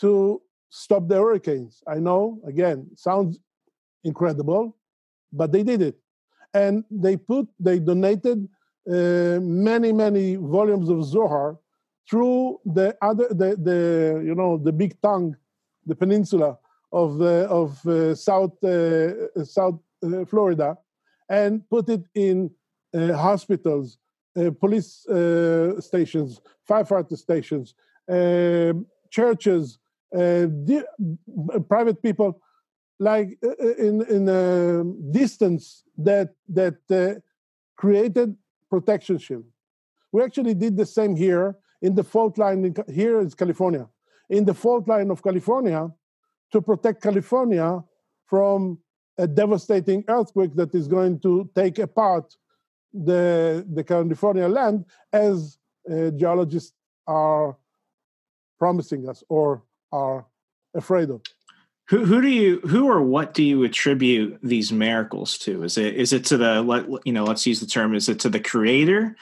to 0.01 0.41
stop 0.69 1.07
the 1.07 1.15
hurricanes. 1.15 1.83
I 1.87 1.97
know, 1.99 2.41
again, 2.47 2.87
sounds 2.95 3.39
incredible, 4.03 4.75
but 5.31 5.51
they 5.51 5.63
did 5.63 5.81
it. 5.83 5.97
And 6.53 6.83
they 6.89 7.15
put, 7.15 7.47
they 7.59 7.77
donated 7.77 8.49
uh, 8.89 9.39
many 9.69 9.91
many 9.91 10.35
volumes 10.35 10.89
of 10.89 11.05
Zohar 11.05 11.57
through 12.09 12.59
the 12.65 12.97
other 13.03 13.27
the, 13.29 13.49
the 13.67 14.23
you 14.25 14.33
know 14.33 14.57
the 14.57 14.71
big 14.71 14.99
tongue, 15.01 15.35
the 15.85 15.93
peninsula 15.93 16.57
of 16.91 17.19
the 17.19 17.35
of 17.61 17.85
uh, 17.85 18.15
South 18.15 18.55
uh, 18.63 19.43
South 19.43 19.79
uh, 20.03 20.25
Florida, 20.25 20.75
and 21.29 21.69
put 21.69 21.87
it 21.89 22.03
in 22.15 22.35
uh, 22.47 22.49
Uh, 22.91 23.13
hospitals, 23.13 23.99
uh, 24.35 24.49
police 24.59 25.07
uh, 25.07 25.79
stations, 25.79 26.41
firefighter 26.67 27.15
stations, 27.15 27.75
um, 28.09 28.87
churches, 29.11 29.77
uh, 30.17 30.45
di- 30.45 30.81
private 31.67 32.01
people, 32.01 32.41
like 32.97 33.37
in 33.77 34.01
in 34.09 34.27
a 34.27 34.83
distance 35.11 35.83
that 35.99 36.29
that 36.47 37.21
created 37.75 38.35
protection 38.71 39.19
shield. 39.19 39.45
We 40.11 40.23
actually 40.23 40.55
did 40.55 40.75
the 40.75 40.87
same 40.87 41.15
here 41.15 41.57
in 41.83 41.93
the 41.93 42.03
fault 42.03 42.39
line. 42.39 42.65
In, 42.65 42.75
here 42.91 43.21
is 43.21 43.35
California. 43.35 43.87
In 44.31 44.45
the 44.45 44.55
fault 44.55 44.87
line 44.87 45.11
of 45.11 45.21
California, 45.21 45.91
to 46.51 46.59
protect 46.59 47.03
California 47.03 47.83
from 48.25 48.79
a 49.19 49.27
devastating 49.27 50.03
earthquake 50.07 50.55
that 50.55 50.73
is 50.73 50.87
going 50.87 51.19
to 51.19 51.47
take 51.53 51.77
apart 51.77 52.35
the, 52.93 53.65
the 53.71 53.83
California 53.83 54.47
land, 54.47 54.85
as 55.13 55.57
uh, 55.89 56.09
geologists 56.11 56.73
are 57.07 57.57
promising 58.57 59.07
us 59.07 59.23
or 59.29 59.63
are 59.91 60.25
afraid 60.75 61.09
of. 61.09 61.21
Who, 61.89 62.05
who 62.05 62.21
do 62.21 62.27
you 62.27 62.59
who 62.67 62.87
or 62.87 63.01
what 63.01 63.33
do 63.33 63.41
you 63.43 63.63
attribute 63.63 64.37
these 64.43 64.71
miracles 64.71 65.39
to? 65.39 65.63
Is 65.63 65.75
it 65.75 65.95
is 65.95 66.13
it 66.13 66.23
to 66.25 66.37
the 66.37 66.61
let, 66.61 66.85
you 67.03 67.11
know 67.11 67.23
let's 67.23 67.47
use 67.47 67.59
the 67.59 67.65
term 67.65 67.95
is 67.95 68.07
it 68.07 68.19
to 68.19 68.29
the 68.29 68.39
creator 68.39 69.15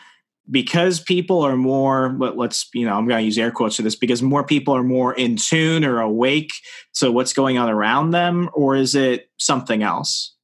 because 0.49 0.99
people 0.99 1.41
are 1.41 1.57
more 1.57 2.15
let, 2.19 2.37
us 2.37 2.69
you 2.73 2.85
know 2.85 2.93
i'm 2.93 3.07
going 3.07 3.19
to 3.19 3.25
use 3.25 3.37
air 3.37 3.51
quotes 3.51 3.75
for 3.75 3.81
this 3.81 3.95
because 3.95 4.21
more 4.21 4.43
people 4.43 4.75
are 4.75 4.83
more 4.83 5.13
in 5.13 5.35
tune 5.35 5.83
or 5.83 5.99
awake 5.99 6.51
to 6.93 7.11
what's 7.11 7.33
going 7.33 7.57
on 7.57 7.69
around 7.69 8.11
them 8.11 8.49
or 8.53 8.75
is 8.75 8.95
it 8.95 9.29
something 9.37 9.83
else 9.83 10.35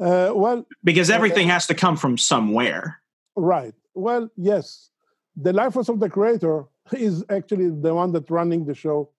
uh, 0.00 0.32
well 0.34 0.66
because 0.82 1.10
everything 1.10 1.50
uh, 1.50 1.54
has 1.54 1.66
to 1.66 1.74
come 1.74 1.96
from 1.96 2.16
somewhere. 2.18 3.00
Right. 3.36 3.74
Well 3.94 4.28
yes. 4.36 4.90
The 5.36 5.52
life 5.52 5.74
force 5.74 5.88
of 5.88 6.00
the 6.00 6.10
creator 6.10 6.64
is 6.92 7.24
actually 7.28 7.70
the 7.70 7.94
one 7.94 8.12
that's 8.12 8.30
running 8.30 8.66
the 8.66 8.74
show 8.74 9.10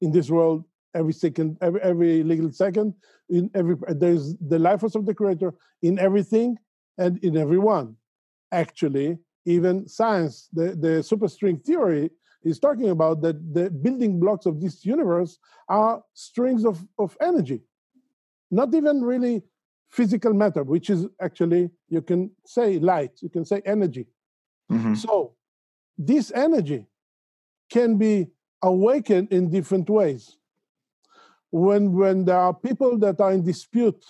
in 0.00 0.12
this 0.12 0.30
world 0.30 0.64
every 0.94 1.12
second 1.12 1.56
every, 1.60 1.80
every 1.82 2.22
legal 2.22 2.50
second 2.52 2.94
in 3.28 3.50
every 3.54 3.76
there's 3.88 4.36
the 4.38 4.58
life 4.58 4.80
force 4.80 4.94
of 4.94 5.06
the 5.06 5.14
creator 5.14 5.54
in 5.82 5.98
everything 5.98 6.56
and 6.98 7.18
in 7.24 7.36
everyone. 7.36 7.96
Actually 8.52 9.18
even 9.46 9.88
science, 9.88 10.48
the, 10.52 10.76
the 10.76 11.02
superstring 11.02 11.64
theory 11.64 12.10
is 12.42 12.58
talking 12.58 12.90
about 12.90 13.20
that 13.22 13.54
the 13.54 13.70
building 13.70 14.18
blocks 14.20 14.46
of 14.46 14.60
this 14.60 14.84
universe 14.84 15.38
are 15.68 16.02
strings 16.14 16.64
of, 16.64 16.84
of 16.98 17.16
energy, 17.20 17.62
not 18.50 18.74
even 18.74 19.02
really 19.02 19.42
physical 19.90 20.32
matter, 20.32 20.62
which 20.62 20.88
is 20.90 21.06
actually, 21.20 21.70
you 21.88 22.02
can 22.02 22.30
say 22.46 22.78
light, 22.78 23.12
you 23.20 23.28
can 23.28 23.44
say 23.44 23.60
energy. 23.64 24.06
Mm-hmm. 24.70 24.94
So 24.94 25.34
this 25.98 26.30
energy 26.32 26.86
can 27.70 27.98
be 27.98 28.28
awakened 28.62 29.32
in 29.32 29.50
different 29.50 29.90
ways. 29.90 30.36
When, 31.50 31.92
when 31.92 32.24
there 32.24 32.38
are 32.38 32.54
people 32.54 32.96
that 32.98 33.20
are 33.20 33.32
in 33.32 33.44
dispute, 33.44 34.04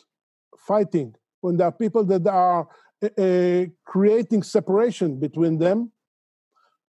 fighting, 0.59 1.15
when 1.41 1.57
there 1.57 1.69
are 1.69 1.73
people 1.73 2.05
that 2.05 2.27
are 2.27 2.69
uh, 3.03 3.65
creating 3.85 4.43
separation 4.43 5.19
between 5.19 5.59
them, 5.59 5.91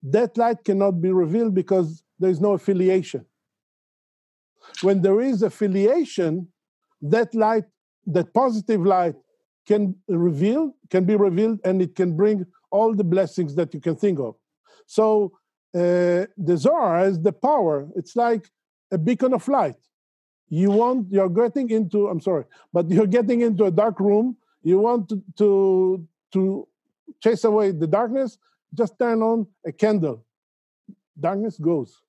that 0.03 0.37
light 0.37 0.63
cannot 0.65 1.01
be 1.01 1.11
revealed 1.11 1.53
because 1.53 2.03
there 2.19 2.29
is 2.29 2.41
no 2.41 2.53
affiliation. 2.53 3.25
When 4.81 5.01
there 5.01 5.21
is 5.21 5.41
affiliation, 5.41 6.49
that 7.01 7.33
light, 7.33 7.65
that 8.07 8.33
positive 8.33 8.85
light, 8.85 9.15
can 9.67 9.95
reveal, 10.07 10.75
can 10.89 11.05
be 11.05 11.15
revealed, 11.15 11.59
and 11.63 11.81
it 11.81 11.95
can 11.95 12.15
bring 12.15 12.45
all 12.71 12.95
the 12.95 13.03
blessings 13.03 13.55
that 13.55 13.73
you 13.73 13.79
can 13.79 13.95
think 13.95 14.19
of. 14.19 14.35
So 14.87 15.33
uh, 15.75 16.25
the 16.37 16.55
Zohar 16.57 16.99
has 16.99 17.21
the 17.21 17.31
power. 17.31 17.87
It's 17.95 18.15
like 18.15 18.49
a 18.91 18.97
beacon 18.97 19.33
of 19.33 19.47
light. 19.47 19.75
You 20.49 20.71
want, 20.71 21.07
you're 21.11 21.29
getting 21.29 21.69
into, 21.69 22.07
I'm 22.07 22.19
sorry, 22.19 22.45
but 22.73 22.89
you're 22.89 23.07
getting 23.07 23.41
into 23.41 23.65
a 23.65 23.71
dark 23.71 23.99
room 23.99 24.37
you 24.63 24.79
want 24.79 25.09
to, 25.09 25.23
to, 25.37 26.07
to 26.33 26.67
chase 27.21 27.43
away 27.43 27.71
the 27.71 27.87
darkness, 27.87 28.37
just 28.73 28.97
turn 28.97 29.21
on 29.21 29.47
a 29.65 29.71
candle. 29.71 30.25
Darkness 31.19 31.57
goes. 31.57 32.01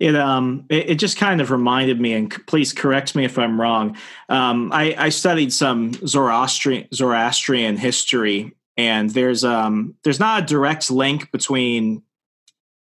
It 0.00 0.16
um 0.16 0.66
it, 0.68 0.90
it, 0.90 0.94
just 0.96 1.16
kind 1.16 1.40
of 1.40 1.50
reminded 1.50 2.00
me, 2.00 2.12
and 2.12 2.30
please 2.46 2.72
correct 2.72 3.14
me 3.14 3.24
if 3.24 3.38
I'm 3.38 3.60
wrong. 3.60 3.96
Um, 4.28 4.70
I, 4.72 4.94
I 4.98 5.08
studied 5.08 5.52
some 5.52 5.92
Zoroastrian 6.06 6.88
Zoroastrian 6.92 7.76
history, 7.76 8.52
and 8.76 9.10
there's 9.10 9.44
um 9.44 9.94
there's 10.04 10.20
not 10.20 10.42
a 10.42 10.46
direct 10.46 10.90
link 10.90 11.30
between 11.32 12.02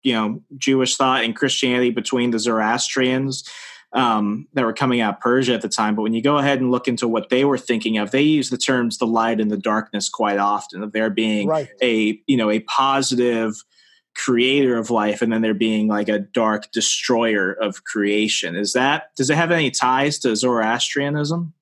you 0.03 0.15
know 0.15 0.43
Jewish 0.57 0.97
thought 0.97 1.25
and 1.25 1.35
Christianity 1.35 1.91
between 1.91 2.31
the 2.31 2.39
Zoroastrians 2.39 3.49
um, 3.93 4.47
that 4.53 4.65
were 4.65 4.73
coming 4.73 5.01
out 5.01 5.15
of 5.15 5.21
Persia 5.21 5.55
at 5.55 5.63
the 5.63 5.69
time. 5.69 5.95
But 5.95 6.03
when 6.03 6.13
you 6.13 6.23
go 6.23 6.39
ahead 6.39 6.61
and 6.61 6.71
look 6.71 6.87
into 6.87 7.09
what 7.09 7.31
they 7.31 7.45
were 7.45 7.59
thinking 7.59 7.99
of, 7.99 8.11
they 8.11 8.23
use 8.23 8.51
the 8.51 8.59
terms 8.59 8.99
the 8.99 9.07
light 9.07 9.41
and 9.41 9.51
the 9.51 9.57
darkness 9.57 10.09
quite 10.09 10.39
often 10.39 10.83
of 10.83 10.93
there 10.93 11.11
being 11.11 11.49
right. 11.49 11.69
a 11.83 12.21
you 12.27 12.37
know 12.37 12.51
a 12.51 12.61
positive 12.61 13.63
creator 14.25 14.77
of 14.77 14.91
life 14.91 15.23
and 15.23 15.33
then 15.33 15.43
there 15.43 15.55
being 15.55 15.89
like 15.89 16.09
a 16.09 16.19
dark 16.19 16.71
destroyer 16.73 17.53
of 17.53 17.85
creation 17.85 18.57
is 18.57 18.73
that 18.73 19.14
does 19.17 19.31
it 19.31 19.37
have 19.37 19.51
any 19.51 19.71
ties 19.71 20.19
to 20.19 20.35
zoroastrianism 20.35 21.53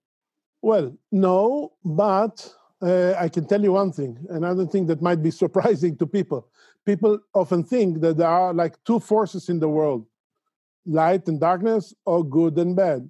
well 0.62 0.96
no 1.10 1.72
but 1.84 2.54
uh, 2.82 3.12
i 3.18 3.28
can 3.28 3.46
tell 3.46 3.62
you 3.62 3.72
one 3.72 3.92
thing 3.92 4.16
another 4.30 4.66
thing 4.66 4.86
that 4.86 5.02
might 5.02 5.22
be 5.22 5.30
surprising 5.42 5.96
to 5.96 6.06
people 6.06 6.48
people 6.86 7.18
often 7.34 7.64
think 7.64 8.00
that 8.00 8.16
there 8.16 8.28
are 8.28 8.54
like 8.54 8.82
two 8.84 9.00
forces 9.00 9.48
in 9.48 9.58
the 9.58 9.68
world 9.68 10.06
light 10.86 11.26
and 11.28 11.40
darkness 11.40 11.94
or 12.04 12.24
good 12.24 12.56
and 12.58 12.76
bad. 12.76 13.08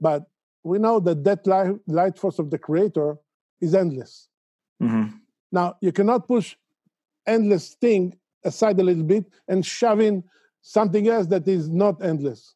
But 0.00 0.26
we 0.62 0.78
know 0.78 1.00
that 1.00 1.24
that 1.24 1.46
light, 1.46 1.74
light 1.86 2.18
force 2.18 2.38
of 2.38 2.50
the 2.50 2.58
creator 2.58 3.16
is 3.60 3.74
endless. 3.74 4.28
Mm-hmm. 4.82 5.16
Now, 5.50 5.76
you 5.80 5.92
cannot 5.92 6.26
push 6.26 6.56
endless 7.26 7.74
thing 7.74 8.16
aside 8.44 8.78
a 8.80 8.82
little 8.82 9.04
bit 9.04 9.24
and 9.48 9.64
shoving 9.64 10.24
something 10.62 11.08
else 11.08 11.26
that 11.28 11.46
is 11.48 11.68
not 11.68 12.02
endless 12.04 12.54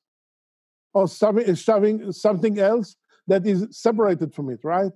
or 0.94 1.04
uh, 1.04 1.54
shoving 1.54 2.12
something 2.12 2.58
else 2.58 2.96
that 3.26 3.46
is 3.46 3.66
separated 3.70 4.32
from 4.32 4.50
it, 4.50 4.60
right? 4.62 4.92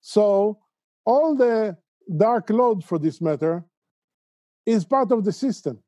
So 0.00 0.58
all 1.04 1.36
the 1.36 1.76
dark 2.16 2.50
load 2.50 2.84
for 2.84 2.98
this 2.98 3.20
matter 3.20 3.64
is 4.66 4.84
part 4.84 5.12
of 5.12 5.24
the 5.24 5.32
system. 5.32 5.78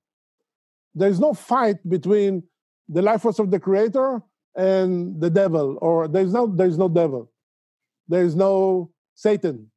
There 0.95 1.09
is 1.09 1.18
no 1.18 1.35
fight 1.35 1.77
between 1.89 2.45
the 2.89 3.03
life 3.03 3.22
force 3.22 3.39
of 3.39 3.51
the 3.51 3.59
creator 3.59 4.22
and 4.57 5.20
the 5.20 5.31
devil 5.31 5.79
or 5.81 6.07
there's 6.07 6.33
no 6.33 6.47
there's 6.47 6.79
no 6.79 6.89
devil 6.89 7.31
there's 8.07 8.37
no 8.37 8.91
satan 9.14 9.70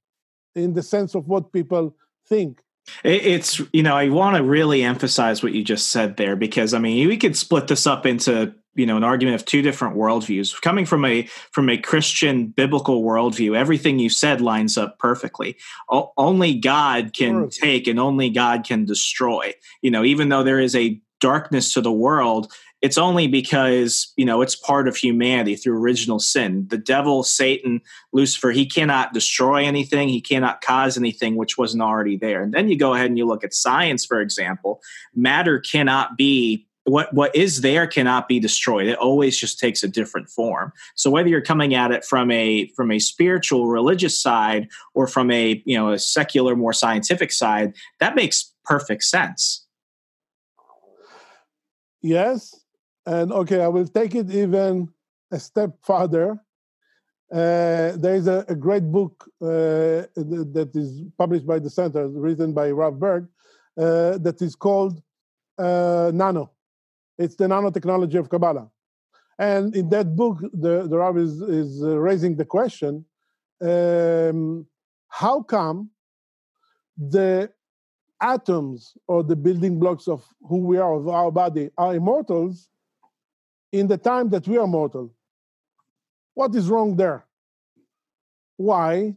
in 0.56 0.74
the 0.74 0.84
sense 0.84 1.16
of 1.16 1.28
what 1.28 1.52
people 1.52 1.96
think 2.28 2.62
it's 3.04 3.62
you 3.74 3.84
know 3.84 3.96
i 3.96 4.10
want 4.10 4.36
to 4.36 4.44
really 4.44 4.84
emphasize 4.84 5.44
what 5.44 5.54
you 5.54 5.64
just 5.64 5.90
said 5.90 6.18
there 6.18 6.36
because 6.36 6.74
i 6.74 6.80
mean 6.80 7.08
we 7.08 7.18
could 7.18 7.36
split 7.36 7.68
this 7.68 7.86
up 7.86 8.06
into 8.06 8.54
you 8.78 8.86
know 8.86 8.96
an 8.96 9.04
argument 9.04 9.36
of 9.36 9.46
two 9.46 9.62
different 9.62 9.98
worldviews. 9.98 10.62
Coming 10.62 10.86
from 10.86 11.04
a 11.04 11.24
from 11.52 11.70
a 11.70 11.78
christian 11.78 12.48
biblical 12.48 13.04
worldview 13.04 13.58
everything 13.58 14.00
you 14.00 14.10
said 14.10 14.40
lines 14.40 14.78
up 14.78 15.00
perfectly. 15.00 15.58
O- 15.90 16.14
only 16.16 16.56
god 16.56 17.12
can 17.14 17.50
take 17.50 17.88
and 17.88 18.00
only 18.00 18.30
god 18.30 18.66
can 18.66 18.86
destroy. 18.86 19.54
You 19.82 19.92
know 19.92 20.06
even 20.06 20.30
though 20.30 20.44
there 20.44 20.60
is 20.60 20.76
a 20.76 21.02
darkness 21.20 21.74
to 21.74 21.82
the 21.82 21.92
world 21.92 22.54
it's 22.82 22.98
only 22.98 23.28
because 23.28 24.14
you 24.18 24.26
know 24.26 24.42
it's 24.42 24.56
part 24.56 24.88
of 24.88 24.96
humanity 24.96 25.56
through 25.56 25.80
original 25.80 26.20
sin. 26.20 26.68
The 26.70 26.78
devil 26.78 27.24
satan 27.24 27.82
lucifer 28.14 28.52
he 28.52 28.66
cannot 28.66 29.14
destroy 29.14 29.66
anything. 29.66 30.10
He 30.10 30.22
cannot 30.22 30.62
cause 30.62 30.98
anything 30.98 31.36
which 31.36 31.58
wasn't 31.58 31.84
already 31.84 32.18
there. 32.18 32.42
And 32.42 32.54
then 32.54 32.70
you 32.70 32.78
go 32.78 32.94
ahead 32.94 33.08
and 33.08 33.18
you 33.18 33.26
look 33.26 33.44
at 33.44 33.54
science 33.54 34.06
for 34.06 34.22
example. 34.22 34.82
Matter 35.16 35.60
cannot 35.60 36.18
be 36.18 36.68
what 36.84 37.14
what 37.14 37.36
is 37.36 37.62
there 37.62 37.88
cannot 37.88 38.28
be 38.28 38.40
destroyed. 38.40 38.88
It 38.88 38.98
always 38.98 39.38
just 39.38 39.60
takes 39.60 39.84
a 39.84 39.88
different 39.88 40.30
form. 40.30 40.72
So 40.96 41.10
whether 41.10 41.30
you're 41.30 41.42
coming 41.42 41.74
at 41.74 41.92
it 41.92 42.06
from 42.06 42.30
a 42.30 42.68
from 42.76 42.92
a 42.92 43.00
spiritual 43.00 43.68
religious 43.68 44.22
side 44.22 44.70
or 44.94 45.08
from 45.08 45.32
a 45.32 45.62
you 45.66 45.78
know 45.78 45.92
a 45.92 46.00
secular 46.00 46.56
more 46.56 46.74
scientific 46.74 47.32
side 47.32 47.74
that 48.00 48.16
makes 48.16 48.54
perfect 48.64 49.04
sense. 49.04 49.66
Yes 52.04 52.54
and 53.08 53.32
okay, 53.32 53.62
I 53.62 53.68
will 53.70 53.88
take 53.88 54.16
it 54.16 54.30
even 54.30 54.90
a 55.32 55.40
step 55.40 55.72
further. 55.82 56.32
Uh, 57.32 57.96
there 58.04 58.16
is 58.16 58.28
a, 58.28 58.46
a 58.50 58.56
great 58.56 58.92
book 58.92 59.30
uh, 59.42 60.04
that 60.16 60.72
is 60.76 61.04
published 61.18 61.48
by 61.48 61.60
the 61.60 61.70
center, 61.70 62.08
written 62.08 62.54
by 62.54 62.70
Rav 62.70 63.00
Berg, 63.00 63.28
uh, 63.78 64.18
that 64.18 64.42
is 64.42 64.56
called 64.56 65.02
uh, 65.58 66.12
Nano. 66.14 66.52
It's 67.18 67.36
the 67.36 67.46
nanotechnology 67.46 68.16
of 68.16 68.30
Kabbalah. 68.30 68.70
And 69.40 69.76
in 69.76 69.90
that 69.90 70.16
book, 70.16 70.40
the, 70.54 70.88
the 70.88 70.98
Rav 70.98 71.18
is, 71.18 71.42
is 71.42 71.84
uh, 71.84 71.98
raising 71.98 72.36
the 72.36 72.46
question 72.46 73.06
um, 73.62 74.66
how 75.08 75.42
come 75.42 75.92
the 76.98 77.50
atoms 78.22 78.98
or 79.08 79.24
the 79.24 79.36
building 79.36 79.80
blocks 79.80 80.08
of 80.08 80.26
who 80.42 80.58
we 80.58 80.78
are, 80.78 80.94
of 80.94 81.08
our 81.08 81.32
body, 81.32 81.70
are 81.78 81.96
immortals 81.96 82.70
in 83.72 83.88
the 83.88 83.98
time 83.98 84.30
that 84.30 84.48
we 84.48 84.58
are 84.58 84.68
mortal? 84.68 85.14
What 86.34 86.56
is 86.56 86.70
wrong 86.70 86.96
there? 86.96 87.26
Why? 88.58 89.16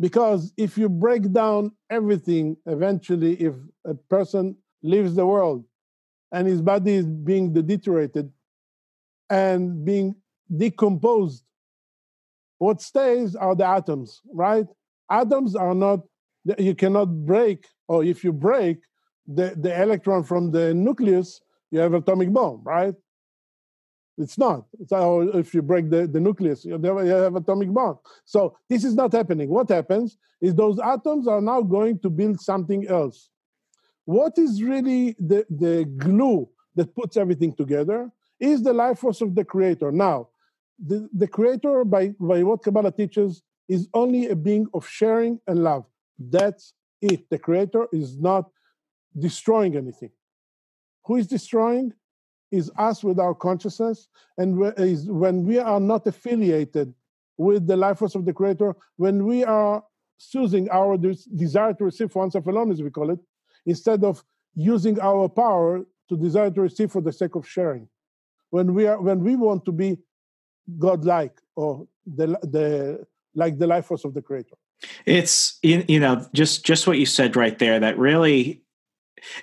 Because 0.00 0.52
if 0.56 0.76
you 0.76 0.88
break 0.88 1.32
down 1.32 1.72
everything, 1.90 2.56
eventually, 2.66 3.34
if 3.34 3.54
a 3.84 3.94
person 3.94 4.56
leaves 4.82 5.14
the 5.14 5.26
world 5.26 5.64
and 6.32 6.46
his 6.46 6.60
body 6.60 6.94
is 6.94 7.06
being 7.06 7.52
deteriorated 7.52 8.32
and 9.30 9.84
being 9.84 10.16
decomposed, 10.54 11.44
what 12.58 12.80
stays 12.80 13.36
are 13.36 13.54
the 13.54 13.66
atoms, 13.66 14.20
right? 14.32 14.66
Atoms 15.10 15.54
are 15.54 15.74
not, 15.74 16.00
you 16.58 16.74
cannot 16.74 17.06
break, 17.26 17.66
or 17.88 18.04
if 18.04 18.24
you 18.24 18.32
break 18.32 18.78
the, 19.26 19.54
the 19.56 19.82
electron 19.82 20.24
from 20.24 20.50
the 20.50 20.74
nucleus, 20.74 21.40
you 21.70 21.78
have 21.78 21.94
atomic 21.94 22.32
bomb, 22.32 22.62
right? 22.64 22.94
It's 24.18 24.36
not. 24.36 24.66
So 24.86 25.22
if 25.36 25.54
you 25.54 25.62
break 25.62 25.90
the, 25.90 26.06
the 26.06 26.20
nucleus, 26.20 26.64
you 26.64 26.72
have 26.72 27.34
atomic 27.34 27.72
bomb. 27.72 27.98
So 28.24 28.56
this 28.68 28.84
is 28.84 28.94
not 28.94 29.12
happening. 29.12 29.48
What 29.48 29.70
happens 29.70 30.18
is 30.40 30.54
those 30.54 30.78
atoms 30.78 31.26
are 31.26 31.40
now 31.40 31.62
going 31.62 31.98
to 32.00 32.10
build 32.10 32.40
something 32.40 32.86
else. 32.88 33.30
What 34.04 34.36
is 34.36 34.62
really 34.62 35.16
the, 35.18 35.46
the 35.48 35.84
glue 35.96 36.48
that 36.74 36.94
puts 36.94 37.16
everything 37.16 37.54
together 37.54 38.10
is 38.40 38.62
the 38.62 38.72
life 38.72 38.98
force 38.98 39.20
of 39.20 39.34
the 39.34 39.44
creator. 39.44 39.92
Now, 39.92 40.28
the, 40.84 41.08
the 41.12 41.28
creator, 41.28 41.84
by, 41.84 42.08
by 42.18 42.42
what 42.42 42.62
Kabbalah 42.62 42.92
teaches, 42.92 43.42
is 43.68 43.88
only 43.94 44.28
a 44.28 44.36
being 44.36 44.66
of 44.74 44.86
sharing 44.86 45.38
and 45.46 45.62
love. 45.62 45.84
That's 46.18 46.74
it. 47.00 47.30
The 47.30 47.38
creator 47.38 47.86
is 47.92 48.18
not 48.18 48.50
destroying 49.18 49.76
anything. 49.76 50.10
Who 51.06 51.16
is 51.16 51.26
destroying? 51.26 51.92
Is 52.52 52.70
us 52.76 53.02
with 53.02 53.18
our 53.18 53.34
consciousness, 53.34 54.08
and 54.38 54.72
is 54.76 55.10
when 55.10 55.44
we 55.44 55.58
are 55.58 55.80
not 55.80 56.06
affiliated 56.06 56.94
with 57.38 57.66
the 57.66 57.76
life 57.76 57.98
force 57.98 58.14
of 58.14 58.24
the 58.24 58.32
Creator, 58.32 58.76
when 58.96 59.24
we 59.24 59.42
are 59.42 59.82
choosing 60.30 60.70
our 60.70 60.96
desire 60.96 61.74
to 61.74 61.84
receive 61.84 62.12
for 62.12 62.20
oneself 62.20 62.46
alone, 62.46 62.70
as 62.70 62.82
we 62.82 62.90
call 62.90 63.10
it, 63.10 63.18
instead 63.66 64.04
of 64.04 64.22
using 64.54 65.00
our 65.00 65.28
power 65.28 65.84
to 66.08 66.16
desire 66.16 66.50
to 66.50 66.60
receive 66.60 66.92
for 66.92 67.00
the 67.00 67.12
sake 67.12 67.34
of 67.34 67.48
sharing. 67.48 67.88
When 68.50 68.74
we 68.74 68.86
are 68.86 69.00
when 69.00 69.24
we 69.24 69.34
want 69.34 69.64
to 69.64 69.72
be 69.72 69.98
God-like 70.78 71.40
or 71.56 71.86
the 72.06 72.26
the 72.42 73.06
like 73.34 73.58
the 73.58 73.66
life 73.66 73.86
force 73.86 74.04
of 74.04 74.12
the 74.12 74.22
Creator. 74.22 74.56
It's 75.06 75.58
you 75.62 76.00
know 76.00 76.26
just 76.34 76.66
just 76.66 76.86
what 76.86 76.98
you 76.98 77.06
said 77.06 77.34
right 77.34 77.58
there 77.58 77.80
that 77.80 77.98
really 77.98 78.61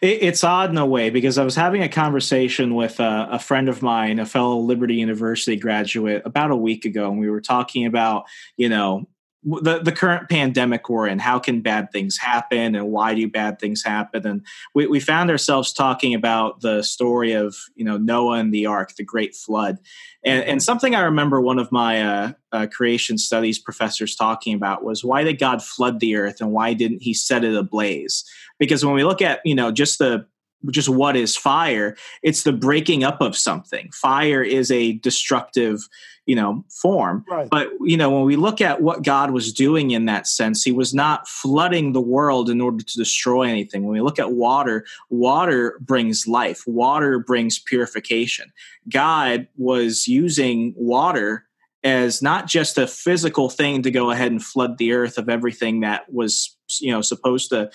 it, 0.01 0.23
it's 0.23 0.43
odd 0.43 0.69
in 0.69 0.77
a 0.77 0.85
way 0.85 1.09
because 1.09 1.37
I 1.37 1.43
was 1.43 1.55
having 1.55 1.83
a 1.83 1.89
conversation 1.89 2.75
with 2.75 2.99
a, 2.99 3.27
a, 3.31 3.39
friend 3.39 3.69
of 3.69 3.81
mine, 3.81 4.19
a 4.19 4.25
fellow 4.25 4.57
Liberty 4.59 4.95
University 4.95 5.55
graduate, 5.55 6.21
about 6.25 6.51
a 6.51 6.55
week 6.55 6.85
ago, 6.85 7.09
and 7.09 7.19
we 7.19 7.29
were 7.29 7.41
talking 7.41 7.85
about, 7.85 8.25
you 8.57 8.69
know, 8.69 9.07
the, 9.43 9.79
the 9.79 9.91
current 9.91 10.29
pandemic 10.29 10.89
we're 10.89 11.07
in. 11.07 11.19
How 11.19 11.39
can 11.39 11.61
bad 11.61 11.91
things 11.91 12.17
happen 12.17 12.75
and 12.75 12.89
why 12.89 13.15
do 13.15 13.27
bad 13.29 13.59
things 13.59 13.83
happen? 13.83 14.27
And 14.27 14.45
we, 14.75 14.87
we 14.87 14.99
found 14.99 15.31
ourselves 15.31 15.71
talking 15.71 16.13
about 16.13 16.61
the 16.61 16.83
story 16.83 17.31
of 17.31 17.55
you 17.75 17.85
know 17.85 17.97
noah 17.97 18.39
and 18.39 18.53
the 18.53 18.65
ark 18.65 18.95
the 18.95 19.03
great 19.03 19.35
flood. 19.35 19.77
And, 20.25 20.43
and 20.43 20.61
something 20.61 20.95
i 20.95 21.01
remember 21.01 21.39
one 21.39 21.59
of 21.59 21.71
my 21.71 22.01
uh, 22.01 22.31
uh, 22.51 22.67
creation 22.67 23.17
studies 23.17 23.57
professors 23.57 24.15
talking 24.15 24.53
about 24.53 24.83
was 24.83 25.01
why 25.01 25.23
did 25.23 25.39
god 25.39 25.63
flood 25.63 26.01
the 26.01 26.17
earth 26.17 26.41
and 26.41 26.51
why 26.51 26.73
didn't 26.73 27.01
he 27.01 27.13
set 27.13 27.45
it 27.45 27.55
ablaze 27.55 28.25
because 28.59 28.85
when 28.85 28.93
we 28.93 29.03
look 29.03 29.21
at 29.21 29.39
you 29.45 29.55
know 29.55 29.71
just 29.71 29.99
the 29.99 30.25
just 30.71 30.89
what 30.89 31.15
is 31.15 31.37
fire 31.37 31.95
it's 32.21 32.43
the 32.43 32.51
breaking 32.51 33.03
up 33.03 33.21
of 33.21 33.35
something. 33.35 33.89
Fire 33.91 34.43
is 34.43 34.69
a 34.71 34.93
destructive 34.93 35.87
you 36.25 36.35
know 36.35 36.63
form. 36.69 37.25
Right. 37.29 37.49
but 37.49 37.69
you 37.81 37.97
know 37.97 38.09
when 38.09 38.23
we 38.23 38.35
look 38.35 38.61
at 38.61 38.81
what 38.81 39.03
god 39.03 39.31
was 39.31 39.51
doing 39.53 39.91
in 39.91 40.05
that 40.05 40.27
sense 40.27 40.63
he 40.63 40.71
was 40.71 40.93
not 40.93 41.27
flooding 41.27 41.93
the 41.93 42.01
world 42.01 42.49
in 42.49 42.61
order 42.61 42.83
to 42.83 42.97
destroy 42.97 43.43
anything. 43.43 43.83
When 43.83 43.93
we 43.93 44.01
look 44.01 44.19
at 44.19 44.33
water 44.33 44.85
water 45.09 45.79
brings 45.81 46.27
life. 46.27 46.63
Water 46.67 47.19
brings 47.19 47.57
purification. 47.57 48.51
God 48.89 49.47
was 49.57 50.07
using 50.07 50.73
water 50.75 51.45
as 51.83 52.21
not 52.21 52.47
just 52.47 52.77
a 52.77 52.87
physical 52.87 53.49
thing 53.49 53.81
to 53.83 53.91
go 53.91 54.11
ahead 54.11 54.31
and 54.31 54.43
flood 54.43 54.77
the 54.77 54.91
earth 54.91 55.17
of 55.17 55.29
everything 55.29 55.79
that 55.79 56.11
was 56.11 56.55
you 56.81 56.91
know 56.91 57.01
supposed 57.01 57.49
to 57.49 57.69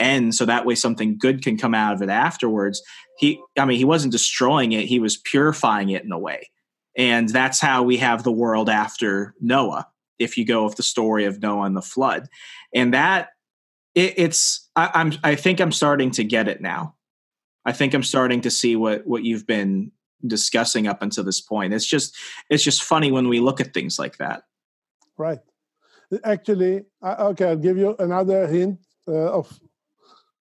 end 0.00 0.34
so 0.34 0.44
that 0.44 0.64
way 0.64 0.74
something 0.74 1.18
good 1.18 1.42
can 1.42 1.56
come 1.56 1.74
out 1.74 1.94
of 1.94 2.02
it 2.02 2.08
afterwards. 2.08 2.82
He 3.18 3.40
i 3.58 3.64
mean 3.64 3.78
he 3.78 3.84
wasn't 3.84 4.12
destroying 4.12 4.72
it 4.72 4.86
he 4.86 4.98
was 4.98 5.16
purifying 5.16 5.90
it 5.90 6.04
in 6.04 6.12
a 6.12 6.18
way. 6.18 6.50
And 6.96 7.28
that's 7.28 7.60
how 7.60 7.82
we 7.82 7.98
have 7.98 8.22
the 8.22 8.32
world 8.32 8.68
after 8.68 9.34
noah 9.40 9.86
if 10.18 10.36
you 10.36 10.44
go 10.44 10.64
with 10.64 10.76
the 10.76 10.82
story 10.82 11.24
of 11.24 11.40
noah 11.40 11.64
and 11.64 11.76
the 11.76 11.82
flood. 11.82 12.28
And 12.74 12.94
that 12.94 13.30
it, 13.94 14.14
it's 14.16 14.68
I, 14.76 14.90
i'm 14.94 15.12
i 15.22 15.34
think 15.34 15.60
i'm 15.60 15.72
starting 15.72 16.10
to 16.12 16.24
get 16.24 16.48
it 16.48 16.60
now. 16.60 16.94
I 17.64 17.72
think 17.72 17.94
i'm 17.94 18.02
starting 18.02 18.40
to 18.42 18.50
see 18.50 18.76
what 18.76 19.06
what 19.06 19.24
you've 19.24 19.46
been 19.46 19.92
discussing 20.26 20.86
up 20.86 21.02
until 21.02 21.24
this 21.24 21.40
point. 21.40 21.72
It's 21.72 21.86
just 21.86 22.16
it's 22.48 22.64
just 22.64 22.82
funny 22.82 23.10
when 23.10 23.28
we 23.28 23.40
look 23.40 23.60
at 23.60 23.74
things 23.74 23.98
like 23.98 24.16
that. 24.18 24.44
Right. 25.16 25.40
Actually 26.24 26.84
okay 27.02 27.44
i'll 27.46 27.56
give 27.56 27.76
you 27.76 27.94
another 27.98 28.46
hint 28.46 28.78
uh, 29.06 29.38
of 29.38 29.60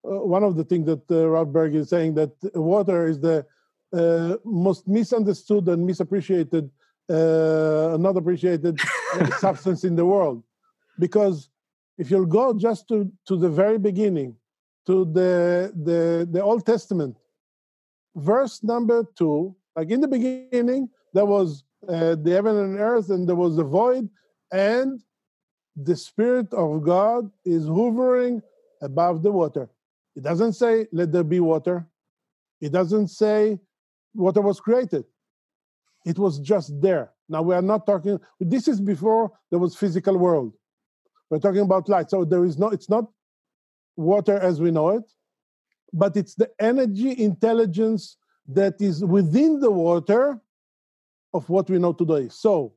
one 0.06 0.44
of 0.44 0.56
the 0.56 0.64
things 0.64 0.86
that 0.86 1.10
uh, 1.10 1.28
Rav 1.28 1.52
Berg 1.52 1.74
is 1.74 1.88
saying 1.88 2.14
that 2.14 2.30
water 2.54 3.06
is 3.06 3.20
the 3.20 3.44
uh, 3.92 4.36
most 4.44 4.86
misunderstood 4.86 5.68
and 5.68 5.88
misappreciated, 5.88 6.70
uh, 7.08 7.96
not 7.98 8.16
appreciated 8.16 8.80
substance 9.38 9.84
in 9.84 9.96
the 9.96 10.04
world. 10.04 10.42
Because 10.98 11.50
if 11.98 12.10
you'll 12.10 12.26
go 12.26 12.54
just 12.54 12.88
to, 12.88 13.10
to 13.26 13.36
the 13.36 13.48
very 13.48 13.78
beginning, 13.78 14.36
to 14.86 15.04
the, 15.04 15.72
the, 15.74 16.28
the 16.30 16.42
Old 16.42 16.64
Testament, 16.64 17.16
verse 18.14 18.62
number 18.62 19.04
two, 19.16 19.54
like 19.74 19.90
in 19.90 20.00
the 20.00 20.08
beginning, 20.08 20.88
there 21.12 21.26
was 21.26 21.64
uh, 21.88 22.14
the 22.14 22.30
heaven 22.30 22.56
and 22.56 22.78
earth, 22.78 23.10
and 23.10 23.28
there 23.28 23.36
was 23.36 23.56
the 23.56 23.64
void, 23.64 24.08
and 24.52 25.00
the 25.76 25.96
Spirit 25.96 26.52
of 26.52 26.82
God 26.82 27.30
is 27.44 27.66
hovering 27.66 28.42
above 28.80 29.22
the 29.22 29.30
water. 29.30 29.68
It 30.16 30.22
doesn't 30.22 30.54
say, 30.54 30.88
let 30.92 31.12
there 31.12 31.22
be 31.22 31.40
water. 31.40 31.86
It 32.60 32.72
doesn't 32.72 33.08
say 33.08 33.60
water 34.14 34.40
was 34.40 34.58
created. 34.60 35.04
It 36.06 36.18
was 36.18 36.38
just 36.38 36.80
there. 36.80 37.12
Now 37.28 37.42
we 37.42 37.54
are 37.54 37.62
not 37.62 37.86
talking, 37.86 38.18
this 38.40 38.66
is 38.66 38.80
before 38.80 39.30
there 39.50 39.58
was 39.58 39.76
physical 39.76 40.16
world. 40.16 40.54
We're 41.28 41.38
talking 41.38 41.60
about 41.60 41.88
light. 41.88 42.10
So 42.10 42.24
there 42.24 42.44
is 42.44 42.58
no, 42.58 42.68
it's 42.68 42.88
not 42.88 43.10
water 43.96 44.38
as 44.38 44.60
we 44.60 44.70
know 44.70 44.90
it, 44.90 45.04
but 45.92 46.16
it's 46.16 46.34
the 46.34 46.50
energy 46.60 47.22
intelligence 47.22 48.16
that 48.48 48.80
is 48.80 49.04
within 49.04 49.60
the 49.60 49.70
water 49.70 50.40
of 51.34 51.48
what 51.50 51.68
we 51.68 51.78
know 51.78 51.92
today. 51.92 52.28
So 52.30 52.74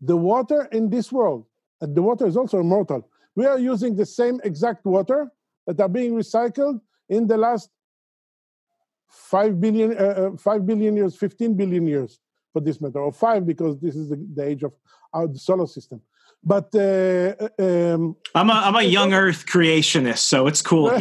the 0.00 0.16
water 0.16 0.68
in 0.72 0.88
this 0.88 1.12
world, 1.12 1.46
and 1.80 1.94
the 1.94 2.02
water 2.02 2.26
is 2.26 2.36
also 2.36 2.60
immortal. 2.60 3.10
We 3.34 3.46
are 3.46 3.58
using 3.58 3.96
the 3.96 4.06
same 4.06 4.40
exact 4.44 4.86
water 4.86 5.30
that 5.66 5.80
are 5.80 5.88
being 5.88 6.12
recycled 6.14 6.80
in 7.08 7.26
the 7.26 7.36
last 7.36 7.70
5 9.08 9.60
billion, 9.60 9.96
uh, 9.96 10.32
uh 10.34 10.36
5 10.36 10.66
billion 10.66 10.96
years, 10.96 11.14
15 11.16 11.54
billion 11.54 11.86
years 11.86 12.18
for 12.52 12.60
this 12.60 12.80
matter, 12.80 13.00
or 13.00 13.12
5 13.12 13.46
because 13.46 13.78
this 13.78 13.94
is 13.94 14.08
the, 14.08 14.16
the 14.34 14.44
age 14.44 14.62
of 14.62 14.72
our 15.12 15.32
solar 15.34 15.66
system. 15.66 16.00
But 16.42 16.74
uh, 16.74 17.34
uh, 17.58 17.94
um, 17.94 18.16
I'm 18.34 18.50
a 18.50 18.52
I'm 18.52 18.76
a 18.76 18.82
young 18.98 19.14
Earth 19.14 19.46
creationist, 19.46 20.18
so 20.18 20.46
it's 20.46 20.60
cool. 20.60 20.90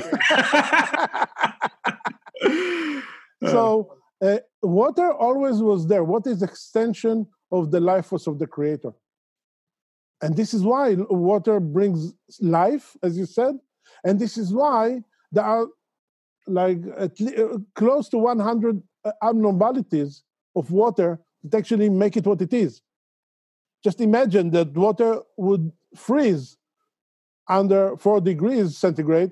so 3.41 3.97
uh, 4.21 4.37
water 4.61 5.11
always 5.11 5.61
was 5.61 5.85
there. 5.87 6.05
What 6.05 6.25
is 6.27 6.41
extension 6.41 7.27
of 7.51 7.71
the 7.71 7.81
life 7.81 8.05
force 8.05 8.25
of 8.25 8.39
the 8.39 8.47
Creator? 8.47 8.93
And 10.21 10.37
this 10.37 10.53
is 10.53 10.63
why 10.63 10.93
water 10.93 11.59
brings 11.59 12.13
life, 12.39 12.95
as 13.03 13.17
you 13.17 13.25
said, 13.25 13.55
and 14.03 14.19
this 14.19 14.37
is 14.37 14.53
why 14.53 15.01
there 15.31 15.43
are 15.43 15.67
like 16.47 16.79
uh, 16.97 17.07
close 17.73 18.09
to 18.09 18.17
100 18.17 18.81
abnormalities 19.21 20.23
of 20.55 20.71
water 20.71 21.19
that 21.43 21.57
actually 21.57 21.89
make 21.89 22.17
it 22.17 22.25
what 22.25 22.41
it 22.41 22.53
is. 22.53 22.81
just 23.83 23.99
imagine 23.99 24.49
that 24.51 24.73
water 24.73 25.21
would 25.37 25.71
freeze 25.95 26.57
under 27.47 27.97
four 27.97 28.21
degrees 28.21 28.77
centigrade, 28.77 29.31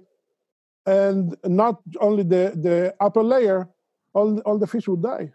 and 0.86 1.38
not 1.46 1.82
only 2.00 2.24
the, 2.24 2.54
the 2.56 2.94
upper 3.00 3.24
layer, 3.24 3.70
all, 4.14 4.40
all 4.40 4.58
the 4.58 4.68
fish 4.68 4.88
would 4.88 5.02
die. 5.02 5.32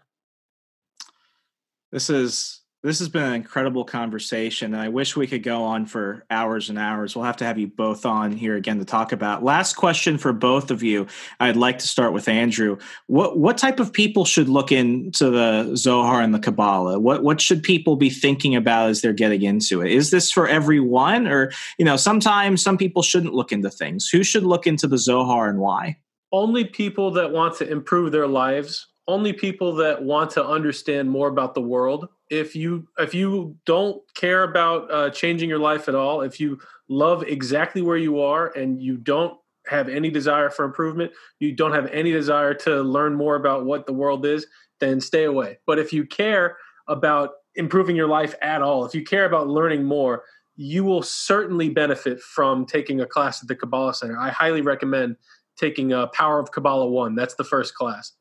This 1.91 2.09
is 2.09 2.61
this 2.83 2.99
has 2.99 3.09
been 3.09 3.23
an 3.23 3.33
incredible 3.33 3.83
conversation, 3.83 4.73
and 4.73 4.81
I 4.81 4.89
wish 4.89 5.15
we 5.15 5.25
could 5.25 5.41
go 5.41 5.63
on 5.63 5.87
for 5.87 6.25
hours 6.29 6.69
and 6.69 6.77
hours. 6.77 7.15
We'll 7.15 7.25
have 7.25 7.37
to 7.37 7.45
have 7.45 7.57
you 7.57 7.67
both 7.67 8.05
on 8.05 8.31
here 8.31 8.55
again 8.55 8.77
to 8.77 8.85
talk 8.85 9.11
about. 9.11 9.43
Last 9.43 9.75
question 9.75 10.19
for 10.19 10.31
both 10.31 10.69
of 10.69 10.83
you. 10.83 11.07
I'd 11.39 11.55
like 11.55 11.79
to 11.79 11.87
start 11.87 12.13
with 12.13 12.27
Andrew. 12.27 12.77
What 13.07 13.39
what 13.39 13.57
type 13.57 13.79
of 13.79 13.91
people 13.91 14.25
should 14.25 14.47
look 14.47 14.71
into 14.71 15.31
the 15.31 15.75
Zohar 15.75 16.21
and 16.21 16.35
the 16.35 16.39
Kabbalah? 16.39 16.99
What 16.99 17.23
what 17.23 17.41
should 17.41 17.63
people 17.63 17.95
be 17.95 18.11
thinking 18.11 18.55
about 18.55 18.89
as 18.89 19.01
they're 19.01 19.11
getting 19.11 19.41
into 19.41 19.81
it? 19.81 19.91
Is 19.91 20.11
this 20.11 20.31
for 20.31 20.47
everyone, 20.47 21.27
or 21.27 21.51
you 21.79 21.85
know, 21.85 21.97
sometimes 21.97 22.61
some 22.61 22.77
people 22.77 23.01
shouldn't 23.01 23.33
look 23.33 23.51
into 23.51 23.71
things. 23.71 24.07
Who 24.07 24.23
should 24.23 24.43
look 24.43 24.67
into 24.67 24.87
the 24.87 24.99
Zohar 24.99 25.49
and 25.49 25.59
why? 25.59 25.97
Only 26.31 26.63
people 26.63 27.09
that 27.11 27.31
want 27.31 27.55
to 27.57 27.69
improve 27.69 28.11
their 28.11 28.27
lives 28.27 28.87
only 29.07 29.31
people 29.31 29.73
that 29.75 30.03
want 30.03 30.31
to 30.31 30.45
understand 30.45 31.09
more 31.09 31.29
about 31.29 31.53
the 31.53 31.61
world 31.61 32.09
if 32.29 32.55
you 32.55 32.87
if 32.97 33.13
you 33.13 33.55
don't 33.65 34.01
care 34.13 34.43
about 34.43 34.91
uh, 34.91 35.09
changing 35.09 35.49
your 35.49 35.59
life 35.59 35.87
at 35.87 35.95
all 35.95 36.21
if 36.21 36.39
you 36.39 36.59
love 36.89 37.23
exactly 37.23 37.81
where 37.81 37.97
you 37.97 38.19
are 38.19 38.47
and 38.57 38.81
you 38.81 38.97
don't 38.97 39.37
have 39.67 39.89
any 39.89 40.09
desire 40.09 40.49
for 40.49 40.65
improvement 40.65 41.11
you 41.39 41.53
don't 41.53 41.73
have 41.73 41.87
any 41.87 42.11
desire 42.11 42.53
to 42.53 42.81
learn 42.81 43.15
more 43.15 43.35
about 43.35 43.65
what 43.65 43.85
the 43.85 43.93
world 43.93 44.25
is 44.25 44.45
then 44.79 45.01
stay 45.01 45.23
away. 45.23 45.57
But 45.65 45.79
if 45.79 45.91
you 45.91 46.05
care 46.05 46.57
about 46.87 47.31
improving 47.55 47.95
your 47.95 48.07
life 48.07 48.35
at 48.41 48.61
all 48.61 48.85
if 48.85 48.93
you 48.93 49.03
care 49.03 49.25
about 49.25 49.47
learning 49.47 49.83
more 49.83 50.23
you 50.57 50.83
will 50.83 51.03
certainly 51.03 51.69
benefit 51.69 52.19
from 52.19 52.65
taking 52.65 52.99
a 53.01 53.05
class 53.05 53.41
at 53.41 53.47
the 53.47 53.55
kabbalah 53.55 53.93
center. 53.93 54.17
I 54.17 54.29
highly 54.29 54.61
recommend 54.61 55.15
taking 55.55 55.93
a 55.93 56.07
power 56.07 56.39
of 56.39 56.51
kabbalah 56.51 56.87
one. 56.87 57.15
That's 57.15 57.35
the 57.35 57.43
first 57.43 57.75
class. 57.75 58.13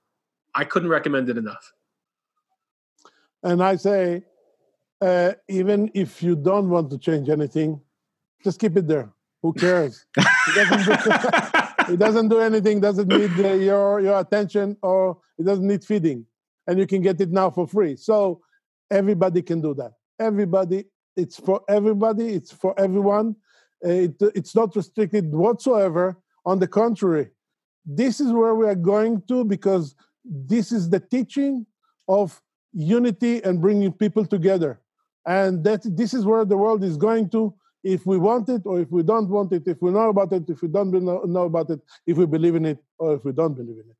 I 0.55 0.65
couldn't 0.65 0.91
recommend 0.91 1.29
it 1.31 1.39
enough. 1.39 1.73
And 3.47 3.63
I 3.63 3.77
say, 3.77 4.25
uh, 5.01 5.33
even 5.49 5.89
if 5.95 6.21
you 6.21 6.35
don't 6.35 6.69
want 6.69 6.91
to 6.91 6.99
change 6.99 7.29
anything, 7.29 7.81
just 8.43 8.59
keep 8.59 8.77
it 8.77 8.89
there. 8.89 9.13
Who 9.43 9.53
cares? 9.53 10.05
it, 10.17 10.69
doesn't 10.69 10.85
do, 10.85 11.13
it 11.93 11.99
doesn't 11.99 12.29
do 12.29 12.41
anything. 12.41 12.81
Doesn't 12.81 13.07
need 13.07 13.31
uh, 13.39 13.53
your 13.53 14.01
your 14.01 14.19
attention, 14.19 14.77
or 14.83 15.19
it 15.39 15.45
doesn't 15.45 15.65
need 15.65 15.85
feeding, 15.85 16.27
and 16.67 16.77
you 16.77 16.89
can 16.89 17.03
get 17.03 17.21
it 17.21 17.31
now 17.31 17.51
for 17.51 17.69
free. 17.69 17.95
So 17.95 18.41
everybody 18.91 19.43
can 19.43 19.61
do 19.61 19.75
that. 19.75 19.93
Everybody, 20.19 20.87
it's 21.17 21.39
for 21.39 21.61
everybody. 21.69 22.31
It's 22.35 22.51
for 22.51 22.75
everyone. 22.81 23.37
Uh, 23.85 24.07
it, 24.09 24.15
it's 24.35 24.57
not 24.57 24.75
restricted 24.75 25.33
whatsoever. 25.33 26.17
On 26.47 26.59
the 26.59 26.67
contrary, 26.67 27.31
this 27.85 28.19
is 28.19 28.33
where 28.33 28.57
we 28.57 28.67
are 28.67 28.83
going 28.93 29.23
to 29.29 29.45
because 29.45 29.95
this 30.25 30.73
is 30.73 30.91
the 30.91 30.99
teaching 30.99 31.65
of 32.09 32.43
unity 32.77 33.43
and 33.43 33.61
bringing 33.61 33.93
people 33.93 34.27
together. 34.27 34.79
And 35.27 35.65
that 35.65 35.83
this 35.85 36.15
is 36.15 36.25
where 36.25 36.45
the 36.45 36.57
world 36.57 36.85
is 36.85 36.97
going 36.97 37.31
to 37.31 37.53
if 37.83 38.05
we 38.05 38.19
want 38.19 38.49
it 38.49 38.63
or 38.65 38.81
if 38.81 38.91
we 38.91 39.03
don't 39.03 39.29
want 39.29 39.53
it, 39.53 39.63
if 39.67 39.81
we 39.81 39.91
know 39.91 40.11
about 40.11 40.33
it, 40.33 40.49
if 40.49 40.61
we 40.61 40.69
don't 40.69 40.91
know 40.93 41.45
about 41.45 41.71
it, 41.71 41.81
if 42.07 42.17
we 42.17 42.27
believe 42.27 42.55
in 42.55 42.67
it 42.67 42.79
or 42.99 43.15
if 43.15 43.25
we 43.25 43.33
don't 43.33 43.55
believe 43.55 43.77
in 43.77 43.91
it. 43.91 43.97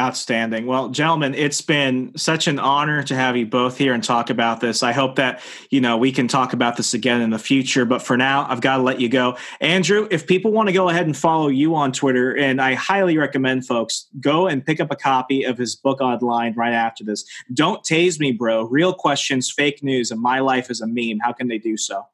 Outstanding. 0.00 0.64
Well, 0.64 0.88
gentlemen, 0.88 1.34
it's 1.34 1.60
been 1.60 2.16
such 2.16 2.46
an 2.48 2.58
honor 2.58 3.02
to 3.02 3.14
have 3.14 3.36
you 3.36 3.44
both 3.44 3.76
here 3.76 3.92
and 3.92 4.02
talk 4.02 4.30
about 4.30 4.62
this. 4.62 4.82
I 4.82 4.92
hope 4.92 5.16
that, 5.16 5.42
you 5.68 5.82
know, 5.82 5.98
we 5.98 6.10
can 6.10 6.26
talk 6.26 6.54
about 6.54 6.78
this 6.78 6.94
again 6.94 7.20
in 7.20 7.28
the 7.28 7.38
future, 7.38 7.84
but 7.84 8.00
for 8.00 8.16
now, 8.16 8.46
I've 8.48 8.62
got 8.62 8.78
to 8.78 8.82
let 8.82 8.98
you 8.98 9.10
go. 9.10 9.36
Andrew, 9.60 10.08
if 10.10 10.26
people 10.26 10.52
want 10.52 10.70
to 10.70 10.72
go 10.72 10.88
ahead 10.88 11.04
and 11.04 11.14
follow 11.14 11.48
you 11.48 11.74
on 11.74 11.92
Twitter, 11.92 12.34
and 12.34 12.62
I 12.62 12.72
highly 12.72 13.18
recommend 13.18 13.66
folks 13.66 14.06
go 14.20 14.46
and 14.46 14.64
pick 14.64 14.80
up 14.80 14.90
a 14.90 14.96
copy 14.96 15.44
of 15.44 15.58
his 15.58 15.76
book 15.76 16.00
online 16.00 16.54
right 16.54 16.72
after 16.72 17.04
this. 17.04 17.22
Don't 17.52 17.84
tase 17.84 18.18
me, 18.18 18.32
bro. 18.32 18.62
Real 18.62 18.94
questions, 18.94 19.50
fake 19.50 19.82
news, 19.82 20.10
and 20.10 20.18
my 20.18 20.40
life 20.40 20.70
is 20.70 20.80
a 20.80 20.86
meme. 20.86 21.18
How 21.22 21.34
can 21.34 21.48
they 21.48 21.58
do 21.58 21.76
so? 21.76 22.06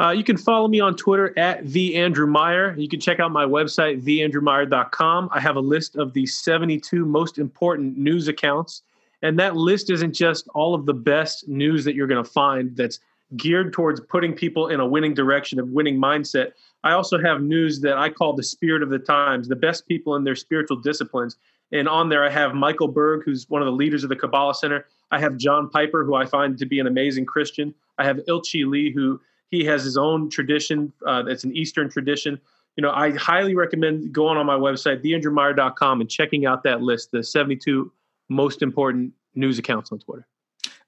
Uh, 0.00 0.10
you 0.10 0.22
can 0.22 0.36
follow 0.36 0.68
me 0.68 0.78
on 0.78 0.94
Twitter 0.94 1.36
at 1.36 1.66
the 1.66 1.96
Andrew 1.96 2.26
Meyer. 2.26 2.74
You 2.78 2.88
can 2.88 3.00
check 3.00 3.18
out 3.18 3.32
my 3.32 3.44
website, 3.44 4.02
theandrewmeyer.com. 4.02 5.28
I 5.32 5.40
have 5.40 5.56
a 5.56 5.60
list 5.60 5.96
of 5.96 6.12
the 6.12 6.24
72 6.24 7.04
most 7.04 7.38
important 7.38 7.98
news 7.98 8.28
accounts. 8.28 8.82
And 9.22 9.38
that 9.40 9.56
list 9.56 9.90
isn't 9.90 10.12
just 10.12 10.48
all 10.54 10.74
of 10.74 10.86
the 10.86 10.94
best 10.94 11.48
news 11.48 11.84
that 11.84 11.96
you're 11.96 12.06
going 12.06 12.22
to 12.22 12.30
find 12.30 12.76
that's 12.76 13.00
geared 13.36 13.72
towards 13.72 14.00
putting 14.00 14.32
people 14.32 14.68
in 14.68 14.78
a 14.78 14.86
winning 14.86 15.14
direction, 15.14 15.58
of 15.58 15.68
winning 15.70 15.98
mindset. 15.98 16.52
I 16.84 16.92
also 16.92 17.20
have 17.20 17.42
news 17.42 17.80
that 17.80 17.98
I 17.98 18.08
call 18.08 18.34
the 18.34 18.44
spirit 18.44 18.82
of 18.82 18.90
the 18.90 19.00
times, 19.00 19.48
the 19.48 19.56
best 19.56 19.88
people 19.88 20.14
in 20.14 20.22
their 20.22 20.36
spiritual 20.36 20.76
disciplines. 20.76 21.36
And 21.72 21.88
on 21.88 22.08
there, 22.08 22.24
I 22.24 22.30
have 22.30 22.54
Michael 22.54 22.88
Berg, 22.88 23.24
who's 23.24 23.50
one 23.50 23.60
of 23.60 23.66
the 23.66 23.72
leaders 23.72 24.04
of 24.04 24.08
the 24.08 24.16
Kabbalah 24.16 24.54
Center. 24.54 24.86
I 25.10 25.18
have 25.18 25.36
John 25.36 25.68
Piper, 25.68 26.04
who 26.04 26.14
I 26.14 26.24
find 26.24 26.56
to 26.56 26.66
be 26.66 26.78
an 26.78 26.86
amazing 26.86 27.26
Christian. 27.26 27.74
I 27.98 28.04
have 28.04 28.18
Ilchi 28.28 28.64
Lee, 28.64 28.92
who 28.92 29.20
he 29.50 29.64
has 29.64 29.84
his 29.84 29.96
own 29.96 30.30
tradition. 30.30 30.92
Uh, 31.06 31.24
it's 31.26 31.44
an 31.44 31.56
Eastern 31.56 31.88
tradition. 31.90 32.40
You 32.76 32.82
know, 32.82 32.90
I 32.90 33.12
highly 33.16 33.54
recommend 33.56 34.12
going 34.12 34.38
on 34.38 34.46
my 34.46 34.56
website, 34.56 35.04
theandrewmeyer.com, 35.04 36.00
and 36.00 36.08
checking 36.08 36.46
out 36.46 36.62
that 36.62 36.80
list, 36.80 37.10
the 37.10 37.24
72 37.24 37.90
most 38.28 38.62
important 38.62 39.12
news 39.34 39.58
accounts 39.58 39.90
on 39.90 39.98
Twitter. 39.98 40.26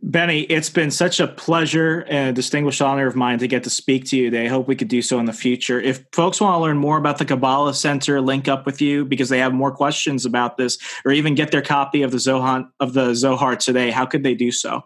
Benny, 0.02 0.42
it's 0.42 0.70
been 0.70 0.90
such 0.90 1.20
a 1.20 1.26
pleasure 1.26 2.06
and 2.08 2.30
a 2.30 2.32
distinguished 2.32 2.80
honor 2.80 3.06
of 3.06 3.16
mine 3.16 3.38
to 3.38 3.46
get 3.46 3.64
to 3.64 3.70
speak 3.70 4.06
to 4.06 4.16
you 4.16 4.30
today. 4.30 4.46
I 4.46 4.48
hope 4.48 4.66
we 4.66 4.74
could 4.74 4.88
do 4.88 5.02
so 5.02 5.18
in 5.18 5.26
the 5.26 5.32
future. 5.32 5.78
If 5.78 6.04
folks 6.12 6.40
want 6.40 6.54
to 6.54 6.58
learn 6.60 6.78
more 6.78 6.96
about 6.96 7.18
the 7.18 7.26
Kabbalah 7.26 7.74
Center, 7.74 8.20
link 8.20 8.48
up 8.48 8.64
with 8.64 8.80
you 8.80 9.04
because 9.04 9.28
they 9.28 9.38
have 9.40 9.52
more 9.52 9.70
questions 9.70 10.24
about 10.24 10.56
this, 10.56 10.78
or 11.04 11.12
even 11.12 11.34
get 11.34 11.50
their 11.50 11.60
copy 11.60 12.00
of 12.00 12.12
the 12.12 12.68
of 12.80 12.94
the 12.94 13.14
Zohar 13.14 13.56
today, 13.56 13.90
how 13.90 14.06
could 14.06 14.22
they 14.22 14.34
do 14.34 14.50
so? 14.50 14.84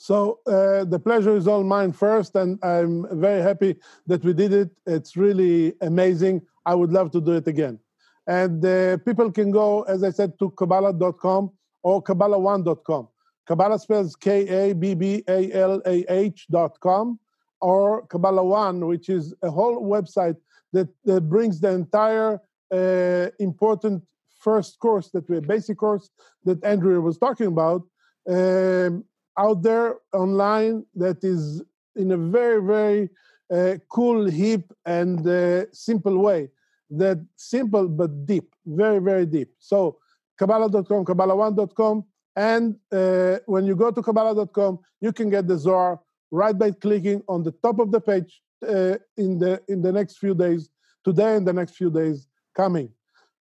So 0.00 0.38
uh, 0.46 0.84
the 0.84 1.00
pleasure 1.00 1.36
is 1.36 1.48
all 1.48 1.64
mine 1.64 1.92
first, 1.92 2.36
and 2.36 2.56
I'm 2.62 3.04
very 3.18 3.42
happy 3.42 3.74
that 4.06 4.22
we 4.24 4.32
did 4.32 4.52
it. 4.52 4.70
It's 4.86 5.16
really 5.16 5.74
amazing. 5.80 6.42
I 6.64 6.76
would 6.76 6.92
love 6.92 7.10
to 7.12 7.20
do 7.20 7.32
it 7.32 7.48
again. 7.48 7.80
And 8.28 8.64
uh, 8.64 8.98
people 8.98 9.32
can 9.32 9.50
go, 9.50 9.82
as 9.82 10.04
I 10.04 10.10
said, 10.10 10.38
to 10.38 10.50
Kabbalah.com 10.50 11.50
or 11.82 12.00
Kabbalah1.com. 12.00 13.08
Kabbalah 13.44 13.78
spells 13.80 14.14
K 14.14 14.46
A 14.46 14.72
B 14.72 14.94
B 14.94 15.24
A 15.26 15.52
L 15.52 15.82
A 15.84 16.04
H.com 16.08 17.18
or 17.60 18.06
Kabbalah 18.06 18.44
One, 18.44 18.86
which 18.86 19.08
is 19.08 19.34
a 19.42 19.50
whole 19.50 19.82
website 19.82 20.36
that, 20.72 20.88
that 21.06 21.22
brings 21.22 21.58
the 21.58 21.70
entire 21.70 22.40
uh, 22.72 23.30
important 23.40 24.04
first 24.38 24.78
course 24.78 25.10
that 25.10 25.28
we 25.28 25.40
basic 25.40 25.76
course 25.76 26.08
that 26.44 26.62
Andrew 26.62 27.00
was 27.00 27.18
talking 27.18 27.48
about. 27.48 27.82
Um, 28.28 29.04
out 29.38 29.62
there 29.62 29.96
online 30.12 30.84
that 30.94 31.22
is 31.22 31.62
in 31.96 32.12
a 32.12 32.16
very 32.16 32.60
very 32.62 33.08
uh, 33.52 33.76
cool 33.88 34.28
hip 34.28 34.72
and 34.84 35.26
uh, 35.26 35.64
simple 35.72 36.18
way. 36.18 36.50
That 36.90 37.24
simple 37.36 37.88
but 37.88 38.26
deep 38.26 38.54
very 38.66 38.98
very 38.98 39.26
deep. 39.26 39.50
So 39.58 39.98
kabbalah.com 40.38 41.04
kabbalah1.com 41.04 42.04
and 42.36 42.76
uh, 42.92 43.38
when 43.46 43.64
you 43.64 43.76
go 43.76 43.90
to 43.90 44.02
kabbalah.com 44.02 44.78
you 45.00 45.12
can 45.12 45.30
get 45.30 45.46
the 45.46 45.56
zohar 45.56 46.00
right 46.30 46.56
by 46.56 46.70
clicking 46.70 47.22
on 47.28 47.42
the 47.42 47.52
top 47.62 47.78
of 47.78 47.90
the 47.90 48.00
page 48.00 48.42
uh, 48.66 48.96
in 49.16 49.38
the 49.38 49.62
in 49.68 49.82
the 49.82 49.92
next 49.92 50.18
few 50.18 50.34
days 50.34 50.70
today 51.04 51.36
and 51.36 51.46
the 51.46 51.52
next 51.52 51.76
few 51.76 51.90
days 51.90 52.26
coming. 52.54 52.90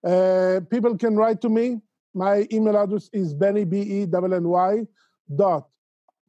Uh, 0.06 0.60
people 0.70 0.98
can 0.98 1.16
write 1.16 1.40
to 1.40 1.48
me. 1.48 1.80
My 2.14 2.46
email 2.52 2.76
address 2.76 3.08
is 3.12 3.34
benny 3.34 3.64
b 3.64 3.80
e 3.80 4.02
n 4.02 4.32
n 4.32 4.48
y 4.48 4.86
dot 5.34 5.64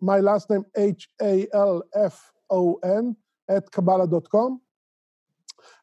my 0.01 0.19
last 0.19 0.49
name 0.49 0.65
H 0.77 1.09
A 1.21 1.47
L 1.53 1.83
F 1.95 2.31
O 2.49 2.75
N 2.83 3.15
at 3.49 3.71
Kabbalah.com. 3.71 4.61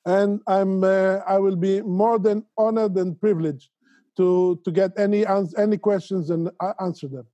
And 0.04 0.40
I'm 0.46 0.84
uh, 0.84 1.18
I 1.26 1.38
will 1.38 1.56
be 1.56 1.82
more 1.82 2.18
than 2.18 2.44
honored 2.56 2.96
and 2.96 3.18
privileged 3.20 3.70
to 4.16 4.60
to 4.64 4.70
get 4.70 4.92
any 4.98 5.24
any 5.56 5.78
questions 5.78 6.30
and 6.30 6.50
uh, 6.60 6.72
answer 6.80 7.08
them. 7.08 7.26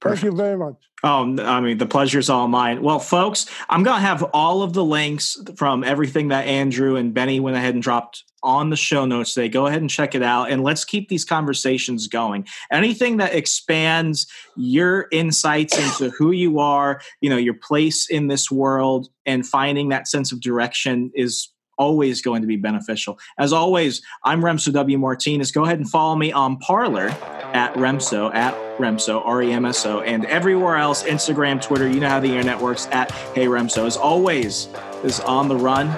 Thank 0.00 0.22
you 0.22 0.32
very 0.32 0.56
much. 0.56 0.76
Oh, 1.02 1.36
I 1.40 1.60
mean, 1.60 1.78
the 1.78 1.86
pleasure 1.86 2.18
is 2.18 2.30
all 2.30 2.48
mine. 2.48 2.82
Well, 2.82 2.98
folks, 2.98 3.46
I'm 3.68 3.82
going 3.82 3.96
to 4.00 4.06
have 4.06 4.22
all 4.32 4.62
of 4.62 4.72
the 4.72 4.84
links 4.84 5.36
from 5.56 5.84
everything 5.84 6.28
that 6.28 6.46
Andrew 6.46 6.96
and 6.96 7.14
Benny 7.14 7.40
went 7.40 7.56
ahead 7.56 7.74
and 7.74 7.82
dropped 7.82 8.24
on 8.42 8.70
the 8.70 8.76
show 8.76 9.04
notes 9.04 9.34
today. 9.34 9.48
Go 9.48 9.66
ahead 9.66 9.80
and 9.80 9.90
check 9.90 10.14
it 10.14 10.22
out 10.22 10.50
and 10.50 10.62
let's 10.62 10.84
keep 10.84 11.08
these 11.08 11.24
conversations 11.24 12.06
going. 12.06 12.46
Anything 12.70 13.16
that 13.18 13.34
expands 13.34 14.26
your 14.56 15.08
insights 15.10 15.76
into 15.76 16.10
who 16.16 16.30
you 16.32 16.58
are, 16.58 17.00
you 17.20 17.30
know, 17.30 17.36
your 17.36 17.54
place 17.54 18.08
in 18.08 18.28
this 18.28 18.50
world 18.50 19.08
and 19.26 19.46
finding 19.46 19.88
that 19.88 20.08
sense 20.08 20.32
of 20.32 20.40
direction 20.40 21.10
is 21.14 21.48
always 21.78 22.20
going 22.20 22.42
to 22.42 22.48
be 22.48 22.56
beneficial. 22.56 23.18
As 23.38 23.52
always, 23.52 24.02
I'm 24.24 24.40
Remso 24.40 24.72
W. 24.72 24.98
Martinez. 24.98 25.50
Go 25.52 25.64
ahead 25.64 25.78
and 25.78 25.88
follow 25.88 26.16
me 26.16 26.32
on 26.32 26.58
Parler 26.58 27.08
at 27.52 27.72
Remso, 27.74 28.34
at 28.34 28.54
Remso, 28.78 29.24
R 29.24 29.42
E 29.42 29.52
M 29.52 29.64
S 29.64 29.86
O, 29.86 30.00
and 30.00 30.24
everywhere 30.26 30.76
else 30.76 31.02
Instagram, 31.04 31.62
Twitter. 31.62 31.88
You 31.88 32.00
know 32.00 32.08
how 32.08 32.20
the 32.20 32.28
internet 32.28 32.60
works 32.60 32.86
at 32.90 33.10
Hey 33.10 33.46
Remso. 33.46 33.86
As 33.86 33.96
always, 33.96 34.66
this 35.02 35.18
is 35.18 35.20
On 35.20 35.48
the 35.48 35.56
Run 35.56 35.88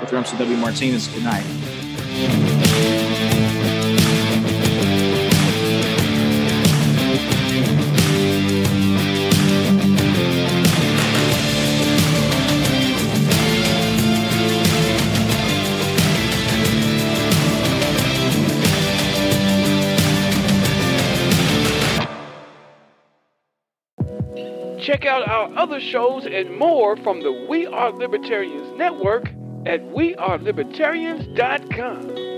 with 0.00 0.10
Remso 0.10 0.38
W. 0.38 0.56
Martinez. 0.56 1.08
Good 1.08 1.24
night. 1.24 2.93
Check 24.94 25.06
out 25.06 25.26
our 25.26 25.50
other 25.58 25.80
shows 25.80 26.24
and 26.24 26.56
more 26.56 26.96
from 26.98 27.20
the 27.20 27.32
We 27.48 27.66
Are 27.66 27.90
Libertarians 27.90 28.78
Network 28.78 29.24
at 29.66 29.80
wearelibertarians.com. 29.90 32.33